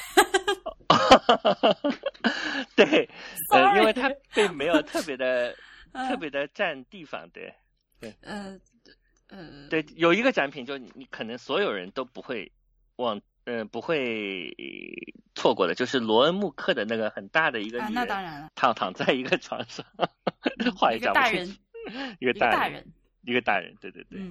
[2.76, 3.10] 对，
[3.54, 5.56] 呃因为它并没有特别的
[5.94, 7.54] 嗯 特别的占地方，对
[8.00, 8.60] 对呃
[9.28, 12.52] 呃，对，有一个展品，就你你可能所有人都不会
[12.96, 14.54] 忘，呃，不会
[15.34, 19.86] 错过的，就是罗恩穆克的那个很大的一个那当然了，躺躺在一个床上，
[20.76, 21.58] 话也一个大人，
[22.20, 22.86] 一个大大人，
[23.22, 24.30] 一个大人，对对对，嗯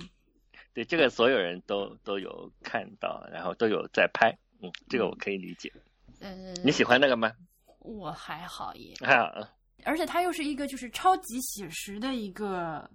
[0.75, 5.73] 对，这个所有人都都有看到，然后都有在拍，嗯，这个我可以理解。
[6.21, 7.33] 嗯，你喜欢那个吗？
[7.79, 9.49] 我还好耶，还好啊，
[9.85, 12.91] 而且它又是一个就是超级写实的一个，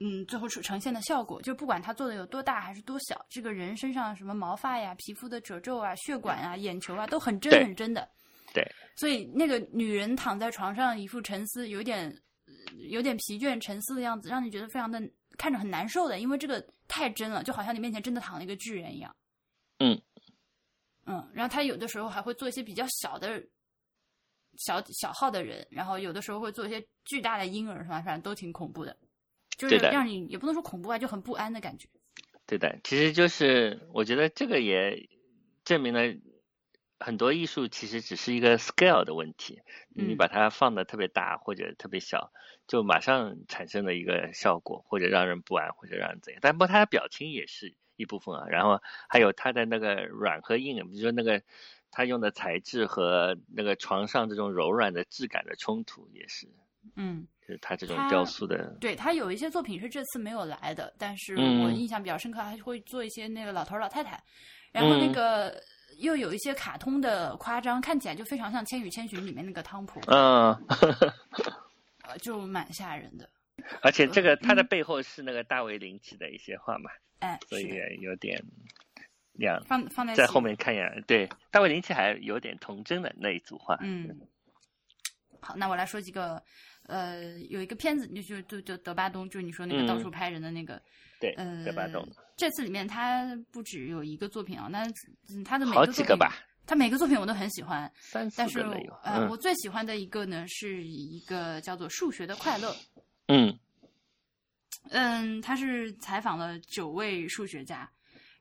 [0.00, 8.08] 嗯，最后呈呈现的效果，就不管他做的有多大还是多小，这个人身上什么毛发呀、皮肤的褶皱啊、血管啊、眼球啊，都很真很真的。
[8.52, 8.66] 对，
[8.96, 12.08] 所以那个女人躺在床上，一副沉思，有点
[12.46, 12.52] 呃
[12.90, 15.00] 有点疲倦、沉思的样子，让你觉得非常的
[15.38, 19.14] 看着很难受的，因为这个太真了，就好像你面前真的躺了一个巨人一样。
[19.78, 20.00] 嗯
[21.06, 23.42] 嗯，然后他有的时候还会做一些比较小的、
[24.56, 28.02] 小小号的人，然后有的时候会做一些巨大的婴儿，是吧？
[28.02, 28.96] 反正都挺恐怖的，
[29.56, 31.88] 就是让你也不能说恐怖啊，就很不安的感觉。
[32.46, 35.08] 对的，其实就是我觉得这个也
[35.64, 36.00] 证明了
[36.98, 39.60] 很多艺术其实只是一个 scale 的问题，
[39.94, 42.32] 你嗯把它放的特别大或者特别小，
[42.66, 46.40] 就马上产生了一个效果，或者让人不安，或者让人怎样。
[46.42, 51.42] 但不过他的表情也是一部分啊，然后还有他的那个软和硬，比如说那个
[51.90, 56.48] 他用的材质和那个床上这种柔软的质感的冲突也是，
[56.96, 57.26] 嗯。
[57.42, 61.60] 就是他这种雕塑的，对他有一些作品是这次没有来的，但是嗯。
[61.60, 64.22] 我印象比较深刻，还会做一些那个老头儿老太太，
[64.70, 65.12] 然后那嗯。
[65.12, 65.62] 个
[65.98, 70.54] 又有一些卡通的夸张，看起来就非常像《千与千寻》里面那个汤普，嗯，
[72.04, 73.28] 呃，就蛮吓人的。
[73.82, 74.66] 而且这个他的嗯。
[74.68, 76.90] 背后是那个大卫林奇的一些画嘛。
[77.18, 77.68] 哎，所以
[78.00, 78.42] 有点
[79.34, 84.18] 两放放在在后面看一眼，对，大卫林奇还有点童真的那一组画，嗯，
[85.40, 86.42] 好，那我来说几个，
[86.92, 90.80] 呃，有一个片子，就就就就德巴东，就是你说那个嗯到处拍人的那个，
[91.18, 92.06] 对，呃，德巴东，
[92.36, 94.84] 这次里面他不只有一个作品啊，那
[95.30, 96.34] 嗯他的每个作品，吧，
[96.66, 98.60] 他每个作品我都很喜欢，三但是
[99.02, 102.70] 呃，我嗯最喜欢的一个呢是一个叫做《数学的快乐》，
[103.28, 103.58] 嗯
[104.90, 107.90] 嗯，他是采访了九位数学家。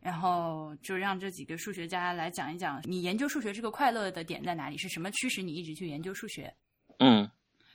[0.01, 4.75] 然后就让这几个数学家来讲一讲，你研究数学这个快乐的点在哪里？
[4.75, 6.51] 是什么驱使你一直去研究数学？
[6.97, 7.29] 嗯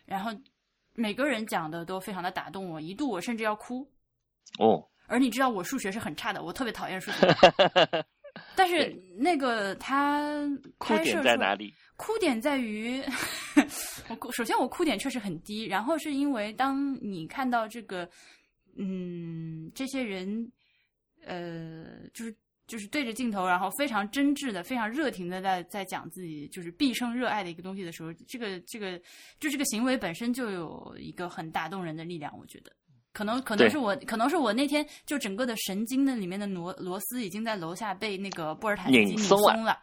[0.04, 0.32] 然后
[0.96, 3.86] 每个人讲的都非常的打动我，一度我甚至要哭。
[4.58, 7.26] 哦，而你知道我数学是很差的，我特别讨厌数学。
[8.54, 10.30] 但是那个他
[10.76, 11.72] 哭点拍摄出在哪里？
[11.96, 13.02] 哭点在于，
[14.08, 18.06] 我哭首先我哭点确实很低，然后是因为当你看到这个，
[18.76, 20.52] 嗯，这些人，
[21.24, 22.36] 呃，就是
[22.66, 28.98] 就是对着镜头，然后非常真挚的、非常热情的在在讲自己就是毕生热爱的一个东西的时候，这个这个
[29.38, 32.72] 就这个行为本身就有一个很打动人的力量，我觉得。
[33.12, 39.78] 可能可能是我，可能是我那天就整个的神经的里面的螺螺丝已经在楼下被那个波尔坦斯基拧松了，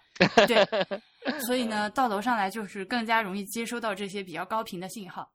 [0.46, 0.64] 对，
[1.42, 5.28] 所以呢，到楼上来就是更加容易接收到这些比较高频的信号。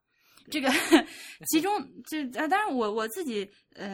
[0.50, 0.68] 这个
[1.48, 3.86] 其中这呃，当然我我自己呃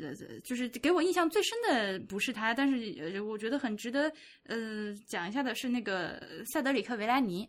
[0.00, 4.12] 呃，就是给我印象最深的不是他，但是呃，我觉得很值得
[4.44, 7.48] 呃讲一下的是那个塞德里克维拉尼，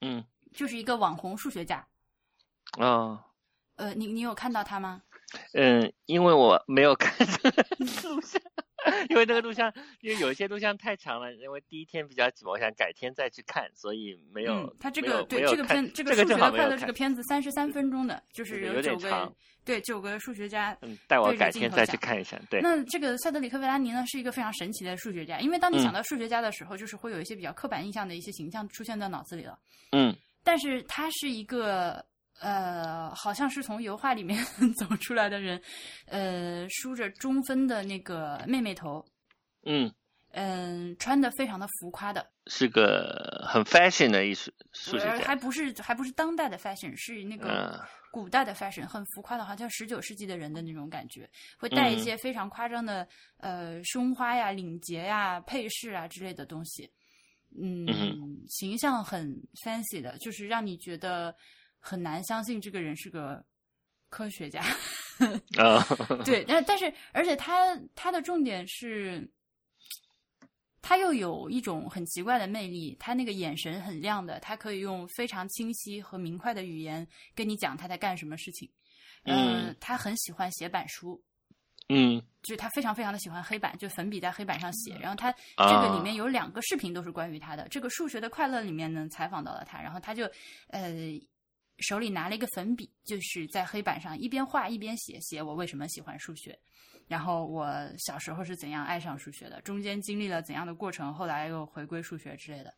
[0.00, 1.86] 嗯就是一个网红数学家。
[2.78, 3.22] 哦
[3.76, 5.02] 呃，你你有看到他吗？
[5.52, 7.14] 嗯，因为我没有看
[8.02, 8.40] 录像。
[9.10, 14.52] 因为那个录像，因为有一些录像太长了，因为第一天比较急，我想改天再去看，所以没有。
[14.52, 19.34] 嗯，他这个对这个片这这个数学的快乐这个片子三十三分钟的，就是有有九个点长
[19.64, 22.40] 对九个数学家嗯，带我改天再去看一下。
[22.48, 29.58] 对，那这个塞德里克·维拉尼呢，是一个非常神奇的数学家，因为当你嗯想到数学家的时候，就是会有一些比较刻板印象的一些形象出现在脑子里了。
[29.92, 30.14] 嗯
[30.44, 32.02] 但是他是一个
[32.40, 34.42] 呃，好像是从油画里面
[34.78, 35.60] 走出来的人，
[36.06, 39.04] 呃，梳着中分的那个妹妹头，
[39.64, 39.92] 嗯，
[40.32, 45.18] 嗯、穿的非常的浮夸的，是个很 fashion 的艺术数学家。
[45.18, 51.28] 还不是还不是当代的 fashion，是那个嗯古代的 fashion，很浮夸的，好像十九世纪的人的那种感觉，
[51.58, 53.06] 会带一嗯些非常夸张的、
[53.38, 56.90] 呃胸花呀、领结呀、配饰啊之类的东西。
[57.60, 59.34] 嗯，嗯形象很
[59.64, 61.34] fancy 的，就是让你觉得
[61.78, 63.44] 很难相信这个人是个
[64.08, 64.62] 科学家。
[65.58, 65.84] 啊，
[66.24, 69.28] 对，但但是而且他他的重点是，
[70.80, 78.70] 他又有一种很奇怪的魅力，他那个眼神很亮的，他可以用非常清晰和明快的语言跟你讲他在干什么事情。
[79.24, 81.20] 呃嗯，他很喜欢写板书，
[81.88, 84.96] 嗯就是他非常非常的喜欢黑板，就粉笔在黑板上写。
[85.00, 87.66] 然后他啊这个里面有两个视频都是关于他的。
[87.68, 90.30] 这个数学的快乐里面呢，采访到了他，然后他就
[90.68, 90.92] 呃
[91.78, 96.58] 手里拿了一个粉笔，就是在黑板上一边画一边写，写我为什么喜欢数学，
[97.06, 97.68] 然后我
[97.98, 102.74] 小时候是怎样爱上数学的，中间经历了怎样的过程，后来又回归数学之类的。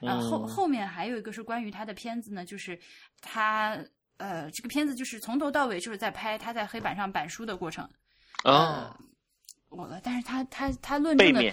[0.00, 2.78] 然后后嗯后面还有一个是关于他的片子呢，就是
[3.20, 3.76] 他
[4.18, 7.84] 呃这个片子就是从头到尾就是在拍他在黑板上板书的过程。
[8.44, 9.00] 哦，呃
[9.70, 11.52] 我但是他他他论证的，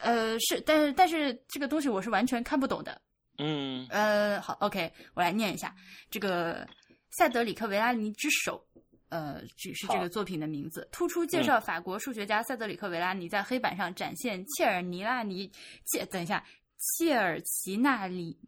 [0.00, 2.98] 呃是，但是但是这个东西我是完全看不懂的。
[3.40, 5.74] 嗯呃，好，OK，我来念一下
[6.10, 6.68] 这个
[7.10, 8.64] 塞德里克维拉尼之手。
[9.08, 15.50] 呃，只是这个作品的名字，突出介绍法国数学家塞德里克维拉尼在黑板上展现切尔尼拉尼
[15.86, 16.46] 切，等一下，
[16.78, 18.38] 切尔奇纳里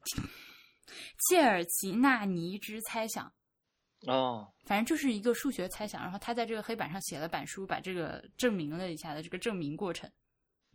[1.18, 3.26] 切尔奇纳尼之猜想。
[4.06, 10.08] 哦，反正就是一个数学猜想，然后他在这个黑板上写了板书，把这个证明了一下的这个证明过程。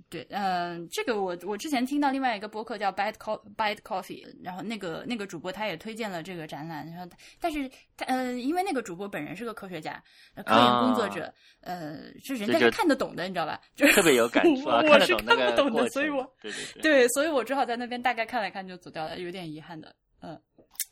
[0.10, 10.02] 对，嗯、这个我我之前听到另外一个播客叫 Bad Co Bite Coffee，然后那个那个主播他也推荐了这个展览，然后但是他呃，因为那个主播本人是个科学家、
[10.36, 13.60] 呃科研工作者，呃，是人家是看得懂的，你知道吧？
[13.76, 19.94] 就是特别有感触啊， 我是看不懂的，所以我对对对， 对，所以我只好在那边大概看了看就走掉了，有点遗憾的。
[20.22, 20.40] 嗯，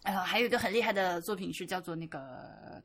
[0.03, 2.19] 然后还有一个很厉害的作品是叫做那个《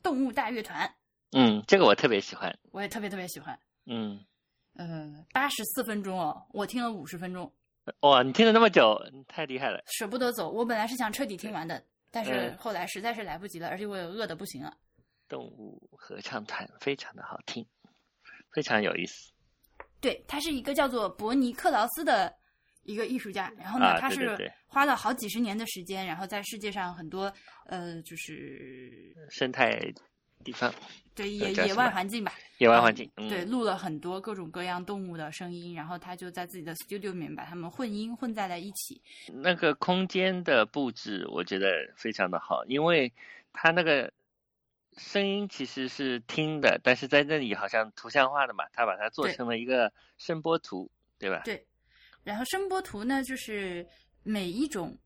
[0.02, 0.86] 动物大乐团》，
[1.32, 3.58] 嗯，这个我特别喜欢，我也特别特别喜欢。
[3.86, 4.18] 嗯，
[4.80, 7.52] 呃，八十四分钟哦，我听了五十分钟，
[8.00, 8.98] 哇，你听了那么久，
[9.28, 10.48] 太厉害了，舍不得走。
[10.48, 14.74] 我本来是想彻底听完的，但是嗯后来实在是来不及了，而且我也饿的不行了。
[15.28, 17.62] 动物合唱团非常的好听，
[18.54, 19.30] 非常有意思
[20.00, 22.34] 对，他是一个叫做伯尼克劳斯的
[22.84, 27.30] 一个艺术家，然后呢，啊他是花了好几十年的时间，然后在世界上很多
[27.66, 29.78] 呃，就是生态
[30.44, 30.72] 地方，
[31.14, 39.00] 对野野外环境吧，野外环境，嗯，对，录了很多各种各样动物的声音，然后他就在自己的 studio 里面把它们混音混在了一起。
[39.32, 43.12] 那个空间的布置，我觉得非常的好，因为
[43.52, 44.12] 它那个
[44.96, 51.42] 声音其实是听的，但是在那里好像图像化的嘛，他把它做成了一个声波图，对吧？
[51.44, 51.64] 对，
[52.24, 53.86] 然后声波图呢，就是
[54.22, 54.96] 每一种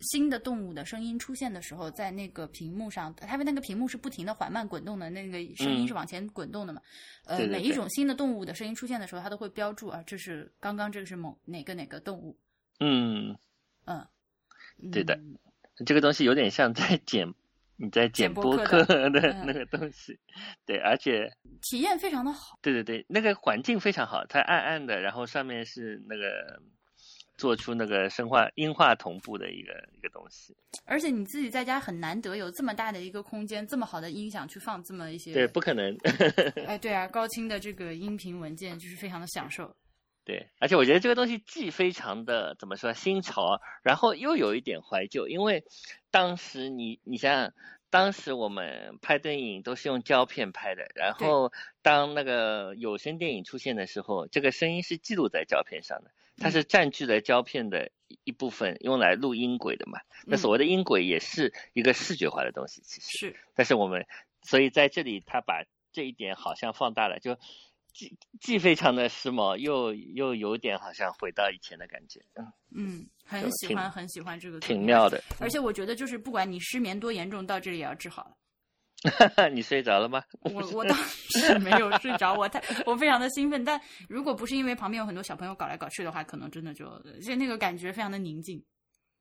[0.00, 6.80] 新的动物的声音出现的时候，在那个屏幕上，它们那个屏幕是不停的缓慢滚动的，那个声音嗯是往前滚动的嘛。
[7.24, 12.36] 呃，对对对每一种新的动物的声音出现的时候，它都会标注啊，这是刚刚这个是某哪个哪个动物。
[12.80, 13.36] 嗯，
[13.84, 14.06] 嗯，
[14.90, 15.14] 对的。
[15.14, 15.38] 嗯。
[15.86, 17.32] 这个东西有点像在剪
[17.76, 19.46] 你在剪剪播播客客 的嗯。
[19.46, 20.18] 那个东西，
[20.66, 21.30] 对，而且
[21.62, 22.58] 体验非常的好。
[22.60, 26.60] 对对对，那个环境非常好，它暗暗的，然后上面是那个
[27.40, 30.54] 做出那个声化音画同步的一个一个东西，
[30.84, 35.96] 而且你自己在家很难得有这么大的一个空间，这么好的音响去放这么一些，对，不可能。
[36.66, 39.74] 哎，对啊，高清的这个音频文件就是非常的享受。
[40.22, 45.64] 对，而且我觉得这个东西既非常的怎么说新潮，然后又有一点怀旧，因为
[46.10, 47.54] 当时你你想想，
[47.88, 51.50] 当时我们拍电影都是用胶片拍的，然后
[51.82, 60.00] 当那个有声电影出现的时候，这个声音是记录在胶片上的，它是占据了胶片的一一部分，用来录音轨的嘛。
[60.26, 64.06] 那所谓的音轨也是一个视觉化的东西，其实是，但是我们
[64.42, 67.36] 所以在这里，他把这一点好像放大了，就
[67.92, 75.08] 既既非常的时髦，又又有点好像回到以前的感觉，嗯，嗯，很喜欢，很喜欢这个，挺妙。
[75.08, 75.22] 的。
[75.40, 78.36] 而且我觉得，就是不管你失眠多严重，到这里也要治好了。
[79.52, 80.22] 你睡着了吗？
[80.42, 83.64] 我我当时没有睡着，我太我非常的兴奋。
[83.64, 86.86] 但如果不是因为旁边有很多小朋友搞来搞去的话，可能真的就
[87.22, 88.62] 就那个感觉非常的宁静。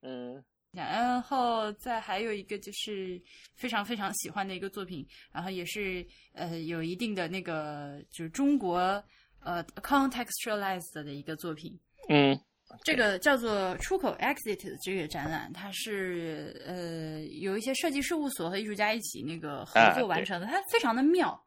[0.01, 3.19] 嗯然后再还有一个就是
[3.55, 9.03] 非常非常喜欢的一个作品，然后也是呃有一定的那个就是中国
[9.39, 11.75] 呃 contextualized 的一个作品，
[12.07, 12.39] 嗯
[12.83, 21.39] 这个叫做出口 Exit 的这个展览，它是呃有一些设计事务所和艺术家一起那个合啊作完成的，它非常的妙。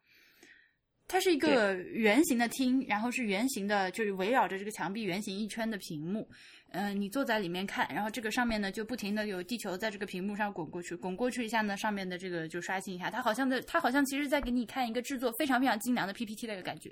[1.09, 6.27] 它是一个圆形的厅，然后是圆形的，就是围绕着这个墙壁圆形一圈的屏幕。
[6.71, 13.11] 嗯、你坐在里面看，然后这个上面呢就不停的有地球在这个屏幕上滚过去，滚过去一下呢，上面的这个就刷新一下。
[13.11, 16.91] 它好像的，它好像其实在给你看一个制作非常非常精良的 PPT 的一个感觉。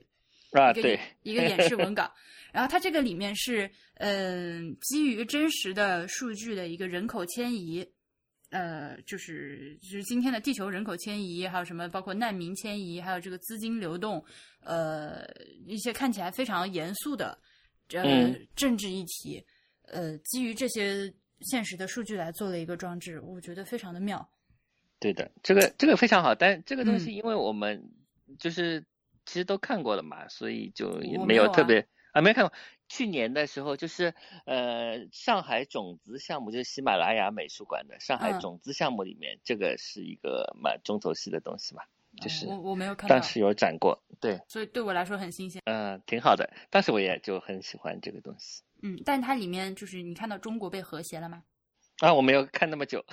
[0.53, 2.13] 啊对一个演示文 稿，
[2.53, 7.87] 然后它这个里面是嗯、基于真实的数据的一个人口迁移，
[8.49, 14.25] 呃，就是就是今天的地球人口迁移，还有什么包括难民迁移，还有这个资金流动，
[14.61, 15.25] 呃，
[15.67, 17.39] 一些看起来非常严肃的
[17.93, 18.49] 呃、嗯。
[18.57, 19.45] 政治议题，
[19.83, 21.13] 呃，基于这些
[21.43, 24.27] 现实的数据来做了一个装置，我觉得非常的妙。
[24.99, 26.99] 对的，这个这个非常好，但这个东嗯。
[26.99, 27.83] 西因为我们
[28.39, 28.83] 就是
[29.31, 32.53] 其实都看过了嘛，所以就也没有特别啊没看过。
[32.89, 34.13] 去年的时候，就是
[34.45, 41.83] 呃，上海种子项目，就是喜马拉雅美术馆的上海嗯种子项目里面，这个是一个蛮重头戏的东西嘛，
[42.21, 45.63] 就是我我没有看到当，时有展过，对，所以对我来说很新鲜。
[45.67, 46.53] 嗯、挺好的。
[46.69, 48.65] 当时我也就很喜欢这个东西。
[48.83, 51.45] 嗯，但它里面就是你看到中国被和谐了吗？
[52.01, 53.05] 啊，我没有看那么久，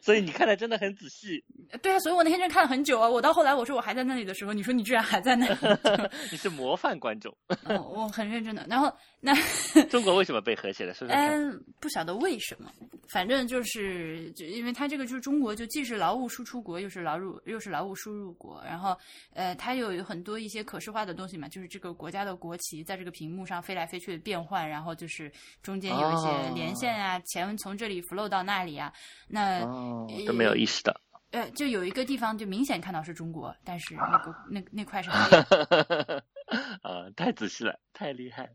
[0.00, 1.42] 所以你看的真的很仔细。
[1.80, 3.08] 对啊，所以我那天真看了很久啊。
[3.08, 5.56] 我到后来我说我还在那里的时候，你说你居然还在那里，
[6.30, 7.34] 你是模范观众。
[7.64, 8.66] 哦，我很认真的。
[8.68, 8.92] 然后
[9.24, 9.32] 那
[9.88, 10.92] 中国为什么被和谐了？
[10.92, 11.28] 说说看。
[11.30, 12.68] 嗯，不晓得为什么，
[13.08, 18.98] 反正就是就因为它这个就是中国就既是劳务输出国，又是劳入又是劳务输入国，然后
[19.32, 25.30] 呃，它有有很多一些可视化的东西嘛，就是这个国家的国旗在这个屏幕上飞来飞去的变换，然后就是
[25.62, 28.92] 中间有一些连线啊，钱从这里 flow 到那里啊，
[29.28, 30.92] 那哦，都没有意识到。
[31.30, 36.24] 呃，就有一个地方就明显看到是中国，但是那个 那那块是黑的。
[36.82, 38.50] 啊，太仔细了，太厉害。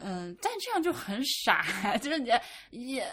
[0.00, 1.64] 嗯，但这样就很傻，
[1.98, 2.40] 就是也
[2.70, 3.06] 也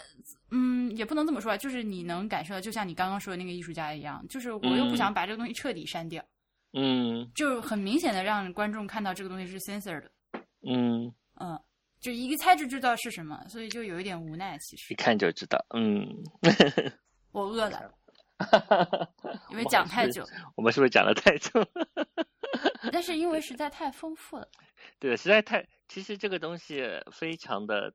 [0.50, 6.24] 嗯，也不能这么说，就是你能感受到，就像你刚刚说的那个艺术家一样，就是我又不想把这个东西彻底删掉，
[6.72, 10.10] 嗯，就很明显的让观众看到这个东西是 censored 的，
[10.68, 11.58] 嗯嗯，
[12.00, 14.58] 就一猜就知道是什么，所以就有一点无奈。
[14.58, 16.06] 其实一看就知道，嗯，
[17.30, 17.94] 我饿了，
[19.50, 20.26] 因为讲太久，
[20.56, 21.50] 我们是不是讲的太久？
[22.92, 24.46] 但是因为实在太丰富了，
[24.98, 27.92] 对，实在太，其实这个东西非常的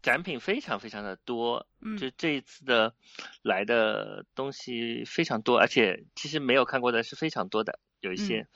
[0.00, 2.94] 展品非常非常的多，嗯，就这一次的
[3.42, 8.46] 来的东西非常多，而且其实没有看过的是非常多的，有一些，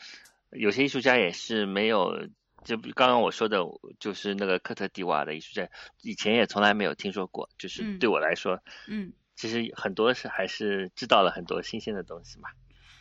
[0.52, 2.28] 有些艺术家也是没有，
[2.64, 3.58] 就刚刚我说的，
[4.00, 5.68] 就是那个科特迪瓦的艺术家，
[6.00, 12.48] 以前也从来没有听说过，就是对我来说，嗯，其实很多是还是知道了很多新鲜的东西嘛，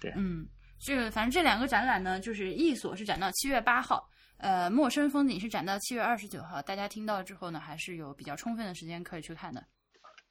[0.01, 0.45] 对，嗯。
[0.80, 4.07] 这个反正这两个展览呢，就是一所是展到七月八号，
[4.38, 6.61] 呃，陌生风景是展到七月二十九号。
[6.61, 9.65] 大家听到之后呢，还是有比较充分的时间可以去看的。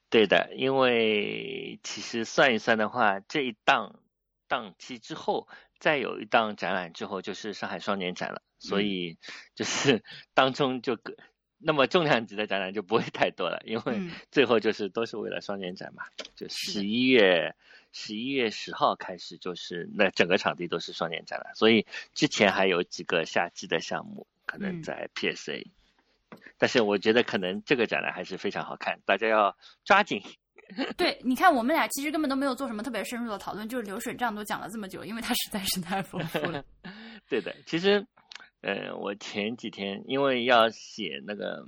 [0.08, 4.00] 对的，因为其实算一算的话，这一档
[4.46, 5.48] 档期之后，
[5.80, 8.42] 再有一档展览之后，就是上海双年展了。
[8.58, 9.18] 所以
[9.54, 10.02] 就是
[10.34, 11.14] 当中就个
[11.58, 14.00] 那么重量级的展览就不会太多了，因为
[14.30, 16.04] 最后就是都是为了双年展嘛，
[16.36, 17.54] 就十一月。
[17.98, 25.66] 十一月十号开始，就是那整个场地都是双年展了，所以之前还有几个夏季的项目可能在 PSA，
[26.58, 30.22] 但是我觉得可能这个展览还是非常好看，大家要抓紧。
[30.98, 36.62] 对，你看我们俩其实根本都没有做什么特别深入的讨论，就是流水账都讲了这么久，因为它实在是太丰富了。
[37.30, 38.06] 对的，其实，
[38.60, 41.66] 呃，我前几天因为要写那个，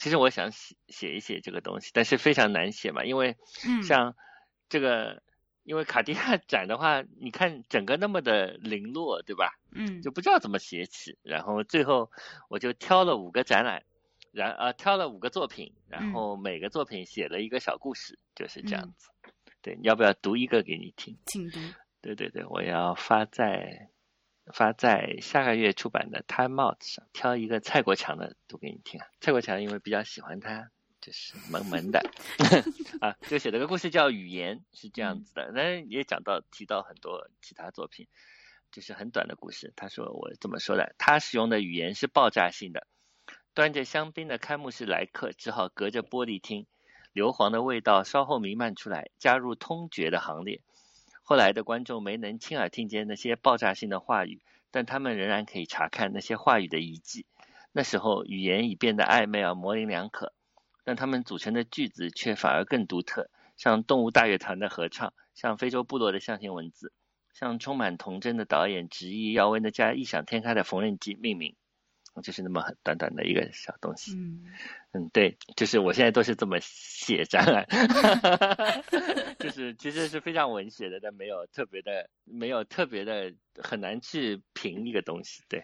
[0.00, 3.36] 其实我想写写一写这个东西，但是非常难写嘛，因为
[3.84, 4.16] 像
[4.68, 5.22] 这个。
[5.68, 9.58] 因为卡地亚 展的话，你看整个那么的零落，对吧？
[9.70, 11.18] 嗯，就不知道怎么写起。
[11.22, 12.10] 然后最后
[12.48, 13.82] 我就挑了五个展览，
[14.32, 19.10] 然呃挑了五个作品，然后每个作品写了一个小故事，就是这样子。
[19.60, 21.18] 对，要不要读一个给你听？
[21.26, 21.58] 请读。
[22.00, 23.90] 对对对，我要发在
[24.54, 29.06] 发在下个月出版的《Time Out》上，挑一个蔡国强的读给你听啊。
[29.20, 30.70] 蔡国强因为比较喜欢他。
[31.00, 32.00] 就是萌萌的
[33.00, 35.52] 啊，就写了个故事叫《语言》，是这样子的。
[35.54, 38.08] 那也讲到提到很多其他作品，
[38.72, 39.72] 就是很短的故事。
[39.76, 42.86] 他说我这么说的，他使用的语言是爆炸性的。
[43.54, 46.66] 端着香槟的开幕式来客只好隔着玻璃听，
[47.12, 50.60] 硫磺的味道稍后弥漫出来，加入通觉的行列。
[51.22, 57.26] 后来的观众没能亲耳听见那些爆炸性的话语，但他们仍然可以查看那些话语的遗迹。
[57.72, 60.32] 那时候语言已变得暧昧而模棱两可。
[60.88, 63.28] 但他们组成的句子却反而更独特，
[63.58, 66.94] 像动物大乐团的合唱，像非洲部落的象形文字，
[67.34, 71.54] 像充满童真的导演执意要为那家异想天开的缝纫机命名，
[72.22, 74.14] 就是那么很短短的一个小东西。
[74.14, 74.46] 嗯
[74.92, 77.66] 嗯，对，就是我现在都是这么写展览，
[79.38, 85.42] 就是其实是非常文学的，但没有特别的，没有特别的，很难去评一个东西。
[85.50, 85.62] 对。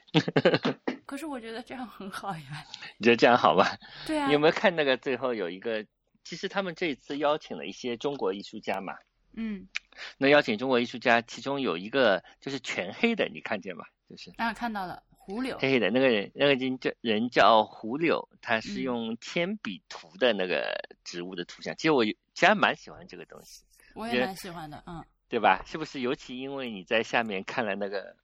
[1.07, 2.65] 可是我觉得这样很好呀。
[2.99, 3.67] 你觉得这样好吗？
[4.07, 4.27] 对啊。
[4.27, 5.85] 你有没有看那个最后有一个？
[6.25, 8.95] 其实他们这一次邀请了一些中国艺术家嘛。
[9.35, 9.69] 嗯。
[10.17, 13.85] 那邀请中国艺术家，其中有一个就是全黑的，你看见吗？
[14.09, 15.59] 就是啊，看到了，胡柳。
[15.59, 20.73] 黑黑的那个人，那个人叫人叫胡柳，他是用铅笔涂的那个
[21.05, 21.77] 植物的图像。
[21.77, 23.63] 其实我其实蛮喜欢这个东西。
[23.95, 25.05] 我也蛮喜欢的，嗯。
[25.29, 25.63] 对吧？
[25.67, 26.01] 是不是？
[26.01, 28.17] 尤其因为你在下面看了那个。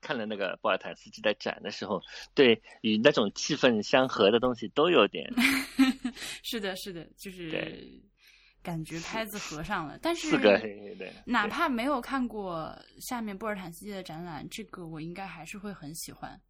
[0.00, 2.00] 看了那个波尔坦斯基的展的时候，
[2.34, 5.32] 对与那种气氛相合的东西都有点。
[6.42, 8.02] 是的，是的，就是
[8.62, 9.98] 感觉拍子合上了。
[10.00, 16.40] 但是四个黑黑的，哪怕没有看过下面波尔坦斯基的展览，这个我应该还是会很喜欢。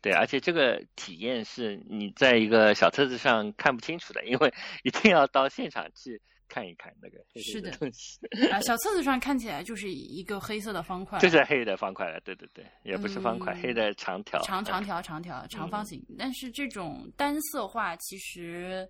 [0.00, 6.20] 对，而且这个体验是你在一个小册子上看不清楚的，因为一定要到现场去。
[6.48, 8.18] 看一看那个是的东西
[8.50, 12.20] 啊，小册子上看起来就是一个黑色的方块，就是黑的方块了。
[12.20, 16.04] 对对对，也不是方块，黑的长条，长长条长条长方形。
[16.18, 18.88] 但是这种单色画其实，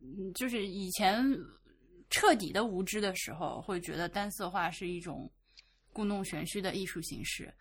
[0.00, 1.22] 嗯，就是以前
[2.10, 5.30] 彻底的无知的时候，会觉得单色画是一种
[5.92, 7.52] 故弄玄虚的艺术形式。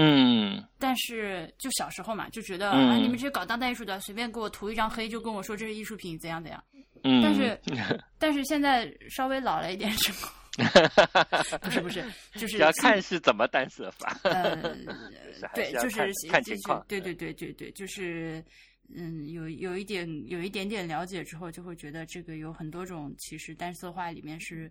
[0.00, 6.62] 嗯但是就小时候嘛，就觉得、嗯啊，你们这些搞当代艺术的，随便给我涂一张黑，就跟我说这是艺术品，怎样怎样。
[7.04, 7.60] 嗯，但是
[8.18, 10.30] 但是现在稍微老了一点之后，
[11.62, 12.04] 不是不是，
[12.34, 14.18] 就是要看是怎么单色法。
[14.24, 14.56] 呃，
[15.54, 16.84] 对，就是看情况。
[16.88, 18.44] 对对对对对，就是
[18.94, 24.70] 嗯，有有一点有一点点了解之后，就会觉得这个有很多种，其实单色画里面是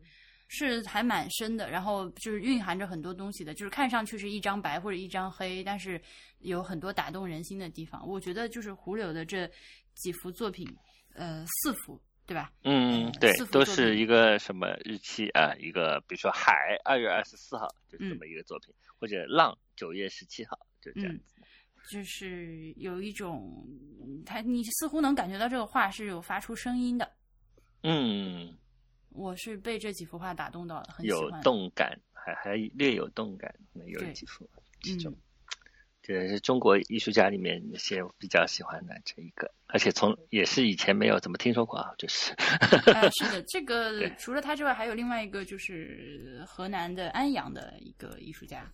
[0.50, 6.02] 是还蛮深的，然后就是蕴含着很多东西的，就是看上去是一张白或者一张黑，但是
[6.40, 8.06] 有很多打动人心的地方。
[8.08, 9.50] 我觉得就是胡柳的这
[9.96, 10.68] 几幅作品，
[11.14, 12.52] 呃，四幅对吧？
[12.64, 15.56] 嗯呃，对都是一个什么日期啊？
[15.58, 21.20] 一个比如说海二月二十四号就是这嗯么一个作品，或者浪九月十七号就这样。
[21.90, 23.66] 就是有一种，
[24.26, 27.10] 他你似乎能感觉到这个画是有发出声音的。
[27.84, 28.58] 嗯，
[29.10, 31.32] 我是被这几幅画打动到了，很喜有。
[31.42, 33.56] 动感，还还略有动感，
[33.86, 34.50] 有对几幅
[34.82, 35.18] 其中嗯。
[36.08, 42.34] 这是中国艺术家里面一些我比较喜欢的这一个，而且从也是以前没有怎么听说过啊，就是，
[42.94, 48.72] 呃， 是的，这个除了他之外，还有另外一个就是河南的安阳的一个艺术家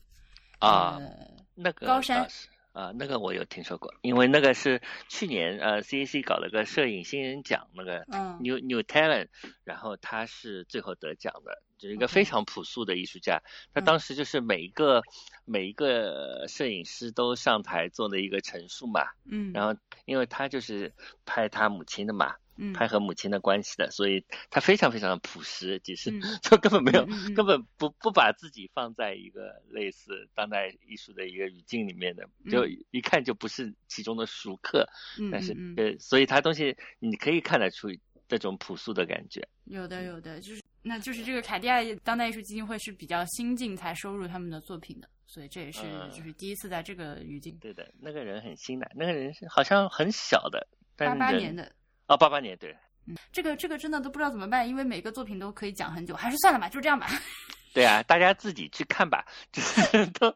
[0.59, 1.09] 啊呃
[1.55, 2.27] 那个高山
[2.71, 8.39] 啊，那个我有听说过，因为那个是去年呃 CAC 搞了个摄影新人奖，那个嗯。
[8.41, 9.27] New New Talent，
[9.63, 13.41] 然后他是最后得奖的，就是一个非常朴素的艺术家。
[13.73, 13.83] 他嗯。
[13.83, 15.03] 当时就是每一个
[15.43, 20.93] 每一个摄影师都上台做的一个陈述嘛，嗯，然后因为他就是
[21.25, 22.71] 拍他母亲的嘛，嗯。
[22.71, 26.21] 拍和母亲的关系的，所以他非常非常的朴实，其实嗯。
[26.41, 27.05] 就根本没有
[27.35, 32.85] 根本不不把自己放在一个类似当代艺术的一个语境里面的，就嗯。
[32.91, 34.87] 一看就不是其中的熟客。
[35.19, 37.89] 嗯但是呃，所以他东西你可以看得出
[38.29, 39.45] 这种朴素的感觉。
[39.65, 47.57] 有的有的，就是那就是这个凯迪亚当代艺术基金会是比较新近才收入他们的作品的，所以这也是嗯就是第一次在这个语境。
[47.59, 51.71] 对的，那个人很新的，那个人是好像很小的，但八八年的，
[52.07, 57.07] 哦，八八年对嗯这个这个真的都不知道怎么办，因为每个作品都可以讲很久，还是算了吧，就这样吧。
[57.73, 60.35] 对啊，大家自己去看吧，就是 都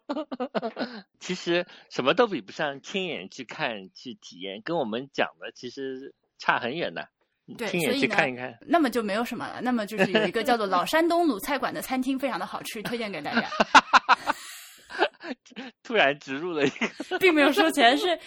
[1.20, 7.10] 其实什么都比不上亲眼去看去体验，跟我们讲的其实差很远的。
[7.56, 8.58] 对亲眼去所以呢看一看。
[8.66, 13.50] 那么就没有什么了，那么就是有一个叫做老山东鲁菜馆的餐厅，非常的好吃，推荐给大家，
[15.84, 16.88] 突然植入了一个，
[17.20, 18.18] 并没有收钱，是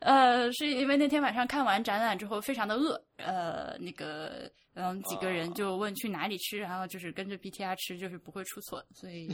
[0.00, 9.28] 呃，是因为那天晚上看完展览之后非常的饿，呃，那个嗯几个人就问去哪里吃，然后就是跟着 BTR 吃，就是不会出错，所以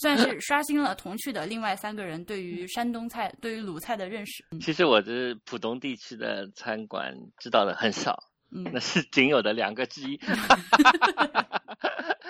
[0.00, 4.44] 算是刷新了同去的另外三个人对于山东菜、对于鲁菜的认识。
[4.60, 10.20] 其实我这浦东地区的餐馆知道的很少，嗯那是仅有的两个之一。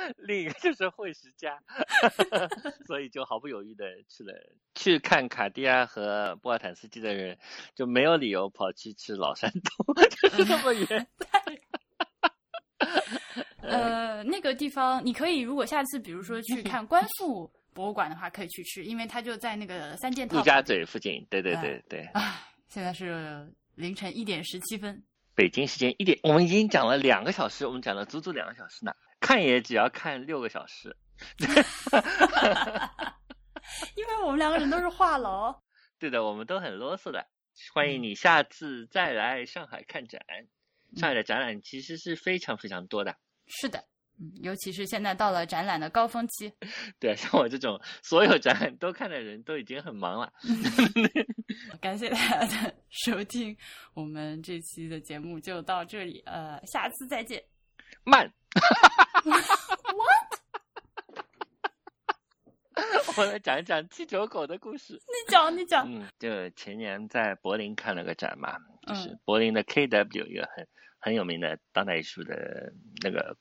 [0.16, 1.58] 另一个就是惠食家，
[2.86, 4.32] 所以就毫不犹豫的去了。
[4.74, 7.36] 去看卡地亚和波尔坦斯基的人，
[7.74, 11.06] 就没有理由跑去吃老山东，就是这么远。
[13.60, 22.00] 呃，那个地方你可以，如果下次比如说去看观复博物馆的话，可以去吃，因为它就在那个三件套陆家嘴附近，对对哎对对。
[22.14, 22.48] 啊。
[22.68, 25.02] 现在是凌晨一点十七分，
[25.38, 30.96] 北京时间一点，我们已经讲了两个小时，我们讲了足足两个小时呢，看也只要看六个小时。
[33.94, 35.56] 因为我们两个人都是话痨。
[36.00, 37.28] 对的，我们都很啰嗦的。
[37.72, 40.20] 欢迎你下次再来上海看展。
[40.96, 43.14] 上海的展览其实是非常非常多的。
[43.46, 43.84] 是的，
[44.20, 46.52] 嗯，尤其是现在到了展览的高峰期，
[46.98, 50.32] 对，像我这种所有展览都看的人都已经很忙了。
[51.80, 53.56] 感谢大家的收听，
[53.94, 57.42] 我们这期的节目就到这里，呃，下次再见。
[58.04, 58.32] 慢。
[63.16, 64.92] 我来讲一讲气球狗的故事。
[64.92, 70.66] 你讲，你讲，嗯，就前年在柏林看了个展嘛，就是嗯柏林的 KW 一个很
[70.98, 72.72] 很有名的当代艺术的
[73.02, 73.36] 那个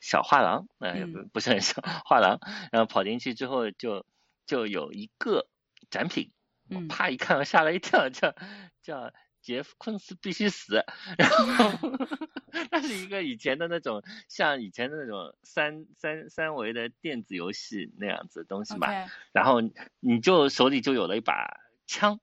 [0.00, 2.40] 小画廊，呃，嗯不不是很小画廊，
[2.72, 4.04] 然后跑进去之后就
[4.46, 5.48] 就有一个
[5.90, 6.32] 展品，
[6.70, 6.88] 我嗯。
[6.88, 8.34] 啪一看我吓了一跳，叫
[8.82, 10.84] 叫杰夫昆斯必须死，
[11.16, 11.72] 然后
[12.70, 18.88] 那是一个以前的那种像以前的那种三三三维的电子游戏那样子的东西嘛
[19.32, 19.60] 然后
[20.00, 22.20] 你就手里就有了一把枪，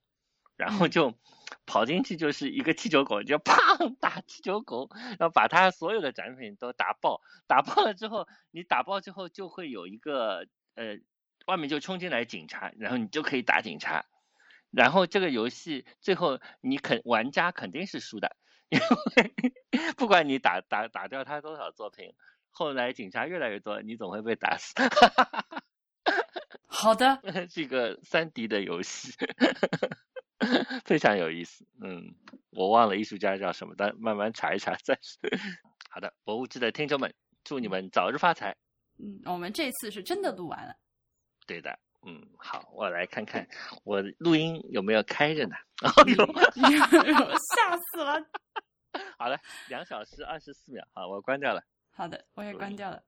[0.58, 0.92] 然后嗯。
[0.92, 1.14] 就
[1.66, 4.90] 跑进去就是一个气球狗，就砰打气球狗，
[5.20, 10.98] 然后把它所有的展品都打爆，打爆了之后，你打爆之后就会有一个呃，
[11.48, 14.06] 外面就冲进来警察，然后你就可以打警察，
[14.72, 18.36] 然后这个游戏最后你肯玩家肯定是输的，
[18.70, 22.14] 因为不管你打打打掉他多少作品。
[22.58, 24.74] 后来警察越来越多，你总会被打死。
[26.68, 29.12] 好的， 是个三 D 的游戏，
[30.86, 31.66] 非常有意思。
[31.82, 32.14] 嗯，
[32.52, 35.30] 我忘了艺术家叫什么，但慢慢查一查再说。
[35.90, 37.14] 好的，博物志的听众们，
[37.44, 38.56] 祝你们早日发财。
[38.98, 40.76] 嗯，我们这次是真的录完了。
[41.48, 43.48] 对的，嗯，好，我来看看
[43.84, 45.56] 我录音有没有开着呢？
[45.84, 46.26] 哦呦，
[46.56, 48.26] 吓死了！
[49.18, 49.38] 好了，
[49.68, 51.62] 两小时二十四秒，好，我关掉了。
[51.92, 53.02] 好的，我也关掉了。